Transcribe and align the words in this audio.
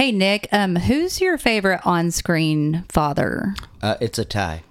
Hey 0.00 0.12
Nick, 0.12 0.48
um, 0.50 0.76
who's 0.76 1.20
your 1.20 1.36
favorite 1.36 1.82
on-screen 1.84 2.86
father 2.88 3.54
Uh, 3.82 3.96
it's 4.00 4.18
a 4.18 4.24
tie 4.24 4.62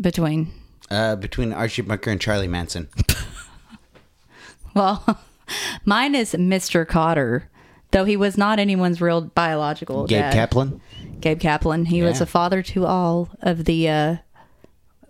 between? 0.00 0.52
uh, 0.88 1.16
between 1.16 1.52
Archie 1.52 1.82
Bunker 1.82 2.12
and 2.12 2.20
Charlie 2.20 2.46
Manson. 2.46 2.88
Well, 4.72 5.18
mine 5.84 6.14
is 6.14 6.34
Mr. 6.34 6.86
Kotter, 6.86 7.46
though 7.90 8.04
he 8.04 8.16
was 8.16 8.38
not 8.38 8.60
anyone's 8.60 9.00
real 9.00 9.22
biological 9.22 10.06
Gabe 10.06 10.20
dad. 10.20 10.32
Kaplan. 10.32 10.80
Gabe 11.18 11.40
Kaplan. 11.40 11.86
He 11.86 12.02
was 12.02 12.20
a 12.20 12.26
father 12.26 12.62
to 12.62 12.86
all 12.86 13.30
of 13.42 13.64
the 13.64 13.88
uh, 13.88 14.16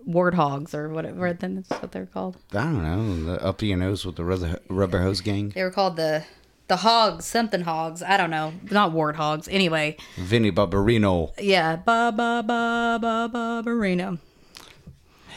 warthogs 0.08 0.72
or 0.72 0.88
whatever. 0.88 1.34
Then 1.34 1.56
That's 1.56 1.82
what 1.82 1.92
they're 1.92 2.06
called. 2.06 2.38
I 2.52 2.62
don't 2.62 2.82
know. 2.82 3.34
The 3.34 3.44
up 3.44 3.60
your 3.60 3.76
nose 3.76 4.06
with 4.06 4.16
the 4.16 4.24
rubber, 4.24 4.60
rubber 4.70 5.02
hose 5.02 5.20
gang. 5.20 5.50
They 5.50 5.62
were 5.62 5.70
called 5.70 5.96
the 5.96 6.24
the 6.68 6.76
hogs, 6.76 7.24
something 7.24 7.62
hogs. 7.62 8.02
I 8.02 8.16
don't 8.16 8.30
know, 8.30 8.52
not 8.70 8.92
warthogs. 8.92 9.48
Anyway, 9.50 9.96
Vinny 10.16 10.50
Barbarino. 10.50 11.32
yeah, 11.40 11.76
ba 11.76 12.12
ba 12.14 12.42
ba 12.46 12.98
ba 13.00 13.28
ba 13.32 13.62
Barino. 13.64 14.18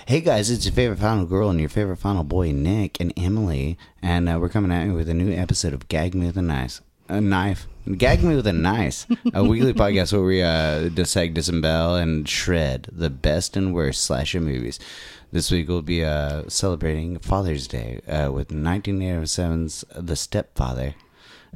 Hey 0.07 0.21
guys, 0.21 0.49
it's 0.49 0.65
your 0.65 0.73
favorite 0.73 0.97
final 0.99 1.25
girl 1.25 1.49
and 1.49 1.59
your 1.59 1.69
favorite 1.69 1.97
final 1.97 2.23
boy, 2.23 2.51
Nick 2.51 2.99
and 2.99 3.13
Emily, 3.15 3.77
and 4.01 4.27
uh, 4.27 4.39
we're 4.39 4.49
coming 4.49 4.71
at 4.71 4.87
you 4.87 4.93
with 4.93 5.07
a 5.07 5.13
new 5.13 5.31
episode 5.31 5.73
of 5.73 5.87
Gag 5.87 6.15
Me 6.15 6.25
with 6.25 6.37
a 6.37 6.41
Nice. 6.41 6.81
A 7.07 7.21
knife. 7.21 7.67
Gag 7.97 8.23
Me 8.23 8.35
with 8.35 8.45
a 8.47 8.53
Knife, 8.53 9.05
a 9.33 9.43
weekly 9.43 9.73
podcast 9.73 10.13
where 10.13 10.21
we 10.23 10.41
uh, 10.43 10.89
dissect, 10.89 11.33
disembowel, 11.35 11.95
and 11.95 12.27
shred 12.29 12.87
the 12.91 13.09
best 13.09 13.55
and 13.57 13.73
worst 13.73 14.03
slasher 14.03 14.39
movies. 14.39 14.79
This 15.31 15.49
week 15.51 15.67
we'll 15.67 15.81
be 15.83 16.03
uh, 16.03 16.43
celebrating 16.47 17.17
Father's 17.19 17.67
Day 17.67 17.99
uh, 18.07 18.31
with 18.31 18.49
1987's 18.49 19.85
The 19.95 20.15
Stepfather. 20.15 20.95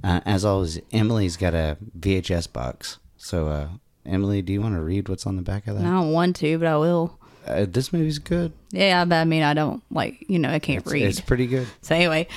Uh, 0.04 0.22
as 0.26 0.46
always, 0.46 0.80
Emily's 0.92 1.38
got 1.38 1.54
a 1.54 1.78
VHS 2.00 2.52
box. 2.52 3.00
So, 3.18 3.48
uh, 3.48 3.68
Emily, 4.06 4.42
do 4.42 4.54
you 4.54 4.62
want 4.62 4.76
to 4.76 4.82
read 4.82 5.10
what's 5.10 5.26
on 5.26 5.36
the 5.36 5.42
back 5.42 5.68
of 5.68 5.78
that? 5.78 5.86
I 5.86 5.90
don't 5.90 6.12
want 6.12 6.36
to, 6.38 6.58
but 6.58 6.68
I 6.68 6.78
will. 6.78 7.20
Uh, 7.46 7.66
this 7.68 7.92
movie's 7.92 8.20
good. 8.20 8.54
Yeah, 8.72 9.04
but 9.06 9.16
I 9.16 9.26
mean, 9.26 9.44
I 9.44 9.54
don't 9.54 9.84
like 9.92 10.26
you 10.30 10.40
know, 10.40 10.50
I 10.50 10.60
can't 10.60 10.86
read. 10.86 11.04
It's 11.04 11.20
pretty 11.20 11.48
good. 11.48 11.68
So 11.82 11.96
anyway, 11.96 12.28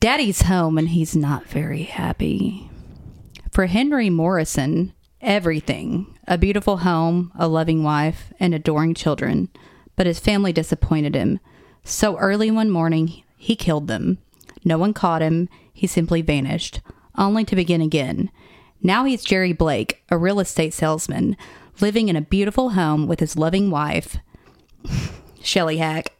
Daddy's 0.00 0.42
home 0.42 0.76
and 0.78 0.88
he's 0.88 1.14
not 1.14 1.46
very 1.46 1.84
happy. 1.84 2.68
For 3.50 3.66
Henry 3.66 4.10
Morrison, 4.10 4.92
everything 5.20 6.16
a 6.28 6.36
beautiful 6.36 6.78
home, 6.78 7.32
a 7.38 7.46
loving 7.48 7.82
wife, 7.82 8.32
and 8.40 8.54
adoring 8.54 8.94
children. 8.94 9.48
But 9.94 10.06
his 10.06 10.18
family 10.18 10.52
disappointed 10.52 11.14
him. 11.14 11.38
So 11.84 12.16
early 12.18 12.50
one 12.50 12.70
morning, 12.70 13.22
he 13.36 13.54
killed 13.56 13.86
them. 13.86 14.18
No 14.64 14.76
one 14.76 14.92
caught 14.92 15.22
him. 15.22 15.48
He 15.76 15.86
simply 15.86 16.22
vanished, 16.22 16.80
only 17.18 17.44
to 17.44 17.54
begin 17.54 17.82
again. 17.82 18.30
Now 18.82 19.04
he's 19.04 19.22
Jerry 19.22 19.52
Blake, 19.52 20.02
a 20.10 20.16
real 20.16 20.40
estate 20.40 20.72
salesman, 20.72 21.36
living 21.80 22.08
in 22.08 22.16
a 22.16 22.22
beautiful 22.22 22.70
home 22.70 23.06
with 23.06 23.20
his 23.20 23.36
loving 23.36 23.70
wife, 23.70 24.16
Shelley 25.42 25.76
Hack 25.76 26.16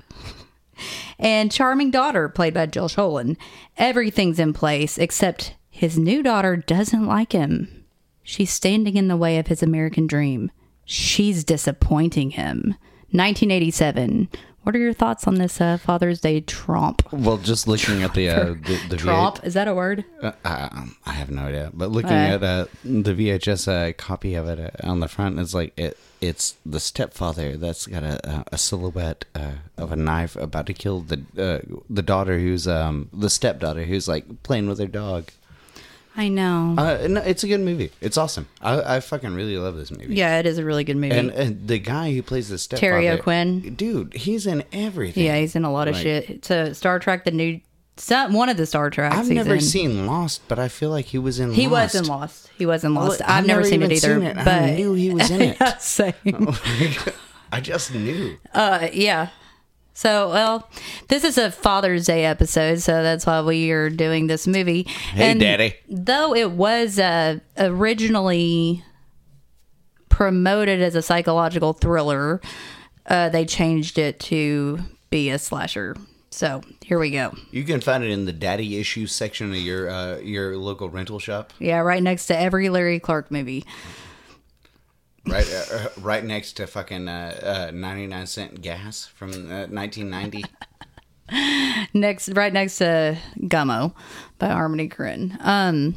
and 1.18 1.50
charming 1.50 1.90
daughter 1.90 2.28
played 2.28 2.54
by 2.54 2.66
Jill 2.66 2.88
Schoelen. 2.88 3.36
Everything's 3.76 4.38
in 4.38 4.52
place 4.52 4.98
except 4.98 5.54
his 5.70 5.98
new 5.98 6.22
daughter 6.22 6.56
doesn't 6.56 7.06
like 7.06 7.32
him. 7.32 7.84
She's 8.22 8.50
standing 8.50 8.96
in 8.96 9.08
the 9.08 9.16
way 9.16 9.38
of 9.38 9.46
his 9.46 9.62
American 9.62 10.06
dream. 10.06 10.50
She's 10.84 11.44
disappointing 11.44 12.30
him. 12.30 12.76
1987. 13.12 14.28
What 14.66 14.74
are 14.74 14.80
your 14.80 14.94
thoughts 14.94 15.28
on 15.28 15.36
this 15.36 15.60
uh, 15.60 15.76
Father's 15.76 16.20
Day 16.20 16.40
Trump? 16.40 17.06
Well, 17.12 17.36
just 17.36 17.68
looking 17.68 18.02
at 18.02 18.14
the 18.14 18.30
uh, 18.30 18.44
the, 18.46 18.80
the 18.88 18.96
Tromp? 18.96 19.38
Is 19.44 19.54
that 19.54 19.68
a 19.68 19.74
word? 19.76 20.04
Uh, 20.20 20.32
um, 20.44 20.96
I 21.06 21.12
have 21.12 21.30
no 21.30 21.42
idea, 21.42 21.70
but 21.72 21.92
looking 21.92 22.10
at 22.10 22.42
uh, 22.42 22.66
the 22.82 23.14
VHS 23.14 23.68
uh, 23.68 23.92
copy 23.92 24.34
of 24.34 24.48
it 24.48 24.58
uh, 24.58 24.90
on 24.90 24.98
the 24.98 25.06
front, 25.06 25.38
it's 25.38 25.54
like 25.54 25.72
it. 25.78 25.96
It's 26.20 26.56
the 26.66 26.80
stepfather 26.80 27.56
that's 27.56 27.86
got 27.86 28.02
a, 28.02 28.44
a 28.50 28.58
silhouette 28.58 29.24
uh, 29.36 29.52
of 29.78 29.92
a 29.92 29.96
knife 29.96 30.34
about 30.34 30.66
to 30.66 30.74
kill 30.74 31.02
the 31.02 31.22
uh, 31.38 31.76
the 31.88 32.02
daughter 32.02 32.40
who's 32.40 32.66
um 32.66 33.08
the 33.12 33.30
stepdaughter 33.30 33.84
who's 33.84 34.08
like 34.08 34.42
playing 34.42 34.66
with 34.66 34.80
her 34.80 34.88
dog. 34.88 35.30
I 36.16 36.28
know. 36.28 36.74
Uh, 36.78 37.06
no, 37.08 37.20
it's 37.20 37.44
a 37.44 37.48
good 37.48 37.60
movie. 37.60 37.90
It's 38.00 38.16
awesome. 38.16 38.48
I, 38.62 38.96
I 38.96 39.00
fucking 39.00 39.34
really 39.34 39.58
love 39.58 39.76
this 39.76 39.90
movie. 39.90 40.14
yeah, 40.14 40.38
it 40.38 40.46
is 40.46 40.56
a 40.58 40.64
really 40.64 40.82
good 40.84 40.96
movie. 40.96 41.14
And, 41.14 41.30
and 41.30 41.68
the 41.68 41.78
guy 41.78 42.12
who 42.14 42.22
plays 42.22 42.48
the 42.48 42.56
stepfather, 42.58 42.80
Terry 42.92 43.08
O'Quinn. 43.10 43.74
dude, 43.74 44.14
he's 44.14 44.46
in 44.46 44.64
everything. 44.72 45.24
yeah, 45.24 45.36
he's 45.38 45.54
in 45.54 45.64
a 45.64 45.70
lot 45.72 45.88
of 45.88 45.94
Like- 45.94 46.02
shit. 46.02 46.42
To 46.44 46.74
Star 46.74 46.98
Trek, 46.98 47.24
the 47.24 47.30
new. 47.30 47.60
Some, 47.98 48.34
one 48.34 48.50
of 48.50 48.58
the 48.58 48.66
Star 48.66 48.90
Trek. 48.90 49.12
I've 49.14 49.30
never 49.30 49.54
in. 49.54 49.60
seen 49.62 50.06
Lost, 50.06 50.42
but 50.48 50.58
I 50.58 50.68
feel 50.68 50.90
like 50.90 51.06
he 51.06 51.18
was 51.18 51.38
in. 51.40 51.52
He 51.52 51.66
Lost. 51.66 51.94
was 51.94 52.02
in 52.02 52.06
Lost. 52.08 52.50
He 52.58 52.66
was 52.66 52.84
in 52.84 52.94
Lost. 52.94 53.20
Well, 53.20 53.28
I've, 53.30 53.38
I've 53.38 53.46
never, 53.46 53.60
never 53.62 53.70
seen 53.70 53.82
it 53.82 53.92
either. 53.92 54.14
seen 54.14 54.22
it, 54.22 54.36
but 54.36 54.48
I 54.48 54.74
knew 54.74 54.92
he 54.92 55.10
was 55.14 55.30
in 55.30 55.40
it. 55.42 55.56
Yeah, 55.60 55.76
same. 55.78 56.12
I 57.52 57.60
just 57.62 57.94
knew. 57.94 58.36
Uh, 58.52 58.88
yeah. 58.92 59.28
So, 59.96 60.28
well, 60.28 60.68
this 61.08 61.24
is 61.24 61.38
a 61.38 61.50
Father's 61.50 62.04
Day 62.04 62.26
episode, 62.26 62.80
so 62.80 63.02
that's 63.02 63.24
why 63.24 63.40
we 63.40 63.70
are 63.70 63.88
doing 63.88 64.26
this 64.26 64.46
movie. 64.46 64.82
Hey, 64.82 65.32
Daddy. 65.32 65.74
Though 65.88 66.34
it 66.34 66.50
was 66.50 66.98
uh, 66.98 67.38
originally 67.56 68.84
promoted 70.10 70.82
as 70.82 70.96
a 70.96 71.00
psychological 71.00 71.72
thriller, 71.72 72.42
uh, 73.06 73.30
they 73.30 73.46
changed 73.46 73.96
it 73.96 74.20
to 74.20 74.80
be 75.08 75.30
a 75.30 75.38
slasher. 75.38 75.96
So 76.28 76.60
here 76.84 76.98
we 76.98 77.10
go. 77.10 77.32
You 77.50 77.64
can 77.64 77.80
find 77.80 78.04
it 78.04 78.10
in 78.10 78.26
the 78.26 78.34
daddy 78.34 78.78
issues 78.78 79.12
section 79.12 79.50
of 79.50 79.56
your 79.56 79.88
uh, 79.88 80.18
your 80.18 80.58
local 80.58 80.90
rental 80.90 81.18
shop, 81.18 81.54
Yeah, 81.58 81.78
right 81.78 82.02
next 82.02 82.26
to 82.26 82.38
every 82.38 82.68
Larry 82.68 83.00
Clark 83.00 83.30
movie. 83.30 83.64
Right 85.26 85.46
uh, 85.52 85.74
uh, 85.76 85.88
right 86.00 86.24
next 86.24 86.54
to 86.54 86.66
fucking 86.66 87.08
uh, 87.08 87.68
uh, 87.68 87.70
ninety 87.74 88.06
nine 88.06 88.26
cent 88.26 88.60
gas 88.62 89.06
from 89.06 89.50
uh, 89.50 89.66
nineteen 89.66 90.10
ninety. 90.10 90.44
next 91.94 92.28
right 92.30 92.52
next 92.52 92.78
to 92.78 93.18
Gummo 93.40 93.94
by 94.38 94.48
Harmony 94.48 94.88
Korine. 94.88 95.36
Um 95.40 95.96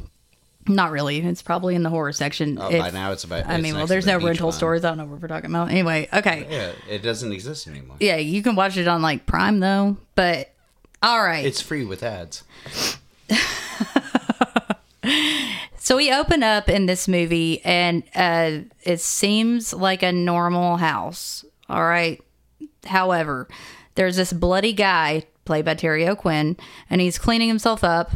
not 0.68 0.92
really. 0.92 1.18
It's 1.18 1.42
probably 1.42 1.74
in 1.74 1.82
the 1.82 1.88
horror 1.88 2.12
section. 2.12 2.58
Oh, 2.60 2.68
If- 2.68 2.78
by 2.80 2.90
now 2.90 3.12
it's 3.12 3.24
about. 3.24 3.46
I 3.46 3.54
it's 3.54 3.62
mean, 3.62 3.74
well, 3.74 3.86
there's 3.86 4.04
the 4.04 4.18
no 4.18 4.24
rental 4.24 4.48
one. 4.48 4.52
stores. 4.52 4.84
I 4.84 4.90
don't 4.90 4.98
know 4.98 5.06
what 5.06 5.20
we're 5.20 5.26
talking 5.26 5.50
about. 5.50 5.70
Anyway, 5.70 6.06
okay. 6.12 6.46
Yeah, 6.48 6.72
it 6.88 7.02
doesn't 7.02 7.32
exist 7.32 7.66
anymore. 7.66 7.96
Yeah, 7.98 8.16
you 8.16 8.42
can 8.42 8.54
watch 8.56 8.76
it 8.76 8.86
on 8.86 9.00
like 9.02 9.26
Prime 9.26 9.58
though. 9.60 9.96
But 10.14 10.52
all 11.02 11.22
right. 11.22 11.44
It's 11.44 11.60
free 11.62 11.84
with 11.84 12.02
ads. 12.02 12.44
so 15.90 15.96
we 15.96 16.12
open 16.12 16.44
up 16.44 16.68
in 16.68 16.86
this 16.86 17.08
movie 17.08 17.60
and 17.64 18.04
uh 18.14 18.58
it 18.84 19.00
seems 19.00 19.74
like 19.74 20.04
a 20.04 20.12
normal 20.12 20.76
house. 20.76 21.44
All 21.68 21.82
right. 21.82 22.22
However, 22.86 23.48
there's 23.96 24.14
this 24.14 24.32
bloody 24.32 24.72
guy 24.72 25.24
played 25.44 25.64
by 25.64 25.74
Terry 25.74 26.06
O'Quinn 26.06 26.56
and 26.88 27.00
he's 27.00 27.18
cleaning 27.18 27.48
himself 27.48 27.82
up 27.82 28.12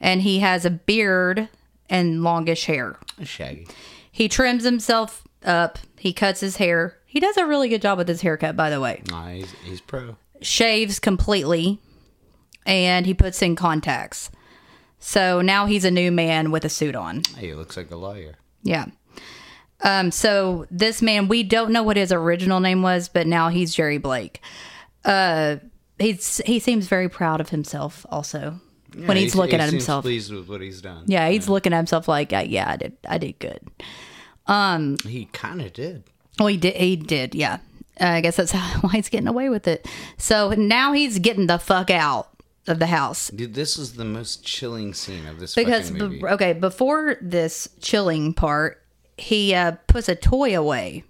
and 0.00 0.22
he 0.22 0.38
has 0.38 0.64
a 0.64 0.70
beard 0.70 1.50
and 1.90 2.22
longish 2.22 2.64
hair. 2.64 2.96
Shaggy. 3.22 3.68
He 4.10 4.26
trims 4.26 4.64
himself 4.64 5.24
up, 5.44 5.78
he 5.98 6.14
cuts 6.14 6.40
his 6.40 6.56
hair. 6.56 6.96
He 7.04 7.20
does 7.20 7.36
a 7.36 7.44
really 7.44 7.68
good 7.68 7.82
job 7.82 7.98
with 7.98 8.08
his 8.08 8.22
haircut 8.22 8.56
by 8.56 8.70
the 8.70 8.80
way. 8.80 9.02
Nah, 9.10 9.28
he's, 9.28 9.52
he's 9.62 9.82
pro. 9.82 10.16
shaves 10.40 11.00
completely 11.00 11.80
and 12.64 13.04
he 13.04 13.12
puts 13.12 13.42
in 13.42 13.56
contacts. 13.56 14.30
So 14.98 15.40
now 15.40 15.66
he's 15.66 15.84
a 15.84 15.90
new 15.90 16.10
man 16.10 16.50
with 16.50 16.64
a 16.64 16.68
suit 16.68 16.96
on. 16.96 17.22
He 17.38 17.54
looks 17.54 17.76
like 17.76 17.90
a 17.90 17.96
lawyer. 17.96 18.36
Yeah. 18.62 18.86
Um 19.82 20.10
so 20.10 20.66
this 20.70 21.02
man 21.02 21.28
we 21.28 21.42
don't 21.42 21.70
know 21.70 21.82
what 21.82 21.96
his 21.96 22.10
original 22.12 22.60
name 22.60 22.82
was, 22.82 23.08
but 23.08 23.26
now 23.26 23.48
he's 23.50 23.74
Jerry 23.74 23.98
Blake. 23.98 24.40
Uh 25.04 25.56
he's 25.98 26.38
he 26.46 26.58
seems 26.58 26.88
very 26.88 27.08
proud 27.08 27.40
of 27.40 27.50
himself 27.50 28.04
also 28.10 28.60
when 28.94 29.08
Yeah, 29.08 29.14
he's 29.22 29.32
he- 29.34 29.38
looking 29.38 29.58
he 29.58 29.62
at 29.64 29.70
seems 29.70 29.82
himself. 29.82 30.02
pleased 30.04 30.32
with 30.32 30.48
what 30.48 30.60
he's 30.62 30.80
done. 30.80 31.04
Yeah, 31.06 31.28
he's 31.28 31.48
looking 31.48 31.72
at 31.74 31.76
himself 31.76 32.08
like, 32.08 32.32
uh, 32.32 32.44
yeah, 32.46 32.70
I 32.70 32.76
did 32.76 32.96
I 33.08 33.18
did 33.18 33.38
good. 33.38 33.60
Um, 34.46 34.96
he 35.04 35.26
kind 35.26 35.60
of 35.60 35.72
did. 35.72 36.04
Well, 36.38 36.48
he 36.48 36.56
did. 36.56 36.76
He 36.76 36.96
did. 36.96 37.34
Yeah. 37.34 37.58
Uh, 38.00 38.06
I 38.06 38.20
guess 38.20 38.36
that's 38.36 38.52
how, 38.52 38.80
why 38.80 38.92
he's 38.92 39.08
getting 39.08 39.26
away 39.28 39.48
with 39.48 39.66
it. 39.68 39.86
So 40.18 40.50
now 40.50 40.92
he's 40.92 41.18
getting 41.18 41.46
the 41.48 41.58
fuck 41.58 41.90
out 41.90 42.28
of 42.68 42.78
the 42.78 42.86
house 42.86 43.28
Dude, 43.28 43.54
this 43.54 43.78
is 43.78 43.94
the 43.94 44.04
most 44.04 44.44
chilling 44.44 44.92
scene 44.94 45.26
of 45.26 45.38
this 45.40 45.54
because 45.54 45.90
movie. 45.90 46.18
be- 46.20 46.26
okay, 46.26 46.52
before 46.52 47.16
this 47.20 47.68
chilling 47.80 48.34
part, 48.34 48.82
he 49.16 49.54
uh, 49.54 49.72
puts 49.86 50.08
a 50.08 50.14
toy 50.14 50.56
away. 50.58 51.04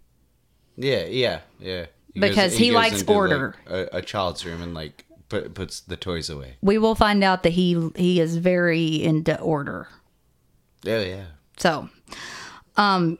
Yeah, 0.77 1.05
yeah, 1.07 1.41
yeah. 1.59 1.87
He 2.15 2.21
goes- 2.21 2.31
Because 2.31 2.57
he 2.57 2.67
goes 2.69 2.75
likes 2.75 3.01
into, 3.01 3.13
like, 3.13 3.17
order. 3.17 3.55
a, 3.67 3.89
a 3.99 4.03
child's 4.03 4.45
room 4.47 4.63
and 4.63 4.75
like 4.75 5.05
put, 5.29 5.55
puts 5.55 5.81
the 5.81 5.97
toys 5.97 6.31
away. 6.31 6.57
We 6.63 6.79
will 6.79 6.95
find 6.95 7.25
out 7.25 7.43
that 7.43 7.51
he 7.51 7.91
he 7.97 8.21
is 8.21 8.37
very 8.37 9.03
into 9.03 9.39
order. 9.41 9.89
Yeah, 10.83 11.01
yeah. 11.01 11.25
So, 11.57 11.89
um, 12.77 13.19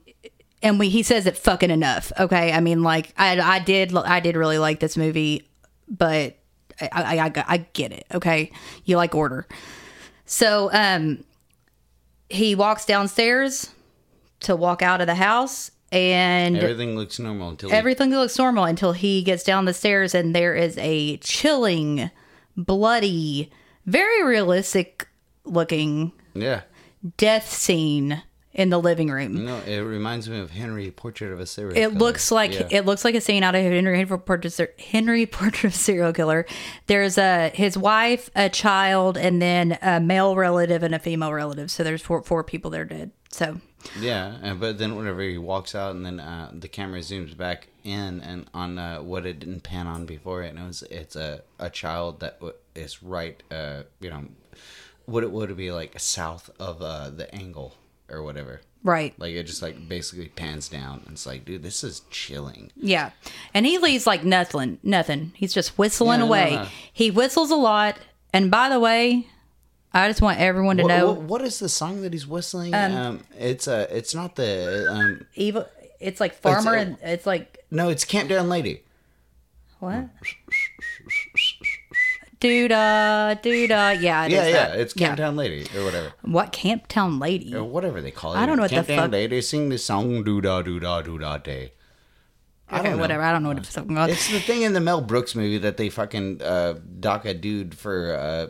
and 0.63 0.79
we 0.79 0.89
he 0.89 1.03
says 1.03 1.27
it 1.27 1.37
fucking 1.37 1.71
enough. 1.71 2.13
Okay, 2.19 2.53
I 2.53 2.61
mean, 2.61 2.83
like 2.83 3.13
I 3.17 3.39
I 3.41 3.59
did 3.59 3.95
I 3.97 4.21
did 4.21 4.37
really 4.37 4.59
like 4.59 4.81
this 4.81 4.97
movie, 4.97 5.49
but 5.89 6.37
I 6.81 6.89
I, 6.93 7.25
I, 7.27 7.45
I 7.49 7.57
get 7.73 7.93
it. 7.93 8.07
Okay, 8.15 8.51
you 8.85 8.97
like 8.97 9.15
order. 9.15 9.47
So, 10.25 10.71
um, 10.73 11.25
he 12.29 12.55
walks 12.55 12.85
downstairs 12.85 13.71
to 14.41 14.57
walk 14.57 14.83
out 14.83 15.01
of 15.01 15.07
the 15.07 15.15
house 15.15 15.71
and 15.93 16.57
Everything 16.57 16.97
looks 16.97 17.19
normal 17.19 17.51
until 17.51 17.71
he- 17.71 17.75
everything 17.75 18.11
looks 18.11 18.39
normal 18.39 18.65
until 18.65 18.93
he 18.93 19.23
gets 19.23 19.45
down 19.45 19.65
the 19.65 19.75
stairs 19.75 20.15
and 20.15 20.35
there 20.35 20.55
is 20.55 20.77
a 20.79 21.17
chilling, 21.19 22.11
bloody, 22.57 23.51
very 23.87 24.25
realistic 24.25 25.09
looking 25.45 26.13
yeah. 26.35 26.63
death 27.17 27.51
scene 27.53 28.23
in 28.57 28.71
the 28.71 28.79
living 28.81 29.11
room. 29.11 29.45
No, 29.45 29.59
it 29.59 29.79
reminds 29.81 30.29
me 30.29 30.41
of 30.41 30.51
Henry 30.51 30.91
Portrait 30.91 31.31
of 31.31 31.39
a 31.39 31.47
Serial 31.47 31.73
It 31.77 31.81
Killer. 31.81 31.95
looks 31.95 32.33
like 32.33 32.53
Yeah. 32.55 32.69
it 32.71 32.87
looks 32.87 33.05
like 33.05 33.15
a 33.15 33.21
scene 33.21 33.43
out 33.45 33.55
of 33.55 33.63
Henry 33.63 33.97
Henry 33.97 34.19
Portrait, 34.19 34.75
Henry 34.81 35.27
Portrait 35.27 35.65
of 35.73 35.75
a 35.75 35.77
Serial 35.79 36.13
Killer. 36.13 36.47
There's 36.89 37.19
a 37.19 37.51
his 37.55 37.77
wife, 37.79 38.31
a 38.35 38.49
child, 38.49 39.17
and 39.17 39.41
then 39.41 39.79
a 39.83 40.01
male 40.01 40.35
relative 40.35 40.83
and 40.83 40.95
a 40.95 40.99
female 40.99 41.33
relative. 41.33 41.71
So 41.71 41.85
there's 41.85 42.03
four 42.03 42.23
four 42.23 42.43
people 42.43 42.71
that 42.73 42.81
are 42.81 42.85
dead. 42.87 43.11
So 43.31 43.61
Yeah, 44.01 44.55
but 44.59 44.79
then 44.79 44.97
whenever 44.97 45.21
he 45.21 45.37
walks 45.39 45.75
out, 45.75 45.95
and 45.95 46.05
then 46.07 46.19
uh, 46.19 46.51
the 46.53 46.69
camera 46.69 47.01
zooms 47.01 47.37
back 47.37 47.69
in 47.85 48.21
and 48.23 48.47
on 48.55 48.79
uh, 48.79 48.99
what 49.03 49.27
it 49.27 49.39
didn't 49.39 49.63
pan 49.63 49.87
on 49.87 50.07
before 50.07 50.43
it, 50.43 50.49
and 50.49 50.59
it 50.59 50.67
was 50.67 50.83
it's 50.91 51.15
a 51.15 51.43
a 51.59 51.69
child 51.71 52.21
that 52.21 52.41
is 52.75 53.03
right, 53.03 53.43
uh, 53.51 53.83
you 54.01 54.09
know, 54.11 54.25
what 55.05 55.23
it 55.23 55.31
would 55.31 55.55
be 55.57 55.71
like 55.71 56.01
south 56.01 56.49
of 56.59 56.81
uh, 56.83 57.11
the 57.11 57.33
angle 57.35 57.75
or 58.09 58.23
whatever. 58.23 58.61
right, 58.85 59.15
Like 59.19 59.33
it 59.35 59.45
just 59.45 59.63
like 59.63 59.89
basically 59.89 60.29
pans 60.29 60.69
down, 60.69 61.01
and 61.05 61.13
it's 61.13 61.27
like, 61.27 61.45
dude, 61.45 61.63
this 61.63 61.83
is 61.85 62.03
chilling. 62.11 62.71
yeah, 62.77 63.11
and 63.55 63.67
he 63.67 63.79
leaves 63.79 64.07
like 64.07 64.25
nothing, 64.25 64.79
nothing. 64.83 65.33
He's 65.37 65.53
just 65.55 65.77
whistling 65.79 66.21
Yeah, 66.21 66.27
away. 66.27 66.51
no. 66.55 66.67
He 66.93 67.11
whistles 67.11 67.51
a 67.51 67.57
lot. 67.57 67.97
And 68.33 68.51
by 68.51 68.69
the 68.69 68.79
way, 68.79 69.27
I 69.95 70.09
just 70.09 70.21
want 70.21 70.39
everyone 70.39 70.77
to 70.77 70.83
What, 70.83 70.89
know 70.89 71.07
what, 71.13 71.21
what 71.23 71.43
is 71.43 71.59
the 71.59 71.69
song 71.71 72.03
that 72.03 72.13
he's 72.13 72.27
whistling? 72.27 72.75
Um, 72.75 73.25
it's 73.39 73.67
uh, 73.67 73.87
it's 73.91 74.15
not 74.15 74.37
the 74.37 74.87
um, 74.91 75.27
evil. 75.35 75.67
It's 75.99 76.21
like 76.21 76.35
farmer, 76.35 76.75
a- 76.75 76.81
and 76.81 76.99
it's 77.03 77.25
like 77.27 77.65
no, 77.71 77.89
it's 77.89 78.05
Camp 78.05 78.29
Down 78.29 78.49
Lady. 78.51 78.83
what? 79.81 80.09
Doodah, 82.41 83.41
doodah. 83.43 84.01
Yeah, 84.01 84.27
it 84.27 84.31
Yeah, 84.33 84.43
is 84.45 84.49
yeah, 84.49 84.53
that. 84.69 84.79
it's 84.79 84.93
Camp 84.93 85.17
Down 85.17 85.37
Lady 85.37 85.67
or 85.77 85.85
whatever. 85.85 86.13
What 86.23 86.53
Camp 86.53 86.87
Town 86.87 87.19
Lady? 87.19 87.55
or 87.55 87.65
whatever 87.65 88.01
they 88.03 88.11
call 88.11 88.35
it. 88.35 88.39
I 88.39 88.47
don't 88.47 88.57
know 88.57 88.63
what 88.63 88.71
the 88.71 88.77
Camp 88.85 88.89
fuck- 88.89 89.13
Lady 89.13 89.41
sing 89.41 89.69
the 89.71 89.79
song 89.79 90.23
doo 90.23 90.41
da 90.41 90.61
doo 90.63 90.79
da 90.79 91.01
doo 91.03 91.19
da 91.19 91.39
day. 91.39 91.73
I 92.69 92.81
Okay, 92.81 92.91
know. 92.91 92.97
whatever. 92.99 93.23
I 93.23 93.31
don't 93.31 93.45
know 93.45 93.51
what 93.51 93.59
it's 93.59 93.73
talking 93.73 93.93
about. 93.93 94.11
It's 94.11 94.29
the 94.29 94.41
thing 94.41 94.63
in 94.63 94.73
the 94.73 94.81
Mel 94.81 95.01
Brooks 95.01 95.37
movie 95.37 95.59
that 95.59 95.77
they 95.77 95.89
fucking 95.89 96.43
uh, 96.43 96.75
dock 96.99 97.25
a 97.25 97.33
dude 97.33 97.77
for 97.77 98.13
uh, 98.17 98.49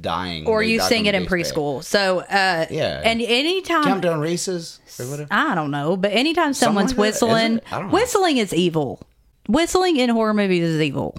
dying. 0.00 0.46
or 0.46 0.62
They 0.62 0.70
you 0.70 0.80
sing 0.80 1.06
it 1.06 1.14
in 1.16 1.26
preschool. 1.26 1.82
So, 1.82 2.20
uh, 2.20 2.66
Yeah. 2.70 3.02
And 3.04 3.20
anytime, 3.20 3.82
Count 3.82 4.02
down 4.02 4.20
races 4.20 4.78
or 4.98 5.06
whatever. 5.06 5.28
I 5.32 5.56
don't 5.56 5.72
know, 5.72 5.96
but 5.96 6.12
anytime 6.12 6.54
someone's 6.54 6.94
whistling? 6.94 7.60
I 7.72 7.82
know. 7.82 7.88
whistling 7.88 8.36
is 8.36 8.54
evil. 8.54 9.00
Whistling 9.48 9.96
in 9.96 10.08
horror 10.10 10.34
movies 10.34 10.62
is 10.62 10.80
evil. 10.80 11.16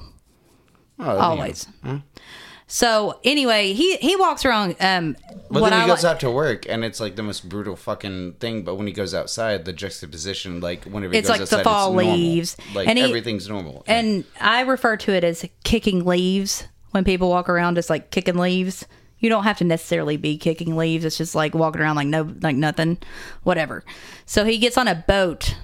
Oh, 1.00 1.18
Always. 1.18 1.68
So 2.66 3.19
anyway, 3.24 3.74
he 3.74 3.98
he 3.98 4.16
walks 4.16 4.45
around. 4.45 4.75
Um, 4.80 5.16
But 5.51 5.62
then 5.69 5.74
he 5.74 5.80
I 5.80 5.88
goes 5.88 6.04
li- 6.04 6.10
out 6.10 6.19
to 6.22 6.31
work, 6.31 6.66
and 6.68 6.84
it's 6.84 7.00
like 7.00 7.16
the 7.16 7.22
most 7.24 7.48
brutal 7.48 7.75
fucking 7.75 8.34
thing. 8.40 8.63
But 8.63 8.75
when 8.75 8.88
he 8.88 8.94
goes 8.94 9.13
outside, 9.13 9.66
the 9.66 9.74
juxtaposition, 9.74 10.60
like 10.60 10.86
whenever 10.86 11.13
he 11.13 11.19
It's 11.19 11.28
goes 11.30 11.40
like 11.40 11.50
the 11.50 11.57
outside, 11.57 11.63
fall 11.63 12.00
it's 12.00 12.07
leaves, 12.07 12.57
like 12.74 12.88
and 12.88 12.98
he- 12.98 13.04
everything's 13.04 13.48
normal. 13.50 13.84
and 13.86 14.24
I 14.40 14.62
refer 14.62 14.98
to 14.98 15.12
it 15.12 15.24
as 15.24 15.45
kicking 15.63 16.06
leaves. 16.06 16.68
When 16.92 17.04
people 17.04 17.30
walk 17.30 17.50
around, 17.50 17.75
just 17.75 17.89
like 17.89 18.12
kicking 18.12 18.38
leaves. 18.38 18.86
You 19.19 19.30
don't 19.30 19.46
have 19.46 19.57
to 19.60 19.63
necessarily 19.63 20.18
be 20.18 20.38
kicking 20.38 20.75
leaves. 20.75 21.06
It's 21.06 21.18
just 21.18 21.34
like 21.34 21.56
walking 21.56 21.81
around 21.81 21.96
like 21.96 22.07
no, 22.07 22.34
like 22.42 22.56
nothing, 22.56 22.98
whatever. 23.44 23.84
So 24.25 24.46
he 24.46 24.57
gets 24.57 24.78
on 24.78 24.88
a 24.88 24.96
boat 25.07 25.56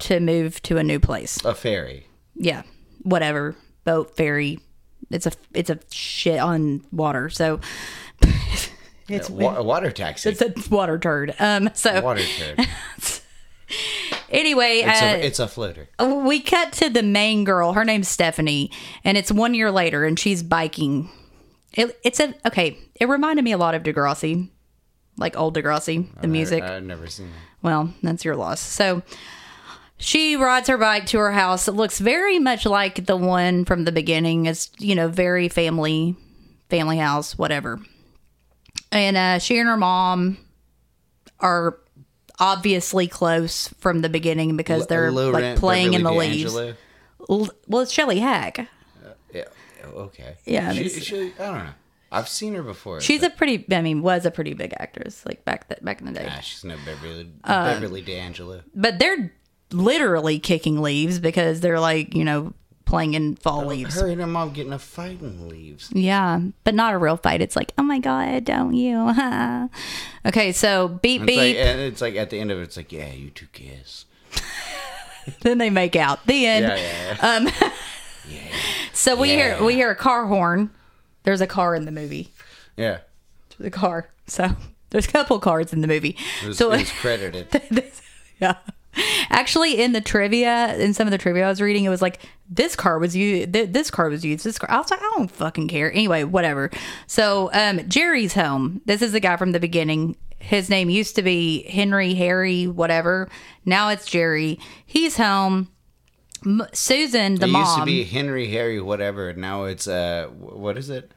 to 0.00 0.20
move 0.20 0.62
to 0.62 0.78
a 0.78 0.82
new 0.84 0.98
place. 1.00 1.42
a 1.44 1.54
ferry. 1.54 2.06
yeah, 2.34 2.62
whatever 3.02 3.56
boat 3.84 4.16
ferry. 4.16 4.58
It's 5.10 5.26
a 5.26 5.32
it's 5.52 5.70
a 5.70 5.78
shit 5.90 6.40
on 6.40 6.84
water. 6.90 7.28
So 7.28 7.60
it's 9.08 9.28
Wa- 9.30 9.62
water 9.62 9.90
taxi. 9.90 10.30
it's 10.30 10.40
a 10.42 10.52
water 10.74 10.98
turd. 10.98 11.34
Um. 11.38 11.70
So 11.74 12.00
water 12.00 12.22
turd. 12.38 12.66
anyway, 14.30 14.82
It's, 14.84 15.02
uh, 15.02 15.04
a, 15.04 15.20
it's 15.20 15.38
a 15.38 15.48
floater. 15.48 15.88
we 16.00 16.40
cut 16.40 16.72
to 16.74 16.88
the 16.90 17.02
main 17.02 17.44
girl. 17.44 17.72
Her 17.72 17.84
name's 17.84 18.08
Stephanie, 18.08 18.70
and 19.04 19.16
it's 19.16 19.30
one 19.32 19.54
year 19.54 19.70
later, 19.70 20.04
and 20.04 20.18
she's 20.18 20.42
biking. 20.42 21.08
It, 21.72 21.98
it's 22.04 22.20
a 22.20 22.34
okay. 22.46 22.78
It 23.00 23.08
reminded 23.08 23.44
me 23.44 23.52
a 23.52 23.58
lot 23.58 23.74
of 23.74 23.82
Degrassi, 23.82 24.48
like 25.16 25.36
old 25.36 25.56
Degrassi, 25.56 26.06
the 26.20 26.28
music. 26.28 26.62
I, 26.62 26.74
have 26.74 26.84
never 26.84 27.08
seen 27.08 27.26
that. 27.26 27.38
Well, 27.62 27.92
that's 28.02 28.24
your 28.24 28.36
loss. 28.36 28.60
So 28.60 29.02
she 29.98 30.36
rides 30.36 30.68
her 30.68 30.78
bike 30.78 31.06
to 31.06 31.18
her 31.18 31.32
house. 31.32 31.68
It 31.68 31.72
looks 31.72 31.98
very 31.98 32.38
much 32.38 32.66
like 32.66 33.06
the 33.06 33.16
one 33.16 33.64
from 33.64 33.84
the 33.84 33.92
beginning. 33.92 34.46
It's, 34.46 34.70
you 34.78 34.94
know, 34.94 35.08
very 35.08 35.48
family, 35.48 36.16
family 36.68 36.98
house, 36.98 37.38
whatever. 37.38 37.80
And 38.92 39.16
uh, 39.16 39.38
she 39.38 39.58
and 39.58 39.68
her 39.68 39.76
mom 39.76 40.38
are 41.40 41.78
obviously 42.38 43.06
close 43.06 43.68
from 43.78 44.00
the 44.00 44.08
beginning 44.08 44.56
because 44.56 44.86
they're 44.86 45.10
like 45.10 45.34
rent 45.34 45.58
playing 45.60 45.94
in 45.94 46.02
the 46.02 46.10
Beverly 46.10 46.28
leaves. 46.30 46.56
L- 46.56 47.48
Well, 47.68 47.82
it's 47.82 47.92
Shelley 47.92 48.18
Hack. 48.20 48.68
Yeah. 49.32 49.44
Okay. 49.94 50.36
Yeah, 50.44 50.72
She, 50.72 50.88
she, 50.88 51.32
I 51.38 51.46
don't 51.46 51.58
know. 51.64 51.70
I've 52.10 52.28
seen 52.28 52.54
her 52.54 52.62
before. 52.62 53.00
She's 53.00 53.22
a 53.24 53.30
pretty, 53.30 53.64
I 53.74 53.82
mean, 53.82 54.00
was 54.02 54.24
a 54.24 54.30
pretty 54.30 54.54
big 54.54 54.72
actress 54.78 55.24
like 55.26 55.44
back 55.44 55.68
that 55.68 55.84
back 55.84 56.00
in 56.00 56.06
the 56.06 56.12
day. 56.12 56.28
Ah, 56.30 56.38
she's 56.40 56.62
no 56.64 56.76
Beverly, 56.84 57.28
Uh, 57.42 57.72
Beverly 57.74 58.02
D'Angelo. 58.02 58.62
But 58.74 58.98
they're 59.00 59.32
literally 59.74 60.38
kicking 60.38 60.80
leaves 60.80 61.18
because 61.18 61.60
they're 61.60 61.80
like, 61.80 62.14
you 62.14 62.24
know, 62.24 62.54
playing 62.84 63.14
in 63.14 63.34
fall 63.36 63.64
leaves. 63.66 63.94
Her 63.94 64.08
and 64.08 64.20
her 64.20 64.26
mom 64.26 64.52
getting 64.52 64.72
a 64.72 64.78
fight 64.78 65.20
in 65.20 65.48
leaves. 65.48 65.90
Yeah, 65.92 66.40
but 66.64 66.74
not 66.74 66.94
a 66.94 66.98
real 66.98 67.16
fight. 67.16 67.40
It's 67.42 67.56
like, 67.56 67.72
oh 67.78 67.82
my 67.82 67.98
god, 67.98 68.44
don't 68.44 68.74
you? 68.74 68.98
okay, 70.26 70.52
so 70.52 70.88
beep 70.88 71.22
It's 71.22 71.26
beep. 71.26 71.38
like, 71.38 71.56
and 71.56 71.80
it's 71.80 72.00
like 72.00 72.14
at 72.16 72.30
the 72.30 72.38
end 72.38 72.50
of 72.50 72.58
it, 72.58 72.62
it's 72.62 72.76
like, 72.76 72.92
yeah, 72.92 73.12
you 73.12 73.30
two 73.30 73.46
kiss. 73.52 74.04
then 75.40 75.58
they 75.58 75.70
make 75.70 75.96
out. 75.96 76.24
The 76.26 76.46
end. 76.46 76.66
Yeah, 76.66 76.76
yeah, 77.20 77.36
um, 77.36 77.46
yeah. 78.28 78.40
So 78.92 79.16
we 79.16 79.30
hear 79.30 79.62
we 79.64 79.74
hear 79.74 79.90
a 79.90 79.96
car 79.96 80.26
horn. 80.26 80.70
There's 81.24 81.40
a 81.40 81.46
car 81.46 81.74
in 81.74 81.84
the 81.86 81.92
movie. 81.92 82.30
yeah. 82.76 82.98
The 83.58 83.70
car. 83.70 84.10
So 84.26 84.48
there's 84.90 85.06
a 85.06 85.10
couple 85.12 85.38
cars 85.38 85.72
in 85.72 85.80
the 85.80 85.86
movie. 85.86 86.16
It 86.42 86.48
was, 86.48 86.58
so 86.58 86.72
it 86.72 86.80
was 86.80 86.90
credited. 86.92 87.46
yeah. 88.40 88.56
Actually, 89.30 89.80
in 89.82 89.92
the 89.92 90.00
trivia, 90.00 90.76
in 90.76 90.94
some 90.94 91.06
of 91.06 91.10
the 91.10 91.18
trivia 91.18 91.44
I 91.44 91.48
was 91.48 91.60
reading, 91.60 91.84
it 91.84 91.88
was 91.88 92.02
like 92.02 92.20
this 92.48 92.76
car 92.76 92.98
was 92.98 93.16
used. 93.16 93.52
Th- 93.52 93.70
this 93.70 93.90
car 93.90 94.08
was 94.08 94.24
used. 94.24 94.44
This 94.44 94.58
car. 94.58 94.70
I 94.70 94.78
was 94.78 94.90
like, 94.90 95.00
I 95.00 95.12
don't 95.16 95.30
fucking 95.30 95.68
care. 95.68 95.92
Anyway, 95.92 96.24
whatever. 96.24 96.70
So, 97.06 97.50
um, 97.52 97.88
Jerry's 97.88 98.34
home. 98.34 98.80
This 98.84 99.02
is 99.02 99.12
the 99.12 99.20
guy 99.20 99.36
from 99.36 99.52
the 99.52 99.60
beginning. 99.60 100.16
His 100.38 100.68
name 100.68 100.90
used 100.90 101.16
to 101.16 101.22
be 101.22 101.62
Henry, 101.64 102.14
Harry, 102.14 102.66
whatever. 102.66 103.28
Now 103.64 103.88
it's 103.88 104.04
Jerry. 104.06 104.58
He's 104.84 105.16
home. 105.16 105.70
M- 106.44 106.66
Susan, 106.74 107.36
the 107.36 107.46
it 107.46 107.50
mom, 107.50 107.62
used 107.62 107.78
to 107.78 107.84
be 107.86 108.04
Henry, 108.04 108.50
Harry, 108.50 108.80
whatever. 108.80 109.32
Now 109.32 109.64
it's 109.64 109.88
uh, 109.88 110.26
what 110.38 110.76
is 110.76 110.90
it? 110.90 111.10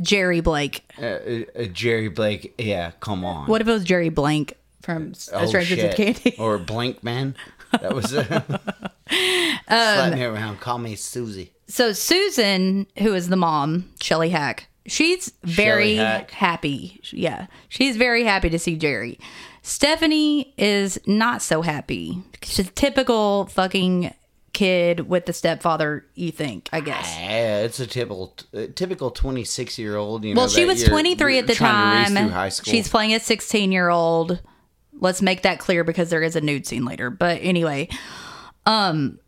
Jerry 0.00 0.40
Blake. 0.40 0.82
Uh, 1.00 1.04
uh, 1.04 1.64
Jerry 1.72 2.08
Blake. 2.08 2.54
Yeah, 2.58 2.92
come 3.00 3.24
on. 3.24 3.46
What 3.48 3.60
if 3.60 3.68
it 3.68 3.72
was 3.72 3.84
Jerry 3.84 4.08
Blank 4.08 4.56
from 4.84 5.12
Oh, 5.32 5.46
Strangers 5.46 5.82
with. 5.82 5.96
Candy? 5.96 6.36
or 6.38 6.58
Blink 6.58 7.02
Man. 7.02 7.36
That 7.80 7.94
was 7.94 8.12
it. 8.12 8.26
Um, 9.68 10.10
me 10.14 10.22
around. 10.24 10.60
Call 10.60 10.78
me 10.78 10.94
Susie. 10.96 11.52
so 11.68 11.92
Susan, 11.92 12.86
who 12.98 13.14
is 13.14 13.28
the 13.28 13.36
mom, 13.36 13.90
Shelley 14.00 14.30
Hack, 14.30 14.68
she's 14.86 15.32
very 15.42 15.96
Hack. 15.96 16.30
happy. 16.30 17.00
Yeah, 17.12 17.46
she's 17.68 17.96
very 17.96 18.24
happy 18.24 18.50
to 18.50 18.58
see 18.58 18.76
Jerry. 18.76 19.18
Stephanie 19.62 20.52
is 20.58 20.98
not 21.06 21.42
so 21.42 21.62
happy. 21.62 22.22
She's 22.42 22.66
a 22.66 22.70
typical 22.70 23.46
fucking 23.46 24.12
kid 24.52 25.08
with 25.08 25.26
the 25.26 25.32
stepfather. 25.32 26.04
You 26.14 26.30
think? 26.32 26.68
I 26.72 26.80
guess. 26.80 27.14
Yeah, 27.18 27.60
it's 27.62 27.80
a 27.80 27.86
typical, 27.86 28.34
uh, 28.54 28.66
typical 28.74 29.10
twenty-six 29.10 29.78
year 29.78 29.96
old. 29.96 30.24
You 30.24 30.34
know, 30.34 30.42
Well, 30.42 30.48
she 30.48 30.64
was 30.66 30.82
23 30.84 31.38
at 31.38 31.46
the 31.46 31.54
trying 31.54 32.06
to 32.06 32.12
race 32.14 32.20
time. 32.20 32.30
high 32.30 32.48
school. 32.50 32.70
She's 32.70 32.88
playing 32.88 33.14
a 33.14 33.20
16 33.20 33.72
year 33.72 33.88
old. 33.90 34.40
Let's 35.00 35.20
make 35.22 35.42
that 35.42 35.58
clear 35.58 35.84
because 35.84 36.10
there 36.10 36.22
is 36.22 36.36
a 36.36 36.40
nude 36.40 36.66
scene 36.66 36.84
later. 36.84 37.10
But 37.10 37.38
anyway, 37.42 37.88
um, 38.66 39.18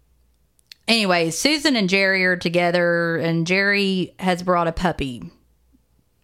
anyway, 0.89 1.31
Susan 1.31 1.77
and 1.77 1.89
Jerry 1.89 2.25
are 2.25 2.37
together, 2.37 3.17
and 3.17 3.47
Jerry 3.47 4.15
has 4.19 4.43
brought 4.43 4.69
a 4.69 4.73
puppy. 4.73 5.31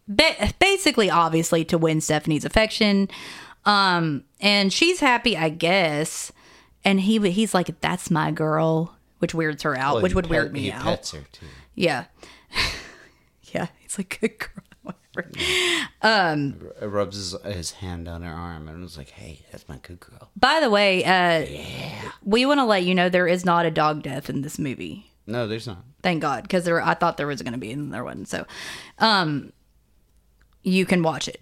Ba- 0.08 0.52
basically, 0.58 1.10
obviously, 1.10 1.64
to 1.66 1.78
win 1.78 2.00
Stephanie's 2.00 2.44
affection. 2.44 3.08
Um, 3.64 4.24
and 4.40 4.72
she's 4.72 5.00
happy, 5.00 5.36
I 5.36 5.48
guess. 5.48 6.32
And 6.84 7.00
he 7.00 7.18
he's 7.30 7.54
like, 7.54 7.80
"That's 7.80 8.10
my 8.10 8.32
girl," 8.32 8.96
which 9.18 9.34
weirds 9.34 9.62
her 9.62 9.76
out, 9.76 9.94
Well, 9.94 10.02
which 10.02 10.14
would 10.14 10.24
pet- 10.24 10.30
weird 10.30 10.52
me 10.52 10.72
out. 10.72 10.82
Pets 10.82 11.12
her 11.12 11.24
too. 11.30 11.46
Yeah. 11.74 12.04
yeah. 13.54 13.68
It's 13.84 13.98
like 13.98 14.18
good 14.20 14.38
girl. 14.38 14.64
Uh, 16.00 16.36
rubs 16.80 17.16
his, 17.16 17.36
his 17.54 17.70
hand 17.72 18.08
on 18.08 18.22
her 18.22 18.32
arm 18.32 18.66
and 18.68 18.82
was 18.82 18.96
like, 18.98 19.10
"Hey, 19.10 19.44
that's 19.52 19.68
my 19.68 19.76
good 19.82 20.00
girl." 20.00 20.30
By 20.36 20.58
the 20.60 20.70
way, 20.70 21.04
uh, 21.04 21.46
we 22.24 22.44
want 22.46 22.58
to 22.58 22.64
let 22.64 22.82
you 22.84 22.94
know 22.94 23.08
there 23.08 23.28
is 23.28 23.44
not 23.44 23.66
a 23.66 23.70
dog 23.70 24.02
death 24.02 24.28
in 24.30 24.42
this 24.42 24.58
movie. 24.58 25.10
No, 25.26 25.46
there's 25.46 25.66
not. 25.66 25.84
Thank 26.02 26.22
God, 26.22 26.42
because 26.42 26.64
there 26.64 26.82
I 26.82 26.94
thought 26.94 27.16
there 27.18 27.26
was 27.28 27.42
going 27.42 27.52
to 27.52 27.58
be, 27.58 27.70
and 27.72 27.92
there 27.94 28.02
wasn't. 28.04 28.28
So, 28.28 28.46
um, 28.98 29.52
you 30.62 30.84
can 30.86 31.02
watch 31.02 31.28
it. 31.28 31.40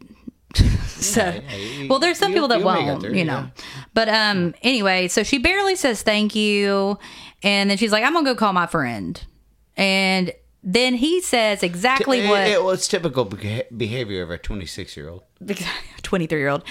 so, 0.86 1.20
Yeah, 1.22 1.40
yeah, 1.48 1.56
you- 1.56 1.88
well, 1.88 1.98
there's 2.00 2.18
some 2.18 2.32
people 2.32 2.48
that 2.48 2.60
it 2.60 2.64
won't, 2.64 3.00
through, 3.02 3.14
you 3.14 3.24
know. 3.24 3.48
yeah. 3.56 3.64
But 3.94 4.08
um, 4.10 4.54
anyway, 4.62 5.08
so 5.08 5.22
she 5.22 5.38
barely 5.38 5.76
says 5.76 6.02
thank 6.02 6.34
you, 6.34 6.98
and 7.42 7.70
then 7.70 7.78
she's 7.78 7.92
like, 7.92 8.04
"I'm 8.04 8.12
gonna 8.12 8.24
go 8.26 8.34
call 8.34 8.52
my 8.52 8.66
friend," 8.66 9.22
and 9.76 10.32
then 10.62 10.94
he 10.94 11.20
says 11.20 11.62
exactly 11.62 12.26
what 12.28 12.46
it, 12.46 12.62
well, 12.62 12.70
it's 12.70 12.88
typical 12.88 13.24
beha- 13.24 13.64
behavior 13.76 14.22
of 14.22 14.30
a 14.30 14.38
26 14.38 14.96
year 14.96 15.08
old. 15.08 15.22
23 16.02 16.38
year 16.38 16.48
old. 16.48 16.64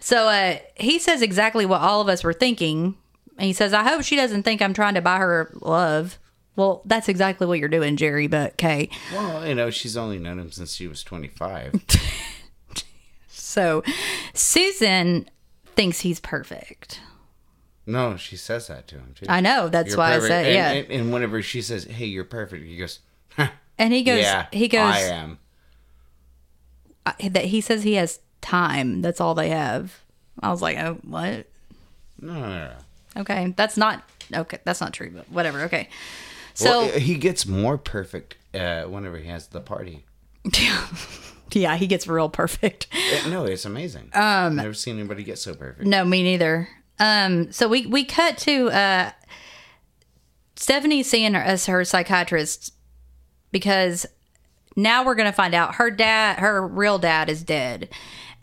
So 0.00 0.28
uh, 0.28 0.58
he 0.74 0.98
says 0.98 1.22
exactly 1.22 1.64
what 1.66 1.80
all 1.80 2.00
of 2.00 2.08
us 2.08 2.24
were 2.24 2.32
thinking. 2.32 2.96
And 3.38 3.46
he 3.46 3.52
says, 3.52 3.72
I 3.72 3.82
hope 3.82 4.02
she 4.02 4.16
doesn't 4.16 4.42
think 4.44 4.62
I'm 4.62 4.72
trying 4.74 4.94
to 4.94 5.02
buy 5.02 5.18
her 5.18 5.52
love. 5.60 6.18
Well, 6.56 6.80
that's 6.86 7.08
exactly 7.08 7.46
what 7.46 7.58
you're 7.58 7.68
doing, 7.68 7.96
Jerry, 7.98 8.28
but 8.28 8.52
okay. 8.52 8.88
Well, 9.12 9.46
you 9.46 9.54
know, 9.54 9.68
she's 9.70 9.96
only 9.96 10.18
known 10.18 10.38
him 10.38 10.50
since 10.50 10.74
she 10.74 10.86
was 10.88 11.02
25. 11.04 11.84
So 13.28 13.82
Susan 14.34 15.30
thinks 15.74 16.00
he's 16.00 16.20
perfect. 16.20 17.00
no, 17.86 18.16
she 18.16 18.36
says 18.36 18.66
that 18.66 18.86
to 18.88 18.96
him 18.96 19.14
too. 19.14 19.24
I 19.30 19.40
know. 19.40 19.68
That's 19.70 19.90
You're 19.90 19.98
why 19.98 20.14
perfect. 20.16 20.32
I 20.32 20.42
said, 20.42 20.54
yeah. 20.54 20.70
And, 20.72 20.90
and 20.90 21.12
whenever 21.12 21.40
she 21.40 21.62
says, 21.62 21.84
"Hey, 21.84 22.04
you're 22.04 22.24
perfect," 22.24 22.66
he 22.66 22.76
goes, 22.76 22.98
"Huh, 22.98 23.05
And 23.78 23.92
he 23.92 24.02
goes, 24.02 24.20
"Yeah, 24.20 24.46
he 24.52 24.68
goes, 24.68 24.94
I 24.94 25.00
am." 25.00 25.38
that 27.22 27.46
he 27.46 27.60
says 27.60 27.82
he 27.82 27.94
has 27.94 28.20
time. 28.40 29.02
That's 29.02 29.20
all 29.20 29.34
they 29.34 29.50
have. 29.50 30.00
I 30.40 30.50
was 30.50 30.62
like, 30.62 30.76
oh, 30.78 30.98
what? 31.02 31.46
No, 32.20 32.34
no, 32.34 32.40
no. 32.40 32.48
no. 32.48 32.72
Okay. 33.18 33.54
That's 33.56 33.76
not, 33.76 34.02
okay. 34.34 34.58
That's 34.64 34.80
not 34.80 34.92
true, 34.92 35.10
but 35.14 35.30
whatever. 35.30 35.62
Okay. 35.62 35.88
So, 36.54 36.86
well, 36.86 36.98
he 36.98 37.16
gets 37.16 37.46
more 37.46 37.78
perfect 37.78 38.36
uh, 38.54 38.84
whenever 38.84 39.18
he 39.18 39.28
has 39.28 39.48
the 39.48 39.60
party. 39.60 40.04
yeah, 41.52 41.76
he 41.76 41.86
gets 41.86 42.06
real 42.06 42.28
perfect. 42.28 42.86
Uh, 42.92 43.28
no, 43.28 43.44
it's 43.44 43.64
amazing. 43.64 44.10
Um, 44.14 44.56
Never 44.56 44.74
seen 44.74 44.98
anybody 44.98 45.22
get 45.22 45.38
so 45.38 45.54
perfect. 45.54 45.86
No, 45.86 46.04
me 46.04 46.22
neither. 46.22 46.68
Um, 46.98 47.52
so 47.52 47.68
we 47.68 47.84
we 47.84 48.04
cut 48.06 48.38
to 48.38 48.70
uh, 48.70 49.10
Stephanie 50.54 51.02
seeing 51.02 51.34
her 51.34 51.42
as 51.42 51.66
her 51.66 51.84
psychiatrist 51.84 52.72
because 53.52 54.06
now 54.76 55.04
we're 55.04 55.14
gonna 55.14 55.32
find 55.32 55.54
out 55.54 55.76
her 55.76 55.90
dad, 55.90 56.38
her 56.38 56.66
real 56.66 56.98
dad, 56.98 57.28
is 57.30 57.42
dead, 57.42 57.88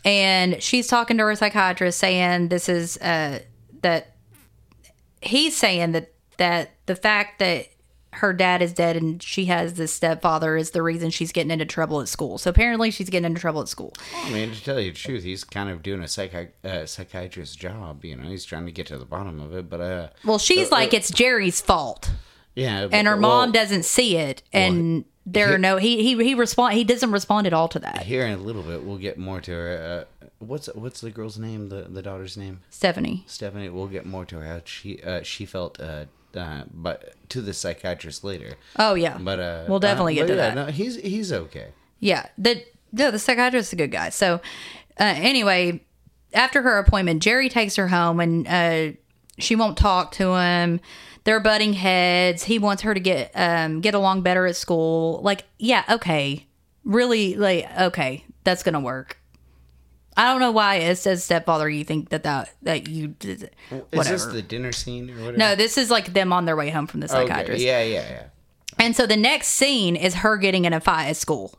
and 0.03 0.62
she's 0.62 0.88
talking 0.88 1.17
to 1.17 1.24
her 1.24 1.36
psychiatrist 1.36 2.00
saying 2.00 2.50
this 2.50 2.67
is 2.69 2.98
uh, 2.98 3.39
that 3.81 4.15
he's 5.22 5.55
saying 5.55 5.91
that 5.93 6.13
that 6.38 6.72
the 6.86 6.95
fact 6.95 7.39
that 7.39 7.67
her 8.17 8.31
dad 8.31 8.62
is 8.62 8.74
dead 8.74 8.95
and 8.95 9.22
she 9.24 9.45
has 9.45 9.74
this 9.74 9.93
stepfather 9.93 10.55
is 10.55 10.72
the 10.72 10.81
reason 10.83 11.10
she's 11.10 11.31
getting 11.31 11.51
into 11.51 11.65
trouble 11.65 12.00
at 12.00 12.07
school. 12.07 12.38
So 12.38 12.50
apparently 12.50 12.91
she's 12.91 13.10
getting 13.10 13.25
into 13.25 13.41
trouble 13.41 13.62
at 13.62 13.67
school. 13.67 13.93
I 14.15 14.31
mean, 14.31 14.51
to 14.51 14.63
tell 14.63 14.79
you 14.79 14.91
the 14.91 14.98
truth, 14.98 15.24
he's 15.24 15.43
kind 15.43 15.69
of 15.69 15.81
doing 15.81 16.01
a 16.01 16.05
psychi- 16.05 16.51
uh, 16.63 16.86
psychiatrist's 16.86 17.55
job. 17.55 18.05
You 18.05 18.15
know, 18.15 18.29
he's 18.29 18.45
trying 18.45 18.65
to 18.67 18.72
get 18.72 18.88
to 18.88 18.98
the 18.98 19.05
bottom 19.05 19.39
of 19.39 19.55
it. 19.55 19.67
But 19.69 19.81
uh, 19.81 20.07
Well, 20.24 20.38
she's 20.38 20.72
like 20.72 20.93
it's 20.93 21.10
Jerry's 21.10 21.60
fault. 21.60 22.12
Yeah, 22.55 22.88
and 22.91 23.07
her 23.07 23.15
but- 23.15 23.22
mom 23.22 23.51
doesn't 23.51 23.83
see 23.86 24.17
it 24.17 24.43
and 24.53 25.05
there 25.25 25.53
are 25.53 25.57
no 25.57 25.77
he 25.77 26.03
he 26.03 26.22
he 26.24 26.36
respond 26.36 26.74
he 26.74 26.83
doesn't 26.83 27.12
respond 27.12 27.48
at 27.48 27.53
all 27.53 27.67
to 27.69 27.79
that 27.79 28.03
Here 28.03 28.25
in 28.25 28.33
a 28.33 28.41
little 28.41 28.62
bit, 28.63 28.83
we'll 28.83 28.98
get 28.98 29.17
more 29.17 29.39
to 29.39 29.51
her. 29.51 30.05
Uh, 30.22 30.25
what's 30.39 30.67
what's 30.75 31.00
the 31.00 31.12
girl's 31.12 31.39
name? 31.39 31.69
The 31.69 31.83
the 31.89 32.01
daughter's 32.01 32.36
name? 32.36 32.60
stephanie 32.69 33.24
Stephanie. 33.25 33.69
We'll 33.69 33.88
get 33.88 34.05
more 34.05 34.25
to 34.25 34.39
her 34.39 34.45
how 34.45 34.62
she 34.65 35.01
uh, 35.01 35.24
she 35.24 35.45
felt. 35.45 35.79
Uh, 35.79 36.05
uh, 36.36 36.63
but 36.74 37.13
to 37.29 37.41
the 37.41 37.53
psychiatrist 37.53 38.24
later. 38.24 38.55
oh 38.79 38.95
yeah 38.95 39.17
But 39.17 39.39
uh, 39.39 39.63
we'll 39.69 39.79
definitely 39.79 40.19
uh, 40.19 40.25
get 40.25 40.27
to 40.33 40.36
yeah, 40.36 40.50
that 40.50 40.55
No, 40.55 40.65
he's 40.72 40.95
he's 40.98 41.31
okay. 41.31 41.67
yeah 42.00 42.25
the 42.38 42.63
no 42.91 43.10
the 43.12 43.19
psychiatrist 43.19 43.69
is 43.69 43.74
a 43.74 43.75
good 43.77 43.91
guy 43.91 44.10
so 44.10 44.41
uh, 45.00 45.13
anyway 45.15 45.79
after 46.33 46.62
her 46.63 46.79
appointment 46.79 47.22
jerry 47.24 47.50
takes 47.50 47.75
her 47.75 47.88
home 47.88 48.19
and 48.19 48.48
uh 48.48 48.98
she 49.39 49.55
won't 49.55 49.77
talk 49.77 50.12
to 50.13 50.33
him 50.36 50.79
they're 51.24 51.39
butting 51.39 51.74
heads 51.74 52.44
he 52.44 52.60
wants 52.60 52.82
her 52.82 52.94
to 52.94 53.00
get 53.00 53.32
um 53.36 53.82
get 53.82 53.94
along 53.94 54.22
better 54.22 54.46
at 54.46 54.56
school 54.56 55.22
like 55.24 55.46
yeah 55.60 55.84
okay 55.89 56.46
really 56.84 57.36
like 57.36 57.65
okay 57.80 58.24
that's 58.44 58.63
gonna 58.63 58.80
work 58.80 59.18
I 60.15 60.25
don't 60.30 60.39
know 60.39 60.51
why 60.51 60.75
it 60.75 60.98
says 60.98 61.24
stepfather. 61.24 61.70
You 61.70 61.84
think 61.84 62.10
that 62.10 62.24
that 62.24 62.53
that 62.62 62.88
you 62.88 63.08
did 63.08 63.50
Is 63.92 64.08
this 64.08 64.25
the 64.25 64.42
dinner 64.42 64.72
scene 64.72 65.10
or 65.10 65.15
whatever? 65.15 65.38
No, 65.38 65.56
this 65.56 65.77
is 65.77 65.89
like 65.89 66.13
them 66.13 66.32
on 66.32 66.46
their 66.46 66.56
way 66.56 66.70
home 66.70 66.88
from 66.88 67.00
the 67.00 67.06
Okay, 67.06 67.27
psychiatrist. 67.27 67.63
Yeah, 67.63 67.82
yeah, 67.82 68.10
yeah. 68.10 68.24
And 68.77 68.96
so 68.96 69.08
the 69.08 69.18
next 69.18 69.48
scene 69.50 69.96
is 69.96 70.15
her 70.15 70.38
getting 70.38 70.65
in 70.65 70.74
a 70.74 70.80
fight 70.80 71.08
at 71.08 71.18
school. 71.18 71.58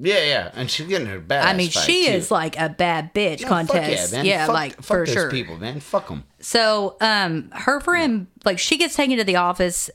Yeah, 0.00 0.24
yeah, 0.24 0.50
and 0.54 0.70
she's 0.70 0.86
getting 0.86 1.08
her 1.08 1.18
bad. 1.18 1.44
I 1.46 1.54
mean, 1.56 1.70
she 1.70 2.08
is 2.08 2.30
like 2.30 2.56
a 2.58 2.68
bad 2.68 3.12
bitch 3.14 3.44
contest. 3.46 4.12
yeah, 4.12 4.16
man. 4.18 4.26
yeah 4.26 4.46
fuck, 4.46 4.54
like 4.54 4.74
fuck 4.76 4.84
for 4.84 5.04
those 5.06 5.12
sure. 5.12 5.30
people, 5.30 5.56
man. 5.56 5.80
Fuck 5.80 6.08
them. 6.08 6.22
So, 6.40 6.96
um, 7.00 7.50
her 7.52 7.80
friend, 7.80 8.28
like, 8.44 8.58
she 8.60 8.76
gets 8.78 8.94
taken 8.94 9.16
to 9.18 9.24
the 9.24 9.36
office, 9.36 9.90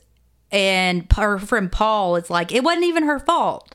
and 0.52 1.06
her 1.16 1.38
friend 1.38 1.72
Paul 1.72 2.16
is 2.16 2.28
like, 2.28 2.52
it 2.52 2.62
wasn't 2.62 2.84
even 2.84 3.04
her 3.04 3.18
fault. 3.18 3.74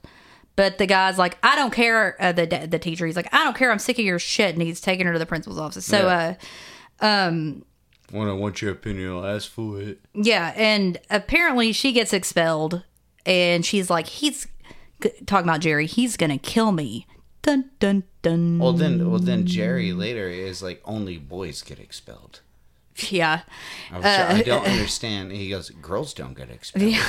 But 0.56 0.78
the 0.78 0.86
guy's 0.86 1.18
like, 1.18 1.38
I 1.42 1.56
don't 1.56 1.72
care. 1.74 2.16
Uh, 2.22 2.32
the 2.34 2.68
the 2.70 2.78
teacher, 2.80 3.06
he's 3.08 3.16
like, 3.16 3.34
I 3.34 3.44
don't 3.46 3.56
care. 3.56 3.72
I'm 3.72 3.80
sick 3.80 3.98
of 3.98 4.06
your 4.06 4.20
shit, 4.20 4.54
and 4.54 4.62
he's 4.62 4.82
taking 4.82 5.08
her 5.08 5.14
to 5.14 5.20
the 5.20 5.26
principal's 5.26 5.58
office. 5.60 5.86
So, 5.86 6.00
Yeah. 6.06 6.36
uh, 7.02 7.06
um, 7.06 7.66
When 8.12 8.28
I 8.28 8.34
want 8.34 8.62
your 8.62 8.72
opinion, 8.72 9.10
I'll 9.12 9.26
ask 9.26 9.50
for 9.50 9.82
it. 9.82 10.00
Yeah, 10.14 10.54
and 10.56 11.00
apparently 11.10 11.72
she 11.72 11.92
gets 11.92 12.12
expelled, 12.14 12.84
and 13.26 13.66
she's 13.66 13.90
like, 13.90 14.08
"He's 14.08 14.46
g- 14.46 14.52
talking 15.26 15.48
about 15.50 15.62
Jerry. 15.62 15.86
He's 15.86 16.18
gonna 16.18 16.38
kill 16.38 16.72
me." 16.72 17.08
Dun 17.42 17.70
dun 17.80 18.04
dun. 18.22 18.60
Well, 18.60 18.74
then, 18.74 19.10
well, 19.10 19.20
then 19.20 19.46
Jerry 19.46 19.94
later 19.94 20.28
is 20.28 20.62
like, 20.62 20.82
only 20.84 21.18
boys 21.18 21.62
get 21.62 21.80
expelled. 21.80 22.42
Yeah, 22.98 23.44
Which 23.94 24.04
I 24.04 24.42
don't 24.42 24.66
understand. 24.68 25.32
He 25.32 25.50
goes, 25.50 25.70
girls 25.70 26.14
don't 26.14 26.36
get 26.36 26.50
expelled. 26.50 26.96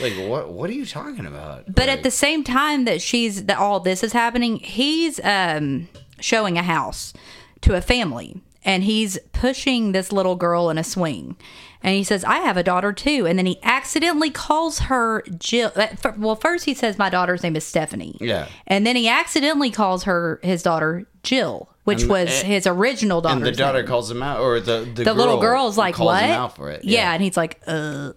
Like, 0.00 0.14
what? 0.14 0.52
What 0.52 0.70
are 0.70 0.72
you 0.72 0.86
talking 0.86 1.24
about? 1.24 1.72
but 1.72 1.88
at 1.88 2.02
the 2.02 2.10
same 2.10 2.42
time 2.42 2.84
that 2.86 3.00
she's 3.00 3.44
that 3.44 3.58
all 3.58 3.78
this 3.78 4.02
is 4.02 4.12
happening, 4.12 4.56
he's 4.56 5.20
um 5.22 5.88
showing 6.18 6.58
a 6.58 6.64
house 6.64 7.12
to 7.60 7.76
a 7.76 7.80
family, 7.80 8.40
and 8.64 8.82
he's 8.82 9.18
pushing 9.32 9.92
this 9.92 10.10
little 10.10 10.34
girl 10.34 10.68
in 10.68 10.78
a 10.78 10.82
swing. 10.82 11.36
And 11.84 11.94
he 11.94 12.02
says, 12.02 12.24
"I 12.24 12.38
have 12.38 12.56
a 12.56 12.62
daughter 12.62 12.92
too." 12.92 13.26
And 13.26 13.38
then 13.38 13.46
he 13.46 13.58
accidentally 13.62 14.30
calls 14.30 14.78
her 14.80 15.22
Jill. 15.38 15.70
uh, 15.76 15.88
Well, 16.16 16.34
first 16.34 16.64
he 16.64 16.72
says, 16.74 16.98
"My 16.98 17.10
daughter's 17.10 17.42
name 17.42 17.54
is 17.56 17.64
Stephanie." 17.64 18.16
Yeah. 18.20 18.48
And 18.66 18.86
then 18.86 18.96
he 18.96 19.06
accidentally 19.08 19.70
calls 19.70 20.04
her 20.04 20.40
his 20.42 20.62
daughter 20.62 21.06
Jill, 21.22 21.68
which 21.84 22.00
And- 22.02 22.10
was 22.10 22.40
and- 22.40 22.48
his 22.48 22.66
original 22.66 23.20
daughter. 23.20 23.36
and 23.36 23.44
the 23.44 23.52
daughter 23.52 23.84
calls 23.84 24.10
him 24.10 24.22
out, 24.22 24.40
or 24.40 24.58
the 24.60 24.90
the, 24.94 25.04
the 25.04 25.14
little 25.14 25.38
girl 25.38 25.56
girl's 25.64 25.76
like, 25.78 25.94
calls 25.94 26.06
"What?" 26.06 26.24
him 26.24 26.30
out 26.30 26.56
for 26.56 26.70
it. 26.70 26.84
Yeah. 26.84 27.12
and 27.12 27.22
he's 27.22 27.36
like, 27.36 27.60
"Uh, 27.66 28.12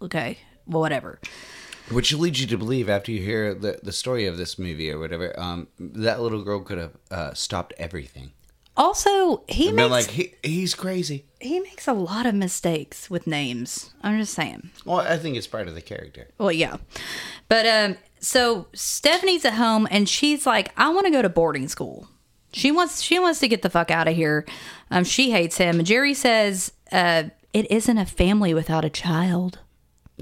okay, 0.00 0.38
well, 0.66 0.80
whatever." 0.80 1.18
Which 1.90 2.12
leads 2.14 2.40
you 2.40 2.46
to 2.46 2.56
believe, 2.56 2.88
after 2.88 3.10
you 3.10 3.20
hear 3.20 3.52
the 3.52 3.80
the 3.82 3.90
story 3.90 4.26
of 4.26 4.36
this 4.36 4.56
movie 4.56 4.88
or 4.92 5.00
whatever, 5.00 5.38
um, 5.38 5.66
that 5.80 6.20
little 6.22 6.42
girl 6.44 6.60
could 6.60 6.78
have 6.78 6.92
uh, 7.10 7.34
stopped 7.34 7.72
everything. 7.78 8.30
Also, 8.80 9.44
he 9.46 9.70
makes 9.72 9.90
like, 9.90 10.06
he, 10.06 10.34
he's 10.42 10.74
crazy. 10.74 11.26
he 11.38 11.60
makes 11.60 11.86
a 11.86 11.92
lot 11.92 12.24
of 12.24 12.34
mistakes 12.34 13.10
with 13.10 13.26
names. 13.26 13.92
I'm 14.02 14.18
just 14.18 14.32
saying. 14.32 14.70
Well, 14.86 15.00
I 15.00 15.18
think 15.18 15.36
it's 15.36 15.46
part 15.46 15.68
of 15.68 15.74
the 15.74 15.82
character. 15.82 16.28
Well, 16.38 16.50
yeah, 16.50 16.78
but 17.48 17.66
um, 17.66 17.98
so 18.20 18.68
Stephanie's 18.72 19.44
at 19.44 19.52
home 19.54 19.86
and 19.90 20.08
she's 20.08 20.46
like, 20.46 20.72
"I 20.78 20.88
want 20.88 21.04
to 21.04 21.12
go 21.12 21.20
to 21.20 21.28
boarding 21.28 21.68
school." 21.68 22.08
She 22.54 22.72
wants 22.72 23.02
she 23.02 23.18
wants 23.18 23.38
to 23.40 23.48
get 23.48 23.60
the 23.60 23.70
fuck 23.70 23.90
out 23.90 24.08
of 24.08 24.16
here. 24.16 24.46
Um, 24.90 25.04
she 25.04 25.30
hates 25.30 25.58
him. 25.58 25.84
Jerry 25.84 26.14
says, 26.14 26.72
"Uh, 26.90 27.24
it 27.52 27.70
isn't 27.70 27.98
a 27.98 28.06
family 28.06 28.54
without 28.54 28.84
a 28.86 28.90
child." 28.90 29.58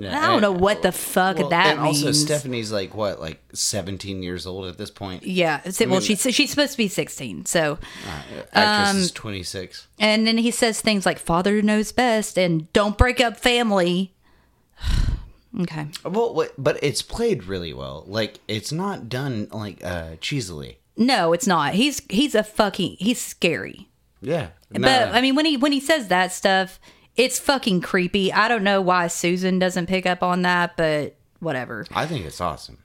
Yeah, 0.01 0.17
I 0.19 0.23
don't 0.27 0.33
and- 0.35 0.43
know 0.43 0.53
what 0.53 0.83
the 0.83 0.93
fuck 0.93 1.39
well, 1.39 1.49
that 1.49 1.75
and 1.75 1.83
means. 1.83 1.99
also, 2.05 2.13
Stephanie's 2.13 2.71
like 2.73 2.95
what, 2.95 3.21
like 3.21 3.41
seventeen 3.53 4.23
years 4.23 4.47
old 4.47 4.67
at 4.67 4.79
this 4.79 4.91
point. 4.91 5.25
Yeah. 5.25 5.61
well, 5.87 6.01
she's 6.01 6.23
she's 6.31 6.51
supposed 6.51 6.73
to 6.73 6.79
be 6.79 6.89
16. 6.89 7.47
So, 7.47 7.79
Actress 8.53 8.91
Um, 8.91 8.97
is 8.99 9.11
twenty 9.13 9.43
six. 9.43 9.89
and 9.99 10.27
then 10.27 10.39
he 10.39 10.51
says 10.51 10.81
things 10.81 11.05
like 11.05 11.19
"father 11.19 11.61
knows 11.63 11.93
best" 11.93 12.39
and 12.39 12.73
"don't 12.73 12.97
break 12.97 13.21
up 13.21 13.37
family." 13.37 14.15
okay. 15.61 15.89
Well, 16.05 16.47
but 16.57 16.79
it's 16.83 17.03
played 17.03 17.45
really 17.45 17.73
well. 17.73 18.05
Like 18.07 18.41
it's 18.49 18.73
not 18.73 19.09
done 19.09 19.49
like 19.53 19.83
uh 19.85 20.17
cheesily. 20.21 20.77
No, 20.97 21.33
it's 21.33 21.47
not. 21.47 21.75
He's 21.75 22.03
he's 22.09 22.35
a 22.35 22.43
fucking 22.43 22.97
he's 22.99 23.21
scary. 23.21 23.89
Yeah, 24.21 24.49
But 24.73 25.15
I 25.15 25.21
mean, 25.21 25.37
when 25.37 25.45
he 25.45 25.57
when 25.57 25.71
he 25.71 25.79
says 25.81 26.09
that 26.09 26.33
stuff, 26.33 26.81
it's 27.19 27.39
fucking 27.39 27.83
creepy. 27.83 28.33
I 28.33 28.49
don't 28.49 28.65
know 28.65 28.81
why 28.81 29.09
Susan 29.09 29.59
doesn't 29.59 29.87
pick 29.87 30.07
up 30.07 30.23
on 30.23 30.41
that, 30.43 30.77
but 30.79 31.17
whatever. 31.41 31.85
I 31.95 32.07
think 32.07 32.25
it's 32.25 32.41
awesome. 32.41 32.79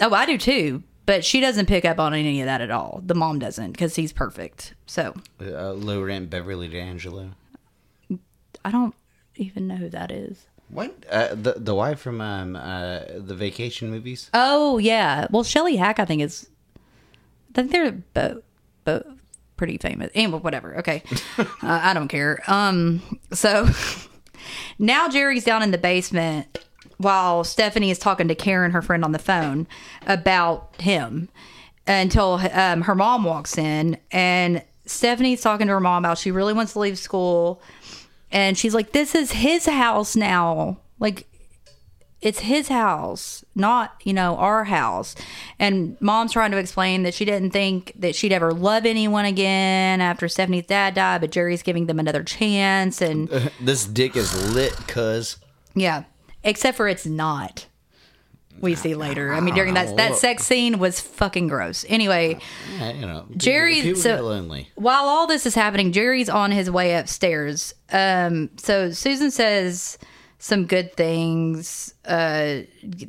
Oh, 0.00 0.12
I 0.12 0.26
do 0.26 0.36
too. 0.36 0.82
but 1.06 1.24
she 1.24 1.40
doesn't 1.40 1.66
pick 1.66 1.84
up 1.84 1.98
on 2.00 2.12
any 2.12 2.40
of 2.42 2.46
that 2.46 2.60
at 2.60 2.70
all. 2.70 3.00
The 3.06 3.14
mom 3.14 3.38
doesn't 3.38 3.72
because 3.72 3.94
he's 3.96 4.12
perfect. 4.12 4.74
So 4.86 5.14
Uh, 5.40 5.72
low 5.72 6.02
rent 6.02 6.28
Beverly 6.30 6.68
D'Angelo. 6.68 7.30
I 8.64 8.70
don't 8.70 8.94
even 9.36 9.68
know 9.68 9.76
who 9.76 9.88
that 9.90 10.10
is. 10.10 10.46
What? 10.68 10.92
Uh, 11.08 11.28
the 11.34 11.54
the 11.56 11.74
wife 11.76 12.00
from 12.00 12.20
um 12.20 12.56
uh 12.56 13.00
the 13.16 13.34
vacation 13.36 13.88
movies. 13.90 14.30
Oh 14.34 14.78
yeah. 14.78 15.28
Well, 15.30 15.44
Shelley 15.44 15.76
Hack, 15.76 16.00
I 16.00 16.04
think 16.04 16.22
is. 16.22 16.48
I 16.76 17.52
think 17.54 17.70
they're 17.70 17.92
both 17.92 18.42
both 18.84 19.06
pretty 19.56 19.78
famous. 19.78 20.10
Anyway, 20.14 20.38
whatever. 20.38 20.78
Okay, 20.78 21.02
uh, 21.38 21.44
I 21.62 21.94
don't 21.94 22.08
care. 22.08 22.42
Um. 22.46 23.20
So 23.32 23.68
now 24.78 25.08
Jerry's 25.08 25.44
down 25.44 25.62
in 25.62 25.70
the 25.70 25.78
basement 25.78 26.58
while 26.98 27.44
Stephanie 27.44 27.90
is 27.90 27.98
talking 27.98 28.28
to 28.28 28.34
Karen, 28.34 28.70
her 28.70 28.82
friend, 28.82 29.04
on 29.04 29.12
the 29.12 29.18
phone 29.18 29.66
about 30.06 30.80
him 30.80 31.28
until 31.86 32.40
um, 32.52 32.82
her 32.82 32.94
mom 32.94 33.24
walks 33.24 33.58
in 33.58 33.98
and 34.10 34.62
Stephanie's 34.86 35.40
talking 35.40 35.66
to 35.66 35.72
her 35.72 35.80
mom 35.80 36.04
about 36.04 36.18
she 36.18 36.30
really 36.30 36.52
wants 36.52 36.72
to 36.72 36.78
leave 36.78 36.98
school 36.98 37.60
and 38.32 38.58
she's 38.58 38.74
like 38.74 38.92
this 38.92 39.14
is 39.14 39.32
his 39.32 39.66
house 39.66 40.16
now 40.16 40.78
like 40.98 41.28
it's 42.22 42.40
his 42.40 42.68
house, 42.68 43.44
not, 43.54 43.94
you 44.04 44.12
know, 44.14 44.36
our 44.36 44.64
house. 44.64 45.14
And 45.58 45.96
mom's 46.00 46.32
trying 46.32 46.50
to 46.52 46.56
explain 46.56 47.02
that 47.02 47.12
she 47.14 47.24
didn't 47.24 47.50
think 47.50 47.92
that 47.98 48.14
she'd 48.16 48.32
ever 48.32 48.52
love 48.52 48.86
anyone 48.86 49.26
again 49.26 50.00
after 50.00 50.26
Stephanie's 50.28 50.66
dad 50.66 50.94
died, 50.94 51.20
but 51.20 51.30
Jerry's 51.30 51.62
giving 51.62 51.86
them 51.86 51.98
another 51.98 52.22
chance. 52.24 53.00
And 53.02 53.28
this 53.60 53.86
dick 53.86 54.16
is 54.16 54.54
lit, 54.54 54.72
cuz. 54.88 55.36
yeah, 55.74 56.04
except 56.42 56.76
for 56.76 56.88
it's 56.88 57.06
not. 57.06 57.66
We 58.58 58.74
see 58.74 58.94
later. 58.94 59.34
I 59.34 59.40
mean, 59.40 59.54
during 59.54 59.74
that 59.74 59.96
that 59.98 60.14
sex 60.16 60.46
scene 60.46 60.78
was 60.78 60.98
fucking 60.98 61.48
gross. 61.48 61.84
Anyway, 61.90 62.38
Yeah, 62.78 62.92
you 62.92 63.06
know, 63.06 63.20
people- 63.24 63.36
Jerry- 63.36 63.82
people 63.82 64.00
so- 64.00 64.16
get 64.16 64.24
lonely. 64.24 64.70
while 64.76 65.04
all 65.04 65.26
this 65.26 65.44
is 65.44 65.54
happening, 65.54 65.92
Jerry's 65.92 66.30
on 66.30 66.52
his 66.52 66.70
way 66.70 66.94
upstairs. 66.94 67.74
Um, 67.92 68.48
so 68.56 68.90
Susan 68.92 69.30
says 69.30 69.98
some 70.38 70.66
good 70.66 70.94
things. 70.96 71.94
Uh, 72.04 72.60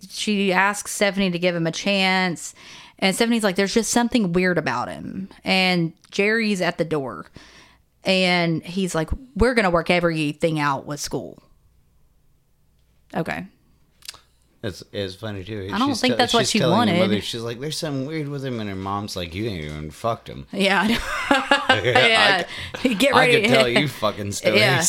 she 0.10 0.52
asks 0.54 0.94
Stephanie 0.94 1.32
to 1.32 1.40
give 1.40 1.56
him 1.56 1.68
a 1.68 1.72
chance, 1.72 2.54
and 3.00 3.16
Stephanie's 3.16 3.44
like, 3.44 3.56
"There's 3.56 3.74
just 3.74 3.92
something 3.92 4.34
weird 4.34 4.58
about 4.58 4.88
him." 4.90 5.30
And 5.44 5.94
Jerry's 6.12 6.62
at 6.62 6.78
the 6.78 6.86
door, 6.86 7.28
and 8.04 8.64
he's 8.64 8.96
like, 8.96 9.10
"We're 9.36 9.54
gonna 9.54 9.70
work 9.70 9.90
everything 9.90 10.60
out 10.60 10.86
with 10.86 11.00
school." 11.00 11.42
Okay. 13.16 13.46
It's 14.64 14.84
it's 14.92 15.16
funny 15.16 15.44
too. 15.44 15.70
I 15.72 15.78
don't 15.78 15.90
She's 15.90 16.02
think 16.02 16.18
that's 16.18 16.34
what 16.34 16.48
she 16.48 16.60
wanted. 16.62 16.98
mother- 17.00 17.22
she's 17.22 17.42
like, 17.42 17.60
"There's 17.60 17.78
something 17.78 18.08
weird 18.08 18.28
with 18.28 18.44
him," 18.44 18.60
and 18.60 18.68
her 18.70 18.76
mom's 18.76 19.16
like, 19.16 19.36
"You 19.36 19.46
ain't 19.48 19.64
even 19.66 19.92
fucked 19.92 20.28
him." 20.28 20.48
Yeah. 20.52 20.88
yeah. 21.70 22.44
Get 22.84 23.14
ready. 23.14 23.38
I 23.38 23.42
could 23.42 23.50
tell 23.50 23.70
you 23.70 23.88
fucking 23.88 24.32
stories. 24.34 24.60
Yeah. 24.60 24.84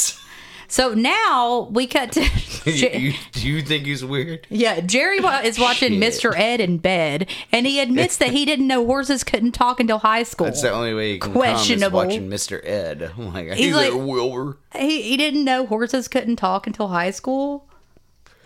So 0.70 0.92
now 0.92 1.66
we 1.70 1.86
cut 1.86 2.12
to. 2.12 2.20
you, 2.70 3.14
do 3.32 3.48
you 3.48 3.62
think 3.62 3.86
he's 3.86 4.04
weird? 4.04 4.46
Yeah, 4.50 4.80
Jerry 4.80 5.16
is 5.18 5.58
watching. 5.58 5.94
Mr. 5.94 6.32
Ed 6.36 6.60
in 6.60 6.76
bed, 6.78 7.28
and 7.50 7.66
he 7.66 7.80
admits 7.80 8.18
that 8.18 8.30
he 8.30 8.44
didn't 8.44 8.66
know 8.66 8.84
horses 8.84 9.24
couldn't 9.24 9.52
talk 9.52 9.80
until 9.80 9.98
high 9.98 10.22
school. 10.24 10.44
That's 10.46 10.60
the 10.62 10.70
only 10.70 10.92
way 10.92 11.14
you 11.14 11.18
can 11.20 11.32
Questionable. 11.32 12.00
is 12.02 12.06
watching 12.06 12.28
Mr. 12.28 12.60
Ed. 12.64 13.10
I'm 13.16 13.32
like, 13.32 13.48
He's 13.52 13.58
he's 13.66 13.74
like- 13.74 13.94
Wilbur. 13.94 14.58
he, 14.76 15.00
he 15.02 15.16
didn't 15.16 15.44
know 15.44 15.64
horses 15.66 16.06
couldn't 16.06 16.36
talk 16.36 16.66
until 16.66 16.88
high 16.88 17.10
school. 17.12 17.66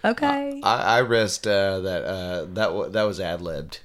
Okay. 0.05 0.61
I, 0.63 0.99
I 0.99 1.01
rest 1.01 1.47
uh, 1.47 1.81
that 1.81 2.05
uh, 2.05 2.45
that 2.55 2.73
wa- 2.75 2.89
that 2.89 3.03
was 3.03 3.19
ad 3.21 3.41
libbed. 3.41 3.81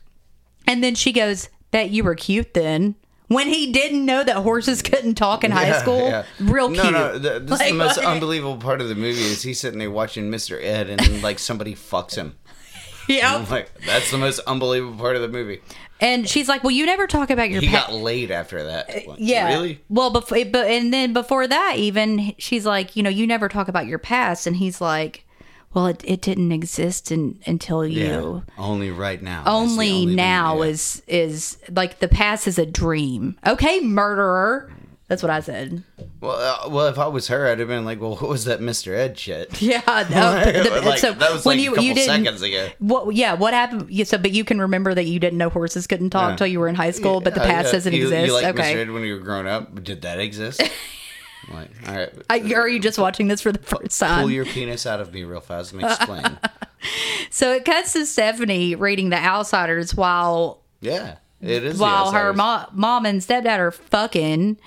and 0.68 0.84
then 0.84 0.94
she 0.96 1.12
goes, 1.12 1.50
Bet 1.72 1.90
you 1.90 2.04
were 2.04 2.16
cute 2.16 2.54
then. 2.54 2.96
When 3.28 3.48
he 3.48 3.72
didn't 3.72 4.06
know 4.06 4.24
that 4.24 4.38
horses 4.38 4.82
couldn't 4.82 5.16
talk 5.16 5.44
in 5.44 5.52
high 5.52 5.80
school. 5.80 6.24
Real 6.40 6.72
cute. 6.72 6.84
No, 6.84 6.90
no, 6.92 7.20
th- 7.20 7.42
this 7.42 7.60
Like, 7.60 7.62
is 7.68 7.72
the 7.74 7.78
most 7.78 7.98
like- 7.98 8.08
unbelievable 8.08 8.58
part 8.58 8.80
of 8.80 8.88
the 8.88 8.96
movie 8.96 9.20
is 9.22 9.42
he's 9.44 9.60
sitting 9.60 9.80
there 9.80 9.92
watching 9.92 10.32
Mr. 10.32 10.58
Ed 10.64 10.90
and 10.90 11.22
like 11.22 11.38
somebody 11.40 11.76
fucks 11.76 12.16
him. 12.16 12.36
Yeah. 13.10 13.46
Like, 13.50 13.72
that's 13.86 14.12
the 14.12 14.18
most 14.18 14.40
unbelievable 14.40 14.98
part 14.98 15.16
of 15.16 15.22
the 15.22 15.30
movie. 15.30 15.62
And 16.02 16.28
she's 16.28 16.50
like, 16.50 16.62
Well, 16.64 16.72
you 16.72 16.86
never 16.86 17.08
talk 17.08 17.30
about 17.30 17.50
your 17.50 17.62
He 17.62 17.68
past. 17.70 17.88
got 17.88 17.96
laid 17.96 18.32
after 18.32 18.64
that. 18.64 18.90
Uh, 18.90 19.12
like, 19.12 19.20
Yeah. 19.22 19.48
Really? 19.48 19.82
Well, 19.88 20.10
before, 20.10 20.44
but 20.44 20.68
and 20.68 20.94
then 20.94 21.14
before 21.14 21.48
that, 21.48 21.76
even 21.78 22.34
she's 22.38 22.66
like, 22.66 22.98
you 22.98 23.04
know, 23.04 23.10
you 23.10 23.26
never 23.26 23.48
talk 23.48 23.70
about 23.70 23.88
your 23.88 23.98
past, 23.98 24.46
and 24.46 24.58
he's 24.58 24.82
like, 24.82 25.26
well, 25.78 25.86
it, 25.86 26.02
it 26.06 26.22
didn't 26.22 26.52
exist 26.52 27.12
in, 27.12 27.38
until 27.46 27.86
you. 27.86 28.42
Only 28.58 28.90
right 28.90 29.22
now. 29.22 29.44
Only, 29.46 30.08
thing, 30.08 30.16
now 30.16 30.64
yeah. 30.64 30.70
is 30.70 31.04
is 31.06 31.58
like 31.70 32.00
the 32.00 32.08
past 32.08 32.48
is 32.48 32.58
a 32.58 32.66
dream. 32.66 33.38
Okay, 33.46 33.82
murderer. 33.82 34.74
That's 35.08 35.22
what 35.22 35.30
I 35.30 35.40
said. 35.40 35.84
Well, 36.20 36.32
uh, 36.32 36.70
well, 36.70 36.88
if 36.88 36.98
I 36.98 37.06
was 37.06 37.28
her, 37.28 37.48
I'd 37.48 37.60
have 37.60 37.68
been 37.68 37.86
like, 37.86 38.02
"Well, 38.02 38.16
what 38.16 38.28
was 38.28 38.46
that 38.46 38.60
Mr. 38.60 38.98
Ed 38.98 39.20
shit?" 39.20 39.62
Yeah, 39.68 39.82
no, 39.86 40.52
the- 40.64 40.82
like, 40.84 40.98
so 40.98 41.14
that 41.14 41.32
was 41.32 41.46
when 41.46 41.58
like 41.58 41.64
you 41.64 41.74
a 41.74 41.76
couple 41.76 41.84
you 41.86 41.94
didn't. 41.94 42.26
seconds 42.26 42.42
ago. 42.42 42.70
What? 42.80 43.14
Yeah, 43.14 43.36
what 43.36 43.54
happened? 43.54 43.92
Yeah, 43.92 44.06
so, 44.06 44.18
but 44.18 44.32
you 44.32 44.44
can 44.44 44.60
remember 44.60 44.96
that 44.96 45.06
you 45.06 45.20
didn't 45.20 45.38
know 45.38 45.50
horses 45.50 45.86
couldn't 45.86 46.10
talk 46.10 46.40
Yeah. 46.40 46.48
you 46.48 46.60
were 46.60 46.70
in 46.70 46.74
high 46.74 46.90
school, 46.90 47.22
but 47.22 47.36
the 47.36 47.42
past 47.42 47.72
doesn't 47.72 47.94
you, 47.94 48.06
exist. 48.06 48.26
You 48.26 48.34
like 48.34 48.46
okay. 48.56 48.74
Mr. 48.74 48.78
Ed 48.78 48.90
when 48.90 49.04
you 49.04 49.14
were 49.14 49.20
growing 49.20 49.46
up? 49.46 49.84
Did 49.84 50.02
that 50.02 50.20
exist? 50.20 50.60
Like, 51.52 51.72
all 51.88 51.96
right. 51.96 52.14
I, 52.30 52.54
are 52.54 52.68
you 52.68 52.80
just 52.80 52.98
watching 52.98 53.28
this 53.28 53.42
for 53.42 53.52
the 53.52 53.60
first 53.60 54.00
time? 54.00 54.22
Pull 54.22 54.32
your 54.32 54.46
penis 54.46 54.86
out 54.86 55.00
of 55.00 55.14
me 55.14 55.24
real 55.24 55.40
fast 55.42 55.74
and 55.74 55.84
explain. 55.84 56.24
So 57.30 57.52
it 57.54 57.66
cuts 57.66 57.94
to 57.94 58.06
Stephanie 58.06 58.76
reading 58.76 59.10
The 59.10 59.18
Outsiders 59.18 59.96
while 59.96 60.62
yeah, 60.80 61.16
it 61.42 61.64
is. 61.64 61.80
while 61.80 62.12
her 62.12 62.34
mo- 62.34 62.68
mom 62.72 63.06
and 63.06 63.20
stepdad 63.20 63.58
are 63.60 63.72
fucking, 63.72 64.58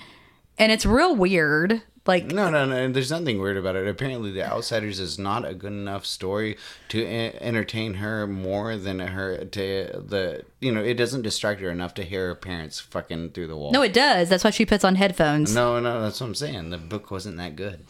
and 0.57 0.71
it's 0.71 0.85
real 0.85 1.15
weird. 1.15 1.81
Like, 2.07 2.25
No, 2.31 2.49
no, 2.49 2.65
no. 2.65 2.91
There's 2.91 3.11
nothing 3.11 3.39
weird 3.39 3.57
about 3.57 3.75
it. 3.75 3.87
Apparently, 3.87 4.31
The 4.31 4.43
Outsiders 4.43 4.99
is 4.99 5.19
not 5.19 5.45
a 5.47 5.53
good 5.53 5.71
enough 5.71 6.05
story 6.05 6.57
to 6.89 7.05
entertain 7.05 7.95
her 7.95 8.25
more 8.25 8.75
than 8.75 8.99
her 8.99 9.45
to 9.45 10.03
the. 10.03 10.43
You 10.59 10.71
know, 10.71 10.81
it 10.83 10.95
doesn't 10.95 11.21
distract 11.21 11.61
her 11.61 11.69
enough 11.69 11.93
to 11.95 12.03
hear 12.03 12.27
her 12.29 12.35
parents 12.35 12.79
fucking 12.79 13.31
through 13.31 13.47
the 13.47 13.55
wall. 13.55 13.71
no, 13.71 13.83
it 13.83 13.93
does. 13.93 14.29
That's 14.29 14.43
why 14.43 14.49
she 14.49 14.65
puts 14.65 14.83
on 14.83 14.95
headphones. 14.95 15.53
no, 15.53 15.79
no. 15.79 16.01
That's 16.01 16.19
what 16.19 16.27
I'm 16.27 16.35
saying. 16.35 16.71
The 16.71 16.77
book 16.79 17.11
wasn't 17.11 17.37
that 17.37 17.55
good. 17.55 17.85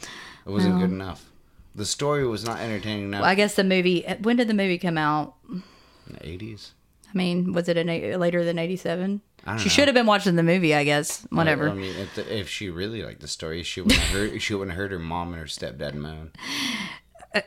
It 0.46 0.50
wasn't 0.50 0.80
good 0.80 0.92
enough. 0.92 1.30
The 1.74 1.86
story 1.86 2.28
was 2.28 2.44
not 2.44 2.60
entertaining 2.60 3.06
enough. 3.06 3.24
I 3.24 3.34
guess 3.36 3.56
the 3.56 3.64
movie. 3.64 4.06
Eh, 4.06 4.18
when 4.22 4.36
did 4.36 4.50
the 4.50 4.54
movie 4.54 4.78
come 4.78 4.98
out? 4.98 5.36
in 5.50 5.64
the 6.08 6.20
80s. 6.20 6.72
I 7.14 7.18
mean, 7.18 7.54
was 7.54 7.70
it 7.70 7.78
in 7.78 7.88
a, 7.90 8.16
later 8.18 8.44
than 8.44 8.58
'87? 8.58 9.22
She 9.44 9.48
know. 9.50 9.58
should 9.58 9.88
have 9.88 9.96
been 9.96 10.06
watching 10.06 10.36
the 10.36 10.44
movie, 10.44 10.76
I 10.76 10.84
guess. 10.84 11.26
Whatever. 11.32 11.70
I 11.70 11.74
mean, 11.74 11.96
if, 11.96 12.14
the, 12.14 12.40
if 12.40 12.48
she 12.48 12.70
really 12.70 13.02
liked 13.02 13.22
the 13.22 13.28
story, 13.28 13.64
she 13.64 13.82
wouldn't 13.82 14.00
have 14.00 14.16
heard. 14.16 14.42
She 14.42 14.54
wouldn't 14.54 14.78
heard 14.78 14.92
her 14.92 15.00
mom 15.00 15.30
and 15.30 15.38
her 15.38 15.46
stepdad 15.46 15.96
moan. 15.96 16.32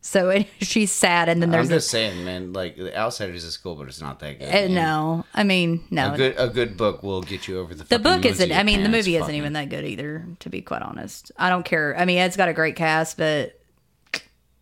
so 0.00 0.30
it, 0.30 0.46
she's 0.60 0.92
sad, 0.92 1.28
and 1.28 1.42
then 1.42 1.50
there's. 1.50 1.68
I'm 1.68 1.76
just 1.76 1.90
saying, 1.90 2.24
man. 2.24 2.52
Like 2.52 2.76
the 2.76 2.96
Outsiders 2.96 3.42
is 3.42 3.56
cool, 3.56 3.74
but 3.74 3.88
it's 3.88 4.00
not 4.00 4.20
that 4.20 4.38
good. 4.38 4.48
uh, 4.48 4.68
no. 4.68 5.24
I 5.34 5.42
mean, 5.42 5.82
no. 5.90 6.14
A 6.14 6.16
good 6.16 6.34
a 6.38 6.48
good 6.48 6.76
book 6.76 7.02
will 7.02 7.22
get 7.22 7.48
you 7.48 7.58
over 7.58 7.74
the. 7.74 7.82
the 7.82 7.98
book 7.98 8.24
isn't. 8.24 8.52
I 8.52 8.62
mean, 8.62 8.84
the 8.84 8.88
movie 8.88 9.16
isn't 9.16 9.34
even 9.34 9.54
that 9.54 9.70
good 9.70 9.84
either. 9.84 10.24
To 10.38 10.48
be 10.48 10.62
quite 10.62 10.82
honest, 10.82 11.32
I 11.36 11.48
don't 11.48 11.64
care. 11.64 11.98
I 11.98 12.04
mean, 12.04 12.18
Ed's 12.18 12.36
got 12.36 12.48
a 12.48 12.52
great 12.52 12.76
cast, 12.76 13.16
but 13.16 13.60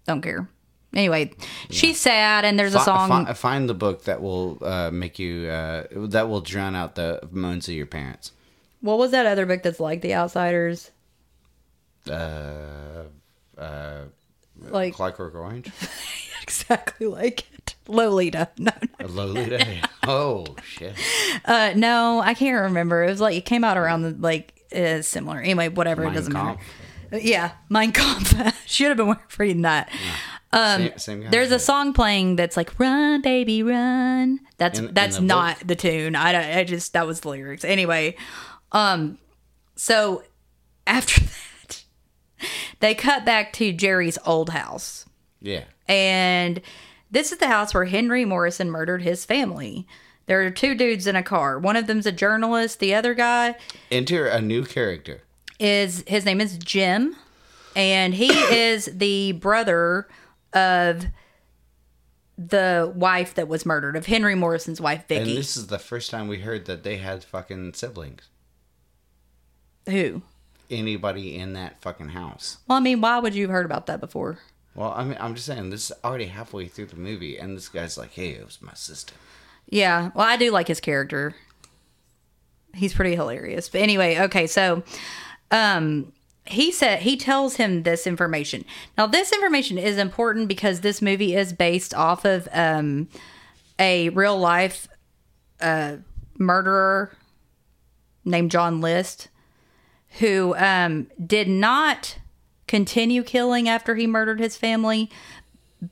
don't 0.06 0.22
care. 0.22 0.48
Anyway, 0.94 1.32
she's 1.70 2.00
sad, 2.00 2.44
and 2.46 2.58
there's 2.58 2.74
a 2.74 2.78
Fi- 2.78 2.84
song. 2.84 3.26
fi- 3.26 3.32
find 3.34 3.68
the 3.68 3.74
book 3.74 4.04
that 4.04 4.22
will 4.22 4.58
uh, 4.62 4.90
make 4.90 5.18
you 5.18 5.46
uh, 5.48 5.84
that 5.92 6.28
will 6.28 6.40
drown 6.40 6.74
out 6.74 6.94
the 6.94 7.20
moans 7.30 7.68
of 7.68 7.74
your 7.74 7.86
parents. 7.86 8.32
what 8.80 8.96
was 8.98 9.10
that 9.10 9.26
other 9.26 9.44
book 9.44 9.62
that's 9.62 9.80
like 9.80 10.00
The 10.00 10.14
Outsiders? 10.14 10.90
Uh, 12.10 13.04
uh, 13.58 14.04
Like 14.70 14.94
Clockwork 14.94 15.34
Orange, 15.34 15.70
exactly 16.42 17.06
like 17.06 17.40
it. 17.52 17.74
Lolita. 17.86 18.48
No, 18.58 18.72
no. 19.00 19.06
Lolita. 19.06 19.88
oh 20.06 20.46
shit! 20.64 20.94
Uh, 21.44 21.72
no, 21.76 22.20
I 22.20 22.34
can't 22.34 22.62
remember. 22.62 23.04
It 23.04 23.10
was 23.10 23.20
like 23.20 23.36
it 23.36 23.44
came 23.44 23.62
out 23.64 23.76
around 23.76 24.02
the 24.02 24.10
like 24.18 24.64
uh, 24.74 25.02
similar. 25.02 25.38
Anyway, 25.40 25.68
whatever. 25.68 26.02
it 26.02 26.06
Mein 26.06 26.14
doesn't 26.14 26.32
Kampf. 26.32 26.60
matter. 27.10 27.22
Yeah, 27.24 27.52
Mein 27.68 27.92
Kampf. 27.92 28.34
Should 28.66 28.88
have 28.88 28.96
been 28.96 29.16
reading 29.38 29.62
that. 29.62 29.90
Same, 30.52 30.98
same 30.98 31.20
kind 31.22 31.32
There's 31.32 31.50
a 31.52 31.58
song 31.58 31.92
playing 31.92 32.36
that's 32.36 32.56
like 32.56 32.78
"Run, 32.78 33.20
baby, 33.22 33.62
run." 33.62 34.40
That's 34.56 34.78
In- 34.78 34.88
in 34.88 34.94
that's 34.94 35.16
the 35.16 35.22
not 35.22 35.66
the 35.66 35.76
tune. 35.76 36.14
I 36.16 36.32
don't- 36.32 36.44
I 36.58 36.64
just 36.64 36.92
that 36.94 37.06
was 37.06 37.20
the 37.20 37.28
lyrics. 37.30 37.64
Anyway, 37.64 38.16
um, 38.72 39.18
so 39.76 40.22
after 40.86 41.20
that, 41.68 41.82
they 42.80 42.94
cut 42.94 43.24
back 43.24 43.52
to 43.54 43.72
Jerry's 43.72 44.18
old 44.24 44.50
house, 44.50 45.04
yeah. 45.40 45.64
and 45.86 46.60
this 47.10 47.32
is 47.32 47.38
the 47.38 47.48
house 47.48 47.74
where 47.74 47.84
Henry 47.86 48.24
Morrison 48.24 48.70
murdered 48.70 49.02
his 49.02 49.24
family. 49.24 49.86
There 50.26 50.42
are 50.44 50.50
two 50.50 50.74
dudes 50.74 51.06
in 51.06 51.16
a 51.16 51.22
car. 51.22 51.58
One 51.58 51.74
of 51.76 51.86
them's 51.86 52.04
a 52.06 52.12
journalist. 52.12 52.80
The 52.80 52.94
other 52.94 53.14
guy 53.14 53.54
Enter 53.90 54.26
a 54.26 54.40
new 54.42 54.64
character. 54.64 55.22
is 55.58 56.04
his 56.06 56.24
name 56.26 56.40
is 56.40 56.58
Jim, 56.58 57.16
and 57.74 58.14
he 58.14 58.28
is 58.54 58.86
the 58.92 59.32
brother 59.32 60.06
of 60.52 61.06
the 62.36 62.92
wife 62.94 63.34
that 63.34 63.48
was 63.48 63.66
murdered, 63.66 63.96
of 63.96 64.06
Henry 64.06 64.34
Morrison's 64.34 64.80
wife, 64.80 65.04
Vicky. 65.08 65.30
And 65.30 65.38
this 65.38 65.56
is 65.56 65.66
the 65.66 65.78
first 65.78 66.10
time 66.10 66.28
we 66.28 66.38
heard 66.38 66.66
that 66.66 66.84
they 66.84 66.98
had 66.98 67.24
fucking 67.24 67.74
siblings. 67.74 68.28
Who? 69.88 70.22
Anybody 70.70 71.36
in 71.36 71.54
that 71.54 71.80
fucking 71.80 72.10
house. 72.10 72.58
Well, 72.68 72.78
I 72.78 72.80
mean, 72.80 73.00
why 73.00 73.18
would 73.18 73.34
you 73.34 73.44
have 73.44 73.50
heard 73.50 73.66
about 73.66 73.86
that 73.86 74.00
before? 74.00 74.38
Well, 74.74 74.92
I 74.94 75.02
mean, 75.02 75.16
I'm 75.18 75.34
just 75.34 75.46
saying, 75.46 75.70
this 75.70 75.90
is 75.90 75.96
already 76.04 76.26
halfway 76.26 76.68
through 76.68 76.86
the 76.86 76.96
movie, 76.96 77.36
and 77.36 77.56
this 77.56 77.68
guy's 77.68 77.98
like, 77.98 78.12
hey, 78.12 78.30
it 78.30 78.44
was 78.44 78.62
my 78.62 78.74
sister. 78.74 79.14
Yeah, 79.68 80.10
well, 80.14 80.26
I 80.26 80.36
do 80.36 80.50
like 80.50 80.68
his 80.68 80.80
character. 80.80 81.34
He's 82.74 82.94
pretty 82.94 83.16
hilarious. 83.16 83.68
But 83.68 83.80
anyway, 83.80 84.18
okay, 84.20 84.46
so 84.46 84.82
um 85.50 86.12
he 86.50 86.72
said 86.72 87.02
he 87.02 87.16
tells 87.16 87.56
him 87.56 87.82
this 87.82 88.06
information. 88.06 88.64
Now, 88.96 89.06
this 89.06 89.32
information 89.32 89.78
is 89.78 89.98
important 89.98 90.48
because 90.48 90.80
this 90.80 91.02
movie 91.02 91.34
is 91.34 91.52
based 91.52 91.94
off 91.94 92.24
of 92.24 92.48
um 92.52 93.08
a 93.78 94.08
real 94.10 94.38
life 94.38 94.88
uh 95.60 95.96
murderer 96.38 97.12
named 98.24 98.50
John 98.50 98.80
List 98.80 99.28
who 100.20 100.54
um 100.56 101.08
did 101.24 101.48
not 101.48 102.18
continue 102.66 103.22
killing 103.22 103.68
after 103.68 103.94
he 103.94 104.06
murdered 104.06 104.40
his 104.40 104.56
family, 104.56 105.10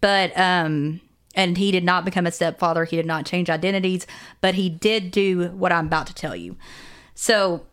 but 0.00 0.36
um 0.38 1.00
and 1.36 1.58
he 1.58 1.70
did 1.70 1.84
not 1.84 2.04
become 2.04 2.26
a 2.26 2.32
stepfather 2.32 2.84
he 2.84 2.96
did 2.96 3.06
not 3.06 3.26
change 3.26 3.50
identities 3.50 4.06
but 4.40 4.54
he 4.54 4.68
did 4.68 5.10
do 5.10 5.48
what 5.48 5.70
i'm 5.70 5.86
about 5.86 6.06
to 6.06 6.14
tell 6.14 6.34
you 6.34 6.56
so 7.14 7.64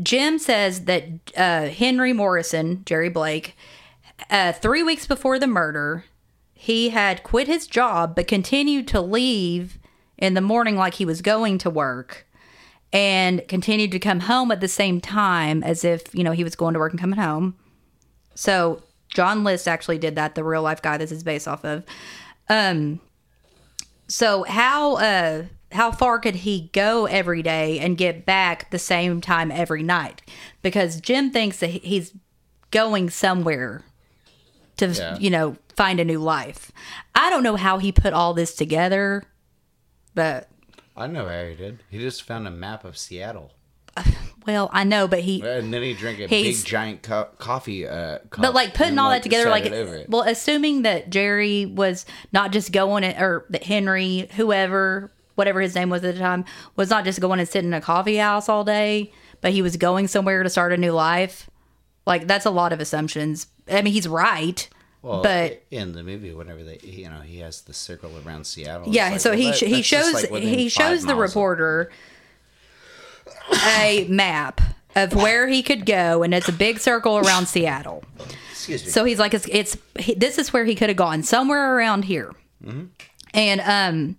jim 0.00 0.38
says 0.38 0.84
that 0.84 1.04
uh, 1.36 1.66
henry 1.66 2.12
morrison 2.12 2.82
jerry 2.84 3.08
blake 3.08 3.56
uh, 4.30 4.52
three 4.52 4.82
weeks 4.82 5.06
before 5.06 5.38
the 5.38 5.46
murder 5.46 6.04
he 6.54 6.90
had 6.90 7.22
quit 7.22 7.48
his 7.48 7.66
job 7.66 8.14
but 8.14 8.28
continued 8.28 8.86
to 8.86 9.00
leave 9.00 9.78
in 10.16 10.34
the 10.34 10.40
morning 10.40 10.76
like 10.76 10.94
he 10.94 11.04
was 11.04 11.20
going 11.20 11.58
to 11.58 11.68
work 11.68 12.26
and 12.92 13.46
continued 13.48 13.90
to 13.90 13.98
come 13.98 14.20
home 14.20 14.50
at 14.50 14.60
the 14.60 14.68
same 14.68 15.00
time 15.00 15.62
as 15.62 15.84
if 15.84 16.14
you 16.14 16.22
know 16.22 16.32
he 16.32 16.44
was 16.44 16.54
going 16.54 16.72
to 16.72 16.80
work 16.80 16.92
and 16.92 17.00
coming 17.00 17.18
home 17.18 17.56
so 18.34 18.82
John 19.12 19.44
List 19.44 19.68
actually 19.68 19.98
did 19.98 20.16
that, 20.16 20.34
the 20.34 20.44
real 20.44 20.62
life 20.62 20.82
guy 20.82 20.96
this 20.96 21.12
is 21.12 21.22
based 21.22 21.46
off 21.46 21.64
of. 21.64 21.84
Um 22.48 23.00
so 24.08 24.42
how 24.44 24.96
uh 24.96 25.44
how 25.72 25.90
far 25.92 26.18
could 26.18 26.36
he 26.36 26.70
go 26.72 27.06
every 27.06 27.42
day 27.42 27.78
and 27.78 27.96
get 27.96 28.24
back 28.26 28.70
the 28.70 28.78
same 28.78 29.20
time 29.20 29.50
every 29.50 29.82
night? 29.82 30.22
Because 30.62 31.00
Jim 31.00 31.30
thinks 31.30 31.58
that 31.58 31.70
he's 31.70 32.12
going 32.70 33.10
somewhere 33.10 33.82
to 34.78 34.88
Yeah. 34.88 35.18
you 35.18 35.30
know 35.30 35.56
find 35.76 36.00
a 36.00 36.04
new 36.04 36.18
life. 36.18 36.72
I 37.14 37.30
don't 37.30 37.42
know 37.42 37.56
how 37.56 37.78
he 37.78 37.92
put 37.92 38.12
all 38.12 38.34
this 38.34 38.54
together, 38.54 39.24
but 40.14 40.48
I 40.96 41.06
know 41.06 41.26
how 41.28 41.44
he 41.44 41.54
did. 41.54 41.80
He 41.90 41.98
just 41.98 42.22
found 42.22 42.46
a 42.46 42.50
map 42.50 42.84
of 42.84 42.96
Seattle. 42.98 43.52
well, 44.46 44.70
I 44.72 44.84
know, 44.84 45.06
but 45.06 45.20
he 45.20 45.42
And 45.42 45.72
then 45.72 45.82
he 45.82 45.92
drank 45.94 46.18
a 46.20 46.26
big 46.26 46.56
giant 46.64 47.02
co- 47.02 47.28
coffee. 47.38 47.86
Uh, 47.86 48.18
cup 48.30 48.42
but 48.42 48.54
like 48.54 48.74
putting 48.74 48.92
and, 48.92 49.00
all 49.00 49.10
that 49.10 49.22
together 49.22 49.50
like 49.50 49.66
it. 49.66 50.08
well 50.08 50.22
assuming 50.22 50.82
that 50.82 51.10
jerry 51.10 51.66
was 51.66 52.06
not 52.32 52.52
just 52.52 52.72
going 52.72 53.04
at, 53.04 53.20
or 53.20 53.44
that 53.50 53.64
henry 53.64 54.28
whoever 54.36 55.10
whatever 55.34 55.60
his 55.60 55.74
name 55.74 55.90
was 55.90 56.02
at 56.04 56.14
the 56.14 56.20
time 56.20 56.44
was 56.76 56.90
not 56.90 57.04
just 57.04 57.20
going 57.20 57.38
and 57.40 57.48
sitting 57.48 57.68
in 57.70 57.74
a 57.74 57.80
coffee 57.80 58.16
house 58.16 58.48
all 58.48 58.64
day 58.64 59.10
but 59.40 59.52
he 59.52 59.62
was 59.62 59.76
going 59.76 60.06
somewhere 60.08 60.42
to 60.42 60.50
start 60.50 60.72
a 60.72 60.76
new 60.76 60.92
life 60.92 61.48
like 62.06 62.26
that's 62.26 62.46
a 62.46 62.50
lot 62.50 62.72
of 62.72 62.80
assumptions 62.80 63.46
i 63.70 63.80
mean 63.82 63.92
he's 63.92 64.08
right 64.08 64.68
Well, 65.02 65.22
but 65.22 65.62
in 65.70 65.92
the 65.92 66.02
movie, 66.04 66.32
whenever 66.32 66.62
they, 66.62 66.78
you 66.82 67.08
know, 67.08 67.20
he 67.20 67.38
has 67.40 67.62
the 67.62 67.72
circle 67.74 68.10
around 68.24 68.44
Seattle. 68.46 68.88
yeah 68.88 69.10
like, 69.10 69.20
so 69.20 69.30
well, 69.30 69.38
he 69.38 69.50
that- 69.50 69.58
he 69.60 69.82
shows 69.82 70.14
like, 70.30 70.42
he 70.42 70.68
shows 70.68 71.04
the 71.04 71.14
reporter 71.16 71.90
a 73.76 74.06
map 74.08 74.60
of 74.94 75.14
where 75.14 75.48
he 75.48 75.62
could 75.62 75.86
go 75.86 76.22
and 76.22 76.34
it's 76.34 76.48
a 76.48 76.52
big 76.52 76.78
circle 76.78 77.18
around 77.18 77.46
seattle 77.46 78.04
Excuse 78.50 78.84
me. 78.84 78.90
So 78.90 79.04
he's 79.04 79.18
like, 79.18 79.34
it's, 79.34 79.48
it's 79.50 79.76
he, 79.98 80.14
this 80.14 80.38
is 80.38 80.52
where 80.52 80.64
he 80.64 80.76
could 80.76 80.88
have 80.88 80.96
gone, 80.96 81.24
somewhere 81.24 81.74
around 81.76 82.04
here. 82.04 82.32
And 83.34 83.60
um, 83.60 84.16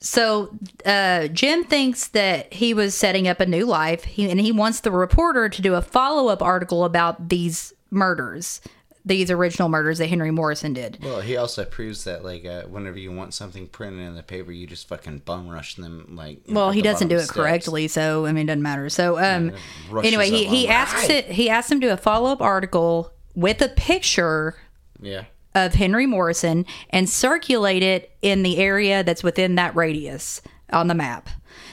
so 0.00 0.50
uh, 0.84 1.28
Jim 1.28 1.64
thinks 1.64 2.08
that 2.08 2.52
he 2.52 2.72
was 2.74 2.94
setting 2.94 3.26
up 3.26 3.40
a 3.40 3.46
new 3.46 3.66
life, 3.66 4.04
he, 4.04 4.30
and 4.30 4.40
he 4.40 4.52
wants 4.52 4.80
the 4.80 4.90
reporter 4.90 5.48
to 5.48 5.62
do 5.62 5.74
a 5.74 5.82
follow 5.82 6.28
up 6.28 6.42
article 6.42 6.84
about 6.84 7.28
these 7.28 7.72
murders, 7.90 8.60
these 9.04 9.30
original 9.30 9.68
murders 9.68 9.98
that 9.98 10.08
Henry 10.08 10.30
Morrison 10.30 10.72
did. 10.74 10.98
well, 11.02 11.20
he 11.20 11.36
also 11.36 11.64
proves 11.64 12.04
that, 12.04 12.24
like, 12.24 12.44
uh, 12.44 12.62
whenever 12.64 12.98
you 12.98 13.10
want 13.10 13.34
something 13.34 13.66
printed 13.66 14.00
in 14.06 14.14
the 14.14 14.22
paper, 14.22 14.52
you 14.52 14.66
just 14.66 14.86
fucking 14.86 15.18
bum 15.24 15.48
rush 15.48 15.74
them, 15.76 16.14
like. 16.14 16.40
Well, 16.48 16.70
he 16.70 16.82
doesn't 16.82 17.08
do 17.08 17.16
it 17.16 17.22
steps. 17.22 17.32
correctly, 17.32 17.88
so 17.88 18.26
I 18.26 18.32
mean, 18.32 18.44
it 18.44 18.46
doesn't 18.48 18.62
matter. 18.62 18.88
So, 18.90 19.18
um, 19.18 19.52
rushes 19.90 20.08
anyway, 20.12 20.30
he, 20.30 20.44
he 20.44 20.68
asks 20.68 21.08
it. 21.08 21.24
He 21.26 21.48
asked 21.50 21.72
him 21.72 21.80
to 21.80 21.86
do 21.88 21.92
a 21.92 21.96
follow 21.96 22.30
up 22.30 22.40
article 22.40 23.12
with 23.34 23.62
a 23.62 23.68
picture 23.68 24.56
Yeah. 25.00 25.24
Of 25.54 25.74
Henry 25.74 26.06
Morrison 26.06 26.66
and 26.90 27.08
circulate 27.08 27.82
it 27.82 28.16
in 28.22 28.42
the 28.42 28.58
area 28.58 29.02
that's 29.02 29.22
within 29.22 29.54
that 29.56 29.74
radius 29.74 30.42
on 30.72 30.88
the 30.88 30.94
map. 30.94 31.28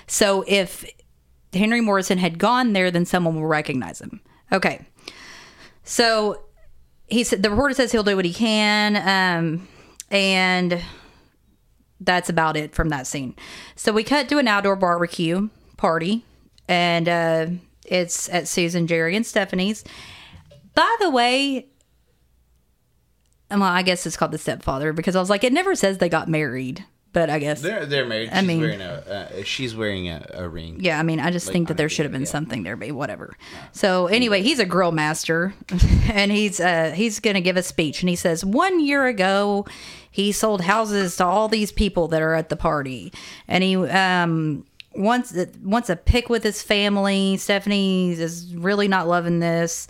So 0.07 0.43
if 0.47 0.85
Henry 1.53 1.81
Morrison 1.81 2.17
had 2.17 2.39
gone 2.39 2.73
there, 2.73 2.91
then 2.91 3.05
someone 3.05 3.35
will 3.35 3.47
recognize 3.47 3.99
him. 3.99 4.21
Okay. 4.51 4.85
So 5.83 6.41
he 7.07 7.23
said 7.23 7.43
the 7.43 7.49
reporter 7.49 7.73
says 7.73 7.91
he'll 7.91 8.03
do 8.03 8.15
what 8.15 8.25
he 8.25 8.33
can, 8.33 8.95
um, 8.97 9.67
and 10.09 10.81
that's 11.99 12.29
about 12.29 12.57
it 12.57 12.73
from 12.73 12.89
that 12.89 13.07
scene. 13.07 13.35
So 13.75 13.91
we 13.91 14.03
cut 14.03 14.27
to 14.29 14.37
an 14.37 14.47
outdoor 14.47 14.75
barbecue 14.75 15.49
party, 15.77 16.25
and 16.67 17.07
uh, 17.07 17.47
it's 17.85 18.29
at 18.29 18.47
Susan, 18.47 18.87
Jerry, 18.87 19.15
and 19.15 19.25
Stephanie's. 19.25 19.83
By 20.73 20.95
the 20.99 21.09
way, 21.09 21.67
well, 23.49 23.63
I 23.63 23.81
guess 23.81 24.05
it's 24.05 24.17
called 24.17 24.31
the 24.31 24.37
stepfather 24.37 24.93
because 24.93 25.15
I 25.15 25.19
was 25.19 25.29
like, 25.29 25.43
it 25.43 25.53
never 25.53 25.75
says 25.75 25.97
they 25.99 26.09
got 26.09 26.27
married, 26.27 26.85
but 27.13 27.29
I 27.29 27.39
guess. 27.39 27.61
They're, 27.61 27.85
they're 27.85 28.05
married. 28.05 28.29
She's 28.29 28.37
I 28.37 28.41
mean- 28.41 28.61
wearing 28.61 28.81
a, 28.81 29.29
uh, 29.39 29.43
she's 29.43 29.75
wearing 29.75 30.09
a, 30.09 30.25
a 30.33 30.49
ring. 30.49 30.77
Yeah, 30.79 30.99
I 30.99 31.03
mean, 31.03 31.19
I 31.19 31.31
just 31.31 31.51
think 31.51 31.67
that 31.67 31.77
there 31.77 31.89
should 31.89 32.05
have 32.05 32.11
been 32.11 32.21
yeah. 32.21 32.27
something 32.27 32.63
there, 32.63 32.75
but 32.75 32.91
whatever. 32.91 33.35
So 33.71 34.07
anyway, 34.07 34.41
he's 34.41 34.59
a 34.59 34.65
grill 34.65 34.91
master, 34.91 35.53
and 36.11 36.31
he's 36.31 36.59
uh, 36.59 36.91
he's 36.95 37.19
going 37.19 37.35
to 37.35 37.41
give 37.41 37.57
a 37.57 37.63
speech, 37.63 38.01
and 38.01 38.09
he 38.09 38.15
says 38.15 38.43
one 38.43 38.79
year 38.79 39.05
ago, 39.05 39.65
he 40.09 40.31
sold 40.31 40.61
houses 40.61 41.17
to 41.17 41.25
all 41.25 41.47
these 41.47 41.71
people 41.71 42.07
that 42.09 42.21
are 42.21 42.33
at 42.33 42.49
the 42.49 42.55
party, 42.55 43.13
and 43.47 43.63
he 43.63 43.75
um 43.75 44.65
wants 44.95 45.35
wants 45.61 45.89
a 45.89 45.95
pick 45.95 46.29
with 46.29 46.43
his 46.43 46.61
family. 46.61 47.37
Stephanie 47.37 48.11
is 48.11 48.55
really 48.55 48.87
not 48.87 49.07
loving 49.07 49.39
this. 49.39 49.87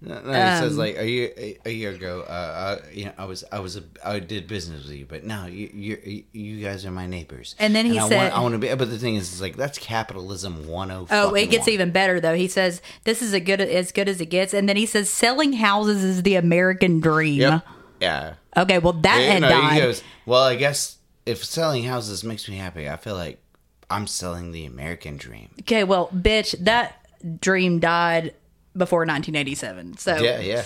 No, 0.00 0.14
no, 0.20 0.26
he 0.28 0.32
says 0.60 0.72
Um, 0.74 0.78
like 0.78 0.96
a 0.96 1.08
year 1.10 1.32
a 1.64 1.70
year 1.70 1.90
ago, 1.90 2.20
uh, 2.28 2.30
uh, 2.30 2.78
you 2.92 3.06
know, 3.06 3.12
I 3.18 3.24
was 3.24 3.42
I 3.50 3.58
was 3.58 3.76
a, 3.76 3.82
I 4.04 4.20
did 4.20 4.46
business 4.46 4.84
with 4.86 4.92
you, 4.94 5.06
but 5.06 5.24
now 5.24 5.46
you 5.46 5.68
you 5.74 6.24
you 6.32 6.64
guys 6.64 6.86
are 6.86 6.92
my 6.92 7.08
neighbors. 7.08 7.56
And 7.58 7.74
then 7.74 7.84
he 7.84 7.98
I 7.98 8.08
said- 8.08 8.16
want, 8.16 8.34
I 8.36 8.40
want 8.40 8.52
to 8.52 8.58
be. 8.58 8.72
But 8.74 8.90
the 8.90 8.98
thing 8.98 9.16
is, 9.16 9.32
it's 9.32 9.40
like 9.40 9.56
that's 9.56 9.76
capitalism 9.76 10.68
one 10.68 10.92
oh. 10.92 11.08
Oh, 11.10 11.34
it 11.34 11.50
gets 11.50 11.66
even 11.66 11.90
better 11.90 12.20
though. 12.20 12.34
He 12.34 12.46
says 12.46 12.80
this 13.02 13.22
is 13.22 13.32
a 13.32 13.40
good 13.40 13.60
as 13.60 13.90
good 13.90 14.08
as 14.08 14.20
it 14.20 14.26
gets, 14.26 14.54
and 14.54 14.68
then 14.68 14.76
he 14.76 14.86
says 14.86 15.10
selling 15.10 15.54
houses 15.54 16.04
is 16.04 16.22
the 16.22 16.36
American 16.36 17.00
dream. 17.00 17.40
Yep. 17.40 17.66
Yeah. 18.00 18.34
Okay, 18.56 18.78
well 18.78 18.92
that 18.92 19.20
You 19.20 19.30
had 19.32 19.42
know, 19.42 19.48
died. 19.48 19.72
he 19.74 19.80
goes. 19.80 20.04
Well, 20.26 20.44
I 20.44 20.54
guess 20.54 20.98
if 21.26 21.44
selling 21.44 21.82
houses 21.82 22.22
makes 22.22 22.48
me 22.48 22.54
happy, 22.56 22.88
I 22.88 22.96
feel 22.98 23.16
like 23.16 23.42
I'm 23.90 24.06
selling 24.06 24.52
the 24.52 24.64
American 24.64 25.16
dream. 25.16 25.48
Okay, 25.62 25.82
well, 25.82 26.08
bitch, 26.14 26.54
that 26.64 27.04
dream 27.40 27.80
died 27.80 28.34
before 28.78 29.00
1987. 29.00 29.98
So 29.98 30.16
Yeah, 30.16 30.40
yeah. 30.40 30.64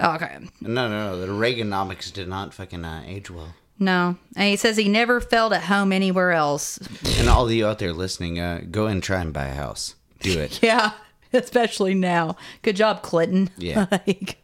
okay, 0.00 0.38
No, 0.60 0.88
no, 0.88 1.12
no. 1.12 1.20
The 1.20 1.26
Reaganomics 1.28 2.12
did 2.12 2.28
not 2.28 2.54
fucking 2.54 2.84
uh, 2.84 3.02
age 3.06 3.30
well. 3.30 3.54
no, 3.78 4.16
and 4.36 4.48
he 4.48 4.56
says 4.56 4.76
he 4.76 4.88
never 4.88 5.20
felt 5.20 5.52
at 5.52 5.64
home 5.64 5.92
anywhere 5.92 6.32
else. 6.32 6.78
And 7.18 7.28
all 7.28 7.46
of 7.46 7.52
you 7.52 7.66
out 7.66 7.78
there 7.78 7.92
listening, 7.92 8.38
uh, 8.38 8.60
go 8.70 8.86
and 8.86 9.02
try 9.02 9.20
and 9.20 9.32
buy 9.32 9.46
a 9.46 9.54
house. 9.54 9.94
Do 10.20 10.38
it. 10.38 10.60
Yeah, 10.62 10.92
especially 11.32 11.94
now. 11.94 12.36
Good 12.62 12.76
job, 12.76 13.02
Clinton. 13.02 13.50
Yeah. 13.56 13.86
like, 13.90 14.38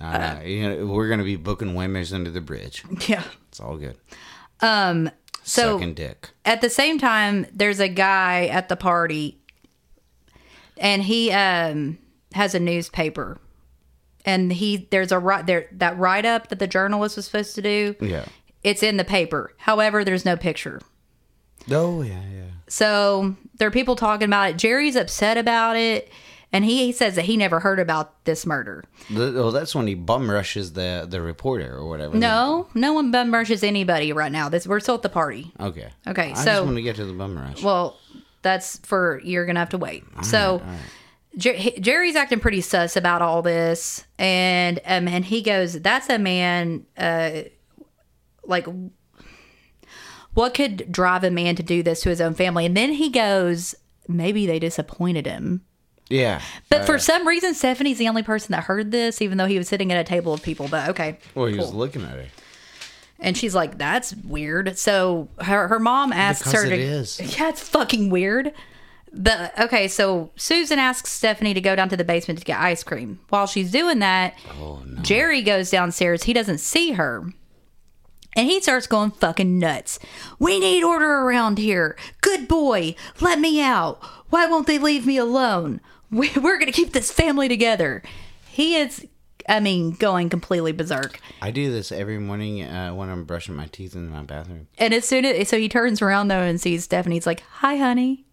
know. 0.00 0.40
You 0.44 0.68
know, 0.68 0.86
we're 0.86 1.08
gonna 1.08 1.24
be 1.24 1.36
booking 1.36 1.74
winners 1.74 2.12
under 2.12 2.30
the 2.30 2.40
bridge. 2.40 2.84
yeah. 3.08 3.24
It's 3.48 3.60
all 3.60 3.76
good. 3.76 3.96
Um. 4.60 5.10
So 5.44 5.74
Sucking 5.78 5.94
dick. 5.94 6.30
at 6.44 6.60
the 6.60 6.70
same 6.70 6.98
time, 7.00 7.46
there's 7.52 7.80
a 7.80 7.88
guy 7.88 8.46
at 8.46 8.68
the 8.68 8.76
party, 8.76 9.40
and 10.78 11.02
he 11.02 11.30
um 11.32 11.98
has 12.34 12.54
a 12.54 12.60
newspaper, 12.60 13.38
and 14.24 14.52
he 14.52 14.88
there's 14.90 15.12
a 15.12 15.18
right 15.18 15.46
there 15.46 15.68
that 15.72 15.98
write 15.98 16.24
up 16.24 16.48
that 16.48 16.58
the 16.58 16.66
journalist 16.66 17.16
was 17.16 17.26
supposed 17.26 17.54
to 17.56 17.62
do. 17.62 17.94
Yeah. 18.00 18.24
It's 18.62 18.82
in 18.82 18.96
the 18.96 19.04
paper. 19.04 19.52
However, 19.58 20.04
there's 20.04 20.24
no 20.24 20.36
picture. 20.36 20.80
Oh 21.70 22.02
yeah, 22.02 22.22
yeah. 22.32 22.44
So 22.68 23.36
there 23.58 23.68
are 23.68 23.72
people 23.72 23.96
talking 23.96 24.26
about 24.26 24.50
it. 24.50 24.56
Jerry's 24.56 24.96
upset 24.96 25.36
about 25.38 25.76
it. 25.76 26.10
and 26.54 26.64
he, 26.64 26.84
he 26.86 26.92
says 26.92 27.14
that 27.16 27.24
he 27.24 27.36
never 27.36 27.60
heard 27.60 27.78
about 27.80 28.24
this 28.24 28.44
murder. 28.44 28.84
The- 29.10 29.32
well, 29.32 29.52
that's 29.52 29.74
when 29.74 29.86
he 29.86 29.94
bum 29.94 30.30
rushes 30.30 30.72
the 30.74 31.06
the 31.08 31.20
reporter 31.20 31.74
or 31.76 31.88
whatever. 31.88 32.16
No, 32.16 32.68
no 32.74 32.92
one 32.92 33.10
bum 33.10 33.32
rushes 33.32 33.62
anybody 33.64 34.12
right 34.12 34.30
now. 34.32 34.48
This 34.48 34.66
we're 34.66 34.80
still 34.80 34.94
at 34.96 35.02
the 35.02 35.08
party. 35.08 35.52
Okay. 35.58 35.88
Okay, 36.06 36.30
I 36.32 36.34
so- 36.34 36.44
just 36.44 36.64
want 36.64 36.76
to 36.76 36.82
get 36.82 36.96
to 36.96 37.04
the 37.04 37.12
bum 37.12 37.36
rush. 37.36 37.62
Well, 37.62 37.98
that's 38.42 38.78
for 38.78 39.20
you're 39.24 39.46
gonna 39.46 39.60
have 39.60 39.70
to 39.70 39.78
wait. 39.78 40.04
so. 40.22 40.62
Jer- 41.34 41.56
Jerry's 41.80 42.14
acting 42.14 42.40
pretty 42.40 42.60
sus 42.60 42.94
about 42.94 43.22
all 43.22 43.40
this, 43.40 44.04
and 44.18 44.78
um, 44.84 45.08
and 45.08 45.24
he 45.24 45.40
goes, 45.40 45.80
"That's 45.80 46.10
a 46.10 46.18
man. 46.18 46.84
Uh, 46.94 47.44
like, 48.44 48.66
what 50.34 50.54
could 50.54 50.90
drive 50.90 51.24
a 51.24 51.30
man 51.30 51.56
to 51.56 51.62
do 51.62 51.82
this 51.82 52.02
to 52.02 52.10
his 52.10 52.20
own 52.20 52.34
family?" 52.34 52.66
And 52.66 52.76
then 52.76 52.92
he 52.92 53.08
goes, 53.08 53.74
"Maybe 54.08 54.46
they 54.46 54.58
disappointed 54.58 55.26
him." 55.26 55.62
yeah. 56.10 56.42
But 56.68 56.84
for 56.84 56.98
some 56.98 57.26
reason, 57.26 57.54
Stephanie's 57.54 57.96
the 57.96 58.08
only 58.08 58.22
person 58.22 58.52
that 58.52 58.64
heard 58.64 58.90
this, 58.90 59.22
even 59.22 59.38
though 59.38 59.46
he 59.46 59.56
was 59.56 59.68
sitting 59.68 59.90
at 59.90 59.98
a 59.98 60.04
table 60.04 60.34
of 60.34 60.42
people. 60.42 60.68
But 60.68 60.90
okay, 60.90 61.18
Well, 61.34 61.46
he 61.46 61.56
was 61.56 61.72
looking 61.72 62.02
at 62.02 62.10
her. 62.10 62.26
And 63.22 63.36
she's 63.36 63.54
like, 63.54 63.78
"That's 63.78 64.14
weird." 64.16 64.76
So 64.78 65.28
her 65.40 65.68
her 65.68 65.78
mom 65.78 66.12
asks 66.12 66.46
Because 66.46 66.64
her 66.64 66.68
to. 66.68 66.76
is. 66.76 67.18
Yeah, 67.38 67.48
it's 67.48 67.66
fucking 67.66 68.10
weird. 68.10 68.52
The 69.14 69.52
okay, 69.64 69.88
so 69.88 70.30
Susan 70.36 70.78
asks 70.78 71.10
Stephanie 71.12 71.52
to 71.54 71.60
go 71.60 71.76
down 71.76 71.88
to 71.90 71.96
the 71.96 72.04
basement 72.04 72.38
to 72.40 72.44
get 72.44 72.58
ice 72.60 72.82
cream. 72.82 73.20
While 73.28 73.46
she's 73.46 73.70
doing 73.70 73.98
that, 73.98 74.34
Oh 74.58 74.82
no. 74.86 75.02
Jerry 75.02 75.42
goes 75.42 75.70
downstairs. 75.70 76.24
He 76.24 76.32
doesn't 76.32 76.58
see 76.58 76.92
her. 76.92 77.26
And 78.34 78.48
he 78.48 78.62
starts 78.62 78.86
going 78.86 79.10
fucking 79.10 79.58
nuts. 79.58 79.98
We 80.38 80.58
need 80.58 80.82
order 80.82 81.04
around 81.20 81.58
here. 81.58 81.94
Good 82.22 82.48
boy. 82.48 82.94
Let 83.20 83.38
me 83.38 83.60
out. 83.60 84.02
Why 84.30 84.46
won't 84.46 84.66
they 84.66 84.78
leave 84.78 85.04
me 85.04 85.18
alone? 85.18 85.82
We're 86.10 86.32
going 86.58 86.64
to 86.64 86.72
keep 86.72 86.94
this 86.94 87.12
family 87.12 87.46
together. 87.48 88.02
He 88.48 88.76
is, 88.76 89.06
I 89.48 89.60
mean, 89.60 89.92
going 89.92 90.28
completely 90.28 90.72
berserk. 90.72 91.18
I 91.40 91.50
do 91.50 91.70
this 91.72 91.92
every 91.92 92.18
morning 92.18 92.62
uh, 92.62 92.92
when 92.94 93.08
I'm 93.08 93.24
brushing 93.24 93.54
my 93.54 93.66
teeth 93.66 93.94
in 93.94 94.10
my 94.10 94.22
bathroom. 94.22 94.68
And 94.78 94.92
as 94.94 95.06
soon 95.06 95.24
as, 95.24 95.48
so 95.48 95.58
he 95.58 95.68
turns 95.68 96.00
around 96.02 96.28
though 96.28 96.40
and 96.42 96.60
sees 96.60 96.84
Stephanie. 96.84 97.16
He's 97.16 97.26
like, 97.26 97.40
hi, 97.40 97.76
honey. 97.76 98.24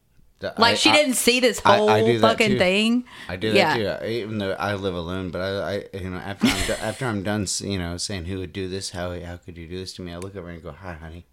Like 0.42 0.60
I- 0.60 0.74
she 0.76 0.90
I- 0.90 0.94
didn't 0.96 1.16
see 1.16 1.40
this 1.40 1.60
whole 1.60 1.90
I 1.90 2.18
fucking 2.20 2.52
too. 2.52 2.58
thing. 2.58 3.04
I 3.28 3.36
do 3.36 3.52
that 3.54 4.02
too. 4.02 4.06
Even 4.06 4.38
though 4.38 4.54
I 4.54 4.76
live 4.76 4.96
alone, 4.96 5.32
but 5.32 5.42
I, 5.42 5.74
I 5.76 5.98
you 5.98 6.10
know, 6.10 6.18
after 6.18 6.48
I'm 6.48 6.68
do- 6.68 6.74
after 6.82 7.06
I'm 7.06 7.24
done, 7.24 7.46
you 7.60 7.78
know, 7.78 7.98
saying 7.98 8.26
who 8.26 8.40
would 8.40 8.54
do 8.54 8.70
this, 8.70 8.92
how 8.92 9.20
how 9.20 9.38
could 9.38 9.58
you 9.58 9.68
do 9.68 9.78
this 9.78 9.94
to 9.96 10.02
me? 10.02 10.14
I 10.14 10.18
look 10.18 10.36
over 10.38 10.50
and 10.50 10.64
go, 10.64 10.72
"Hi, 10.72 10.94
honey." 10.94 11.26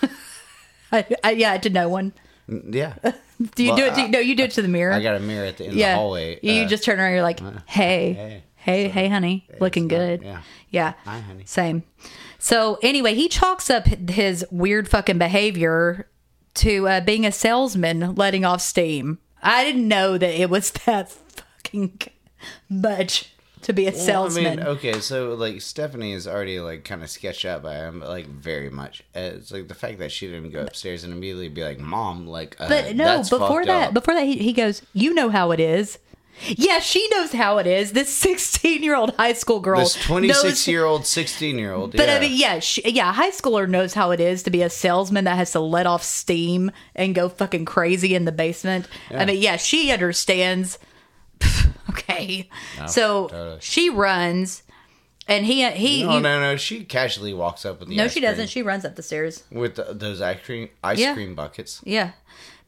I, 0.92 1.06
I, 1.24 1.30
yeah, 1.32 1.56
to 1.56 1.70
no 1.70 1.88
one. 1.88 2.12
Yeah, 2.48 2.94
Do 3.56 3.64
you 3.64 3.70
Well, 3.70 3.76
do 3.78 3.84
it? 3.86 3.94
To, 3.94 4.08
no, 4.08 4.18
you 4.18 4.34
do 4.36 4.44
it 4.44 4.50
to 4.52 4.62
the 4.62 4.68
mirror. 4.68 4.92
I 4.92 5.00
got 5.02 5.16
a 5.16 5.20
mirror 5.20 5.46
at 5.46 5.56
the 5.56 5.66
end 5.66 5.74
yeah. 5.74 5.92
of 5.92 5.92
the 5.94 5.98
hallway. 6.00 6.38
You 6.42 6.62
uh, 6.62 6.68
just 6.68 6.84
turn 6.84 7.00
around. 7.00 7.12
You're 7.12 7.22
like, 7.22 7.40
hey, 7.66 8.12
hey. 8.12 8.42
Hey, 8.62 8.88
hey, 8.88 9.08
honey, 9.08 9.46
looking 9.60 9.88
good. 9.88 10.22
yeah. 10.22 10.40
yeah, 10.70 10.94
Hi, 11.04 11.18
honey. 11.20 11.44
Same. 11.46 11.82
So 12.38 12.78
anyway, 12.82 13.14
he 13.14 13.28
chalks 13.28 13.68
up 13.70 13.86
his 13.86 14.44
weird 14.50 14.88
fucking 14.88 15.18
behavior 15.18 16.08
to 16.54 16.88
uh, 16.88 17.00
being 17.00 17.24
a 17.26 17.32
salesman, 17.32 18.14
letting 18.14 18.44
off 18.44 18.60
steam. 18.60 19.18
I 19.42 19.64
didn't 19.64 19.88
know 19.88 20.18
that 20.18 20.40
it 20.40 20.48
was 20.50 20.70
that 20.86 21.10
fucking 21.10 22.00
much 22.68 23.28
to 23.62 23.72
be 23.72 23.86
a 23.86 23.90
Well, 23.92 24.00
salesman. 24.00 24.46
I 24.46 24.56
mean, 24.56 24.66
okay, 24.76 25.00
so 25.00 25.34
like 25.34 25.60
Stephanie 25.60 26.12
is 26.12 26.26
already 26.26 26.58
like 26.58 26.84
kind 26.84 27.02
of 27.02 27.10
sketched 27.10 27.44
out 27.44 27.62
by 27.62 27.74
him, 27.74 28.00
like 28.00 28.26
very 28.26 28.70
much. 28.70 29.02
It's 29.14 29.52
like 29.52 29.68
the 29.68 29.74
fact 29.74 29.98
that 30.00 30.10
she 30.10 30.26
didn't 30.26 30.50
go 30.50 30.62
upstairs 30.62 31.04
and 31.04 31.12
immediately 31.12 31.48
be 31.48 31.62
like, 31.62 31.78
"Mom," 31.78 32.26
like, 32.26 32.56
uh, 32.60 32.68
But 32.68 32.96
no, 32.96 33.18
before 33.22 33.64
that, 33.64 33.88
up. 33.88 33.94
before 33.94 34.14
that, 34.14 34.24
he, 34.24 34.38
he 34.38 34.52
goes, 34.52 34.82
"You 34.92 35.14
know 35.14 35.30
how 35.30 35.52
it 35.52 35.60
is." 35.60 35.98
Yeah, 36.46 36.80
she 36.80 37.06
knows 37.10 37.32
how 37.32 37.58
it 37.58 37.66
is. 37.66 37.92
This 37.92 38.08
sixteen-year-old 38.14 39.14
high 39.16 39.34
school 39.34 39.60
girl, 39.60 39.80
This 39.80 39.94
26 40.04 40.66
year 40.66 40.84
old, 40.84 41.06
sixteen-year-old, 41.06 41.92
But 41.92 42.08
yeah. 42.08 42.14
I 42.16 42.20
mean, 42.20 42.32
yeah, 42.34 42.58
she, 42.58 42.82
yeah, 42.90 43.10
a 43.10 43.12
high 43.12 43.30
schooler 43.30 43.68
knows 43.68 43.94
how 43.94 44.10
it 44.10 44.20
is 44.20 44.42
to 44.44 44.50
be 44.50 44.62
a 44.62 44.70
salesman 44.70 45.24
that 45.24 45.36
has 45.36 45.52
to 45.52 45.60
let 45.60 45.86
off 45.86 46.02
steam 46.02 46.70
and 46.94 47.14
go 47.14 47.28
fucking 47.28 47.64
crazy 47.64 48.14
in 48.14 48.24
the 48.24 48.32
basement. 48.32 48.88
I 49.10 49.24
mean, 49.24 49.40
yeah, 49.40 49.56
she 49.56 49.90
understands. 49.92 50.78
okay, 51.90 52.48
so 52.88 53.28
totally. 53.28 53.58
she 53.60 53.90
runs, 53.90 54.62
and 55.28 55.44
he 55.44 55.68
he. 55.72 56.04
no, 56.04 56.14
you- 56.16 56.20
no, 56.20 56.40
no. 56.40 56.56
She 56.56 56.84
casually 56.84 57.34
walks 57.34 57.64
up 57.64 57.80
with 57.80 57.88
the 57.88 57.96
no, 57.96 58.04
ice 58.04 58.12
she 58.12 58.20
doesn't. 58.20 58.48
She 58.48 58.62
runs 58.62 58.84
up 58.84 58.96
the 58.96 59.02
stairs. 59.02 59.42
with 59.50 59.74
the, 59.76 59.84
those 59.92 60.20
ice 60.20 60.38
cream 60.44 60.68
ice 60.82 60.98
Yeah. 60.98 61.14
cream 61.14 61.34
buckets. 61.34 61.80
Yeah. 61.84 62.12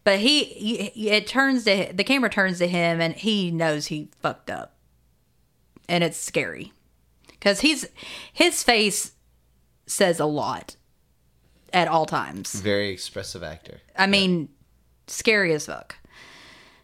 But 0.05 0.19
he, 0.19 0.45
he, 0.45 1.09
it 1.09 1.27
turns 1.27 1.65
to 1.65 1.91
the 1.93 2.05
camera 2.05 2.29
turns 2.29 2.59
to 2.59 2.69
him, 2.69 3.01
and 3.01 3.15
he 3.15 3.51
knows 3.51 3.87
he 3.87 4.11
fucked 4.21 4.51
up, 4.51 4.77
and 5.89 6.05
it's 6.05 6.19
scary, 6.19 6.75
because 7.27 7.61
he's 7.61 7.87
his 8.31 8.63
face 8.63 9.13
says 9.87 10.21
a 10.21 10.27
lot 10.27 10.77
at 11.73 11.89
all 11.89 12.05
times. 12.05 12.55
Very 12.55 12.91
expressive 12.91 13.43
actor. 13.43 13.81
I 13.97 14.07
mean, 14.07 14.51
scary 15.07 15.55
as 15.55 15.67
fuck. 15.67 15.97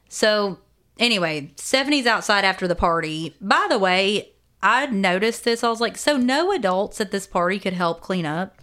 So 0.09 0.59
anyway, 0.99 1.53
Stephanie's 1.57 2.07
outside 2.07 2.47
after 2.47 2.67
the 2.67 2.75
party. 2.75 3.37
By 3.39 3.67
the 3.69 3.79
way, 3.79 4.33
I 4.63 4.87
noticed 4.87 5.45
this. 5.45 5.63
I 5.63 5.69
was 5.69 5.81
like, 5.81 5.99
so 5.99 6.17
no 6.17 6.53
adults 6.53 7.01
at 7.03 7.11
this 7.11 7.27
party 7.27 7.59
could 7.59 7.75
help 7.75 8.01
clean 8.01 8.25
up, 8.25 8.63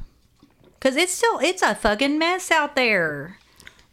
because 0.80 0.96
it's 0.96 1.14
still 1.14 1.38
it's 1.38 1.62
a 1.62 1.76
fucking 1.76 2.18
mess 2.18 2.50
out 2.50 2.76
there. 2.76 3.38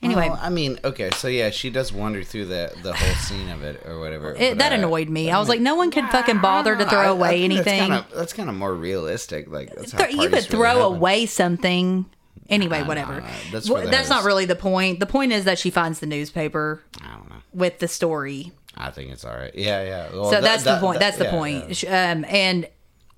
Anyway, 0.05 0.29
Well, 0.29 0.38
I 0.40 0.51
mean, 0.51 0.79
okay, 0.85 1.11
so 1.17 1.29
yeah, 1.29 1.51
she 1.51 1.71
does 1.71 1.93
wander 1.93 2.23
through 2.23 2.47
the 2.47 2.73
the 2.83 2.93
whole 2.93 3.14
scene 3.17 3.49
of 3.51 3.62
it 3.62 3.85
or 3.87 3.99
whatever. 4.01 4.35
It, 4.35 4.59
that 4.59 4.73
uh, 4.73 4.77
annoyed 4.77 5.09
me. 5.09 5.31
I 5.31 5.38
was 5.38 5.49
like, 5.49 5.61
no 5.61 5.75
one 5.75 5.90
could 5.90 6.05
fucking 6.11 6.40
bother 6.40 6.77
to 6.77 6.85
throw 6.88 7.01
I 7.01 7.07
away 7.07 7.31
think 7.40 7.45
anything. 7.53 7.88
That's 7.90 8.03
kind, 8.03 8.12
of, 8.12 8.19
that's 8.19 8.33
kind 8.33 8.49
of 8.49 8.55
more 8.55 8.75
realistic. 8.75 9.49
Like 9.51 9.75
that's 9.75 9.93
how 9.93 9.99
Th- 10.05 10.12
you 10.14 10.21
could 10.23 10.33
really 10.33 10.43
throw 10.43 10.64
happen. 10.67 10.83
away 10.83 11.27
something. 11.27 12.07
Anyway, 12.51 12.83
whatever. 12.83 13.25
that's 13.51 13.71
Well, 13.71 13.88
that's 13.88 14.11
not 14.11 14.25
really 14.25 14.45
the 14.45 14.55
point. 14.57 15.01
The 15.01 15.07
point 15.07 15.33
is 15.33 15.45
that 15.47 15.59
she 15.59 15.71
finds 15.71 16.01
the 16.01 16.07
newspaper 16.07 16.83
I 17.03 17.14
don't 17.17 17.31
know. 17.31 17.37
with 17.55 17.79
the 17.79 17.88
story. 17.88 18.53
I 18.77 18.90
think 18.90 19.11
it's 19.12 19.25
all 19.25 19.35
right. 19.35 19.55
Yeah, 19.55 19.83
yeah. 19.83 20.11
Well, 20.12 20.25
So 20.27 20.31
that- 20.33 20.43
that's 20.43 20.64
that- 20.64 20.75
the 20.75 20.81
point. 20.87 20.99
that- 21.01 21.07
that's 21.07 21.17
the 21.17 21.25
yeah, 21.25 21.31
point. 21.31 21.83
yeah. 21.83 22.11
Um, 22.12 22.25
and 22.29 22.69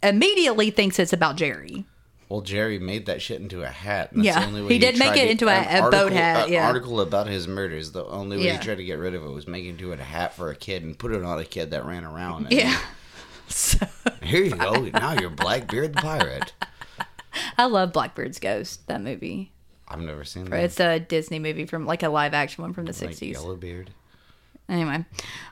immediately 0.03 0.71
thinks 0.71 0.99
it's 0.99 1.13
about 1.13 1.37
Jerry. 1.37 1.87
Well, 2.29 2.41
Jerry 2.41 2.79
made 2.81 3.07
that 3.07 3.23
shit 3.23 3.41
into 3.41 3.63
a 3.63 3.69
hat. 3.69 4.11
That's 4.13 4.25
Yeah, 4.27 4.41
the 4.41 4.47
only 4.47 4.63
way 4.63 4.69
he 4.73 4.79
did 4.81 4.99
make 4.99 5.13
it 5.17 5.27
to- 5.27 5.31
into 5.31 5.47
a- 5.49 5.61
a 5.79 5.83
boat 5.83 5.95
article- 5.95 6.17
hat, 6.17 6.47
An 6.49 6.53
yeah. 6.53 6.67
article 6.67 7.01
about 7.01 7.29
his 7.29 7.47
murders. 7.47 7.93
The 7.93 8.05
only 8.05 8.37
way 8.39 8.45
Yeah. 8.47 8.53
he 8.59 8.65
tried 8.65 8.79
to 8.79 8.85
get 8.85 8.99
rid 8.99 9.15
of 9.15 9.25
it 9.25 9.29
was 9.31 9.47
making 9.47 9.69
it 9.69 9.73
into 9.81 9.93
a 9.93 9.97
hat 9.97 10.35
for 10.35 10.51
a 10.51 10.57
kid 10.57 10.83
and 10.83 10.99
put 10.99 11.13
it 11.13 11.23
on 11.23 11.39
a 11.39 11.45
kid 11.45 11.71
that 11.71 11.85
ran 11.85 12.05
around. 12.05 12.49
Yeah. 12.51 12.77
So 13.49 13.87
Here 14.23 14.43
you 14.43 14.57
go. 14.57 14.73
Now 14.93 15.13
you're 15.13 15.31
Blackbeard 15.31 15.95
the 15.95 16.03
pirate. 16.03 16.53
I 17.57 17.67
love 17.67 17.93
Blackbeard's 17.93 18.41
Ghost. 18.41 18.85
That 18.89 19.01
movie. 19.01 19.53
I've 19.87 20.01
never 20.01 20.25
seen 20.25 20.47
that. 20.47 20.65
It's 20.65 20.81
a 20.81 20.99
Disney 20.99 21.39
movie 21.39 21.65
from 21.65 21.87
like 21.87 22.03
a 22.03 22.09
live 22.09 22.35
action 22.35 22.63
one 22.63 22.73
from 22.73 22.87
the 22.87 22.91
like 22.93 22.99
sixties. 22.99 23.35
Yellowbeard. 23.35 23.91
Anyway, 24.69 25.05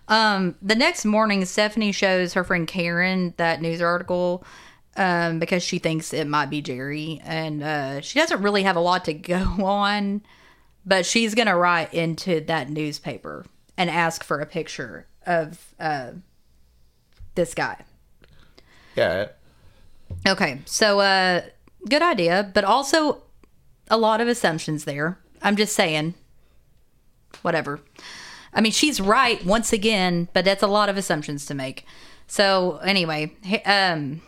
um, 0.08 0.56
the 0.60 0.74
next 0.74 1.04
morning, 1.04 1.44
Stephanie 1.44 1.92
shows 1.92 2.32
her 2.34 2.42
friend 2.42 2.66
Karen 2.66 3.32
that 3.36 3.62
news 3.62 3.80
article 3.80 4.42
um, 4.96 5.38
because 5.38 5.62
she 5.62 5.78
thinks 5.78 6.12
it 6.12 6.26
might 6.26 6.50
be 6.50 6.62
Jerry, 6.62 7.20
and 7.24 7.62
uh, 7.62 8.00
she 8.00 8.18
doesn't 8.18 8.42
really 8.42 8.62
have 8.62 8.76
a 8.76 8.80
lot 8.80 9.04
to 9.06 9.14
go 9.14 9.36
on, 9.64 10.22
but 10.84 11.06
she's 11.06 11.34
gonna 11.34 11.56
write 11.56 11.92
into 11.94 12.40
that 12.42 12.70
newspaper 12.70 13.44
and 13.76 13.90
ask 13.90 14.22
for 14.22 14.40
a 14.40 14.46
picture 14.46 15.06
of 15.26 15.74
uh, 15.80 16.12
this 17.34 17.54
guy. 17.54 17.78
Yeah. 18.96 19.28
Okay, 20.26 20.60
so 20.64 21.00
uh, 21.00 21.42
good 21.88 22.02
idea, 22.02 22.50
but 22.54 22.64
also 22.64 23.22
a 23.88 23.96
lot 23.96 24.20
of 24.20 24.28
assumptions 24.28 24.84
there. 24.84 25.18
I'm 25.42 25.56
just 25.56 25.74
saying, 25.74 26.14
whatever. 27.42 27.80
I 28.52 28.60
mean, 28.60 28.72
she's 28.72 29.00
right 29.00 29.44
once 29.44 29.72
again, 29.72 30.28
but 30.32 30.44
that's 30.44 30.62
a 30.62 30.68
lot 30.68 30.88
of 30.88 30.96
assumptions 30.96 31.44
to 31.46 31.54
make. 31.54 31.84
So 32.26 32.76
anyway, 32.78 33.32
um, 33.66 34.22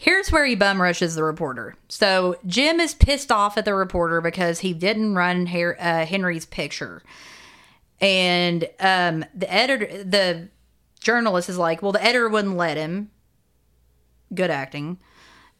here's 0.00 0.30
where 0.30 0.46
he 0.46 0.54
bum 0.54 0.80
rushes 0.80 1.16
the 1.16 1.24
reporter. 1.24 1.74
So 1.88 2.36
Jim 2.46 2.78
is 2.78 2.94
pissed 2.94 3.32
off 3.32 3.58
at 3.58 3.64
the 3.64 3.74
reporter 3.74 4.20
because 4.20 4.60
he 4.60 4.72
didn't 4.72 5.16
run 5.16 5.46
Her- 5.46 5.76
uh, 5.78 6.06
Henry's 6.06 6.46
picture, 6.46 7.02
and 8.00 8.68
um, 8.78 9.24
the 9.34 9.52
editor, 9.52 10.04
the 10.04 10.48
journalist, 11.00 11.48
is 11.48 11.58
like, 11.58 11.82
"Well, 11.82 11.92
the 11.92 12.02
editor 12.02 12.28
wouldn't 12.28 12.56
let 12.56 12.76
him." 12.76 13.10
Good 14.32 14.50
acting. 14.50 14.98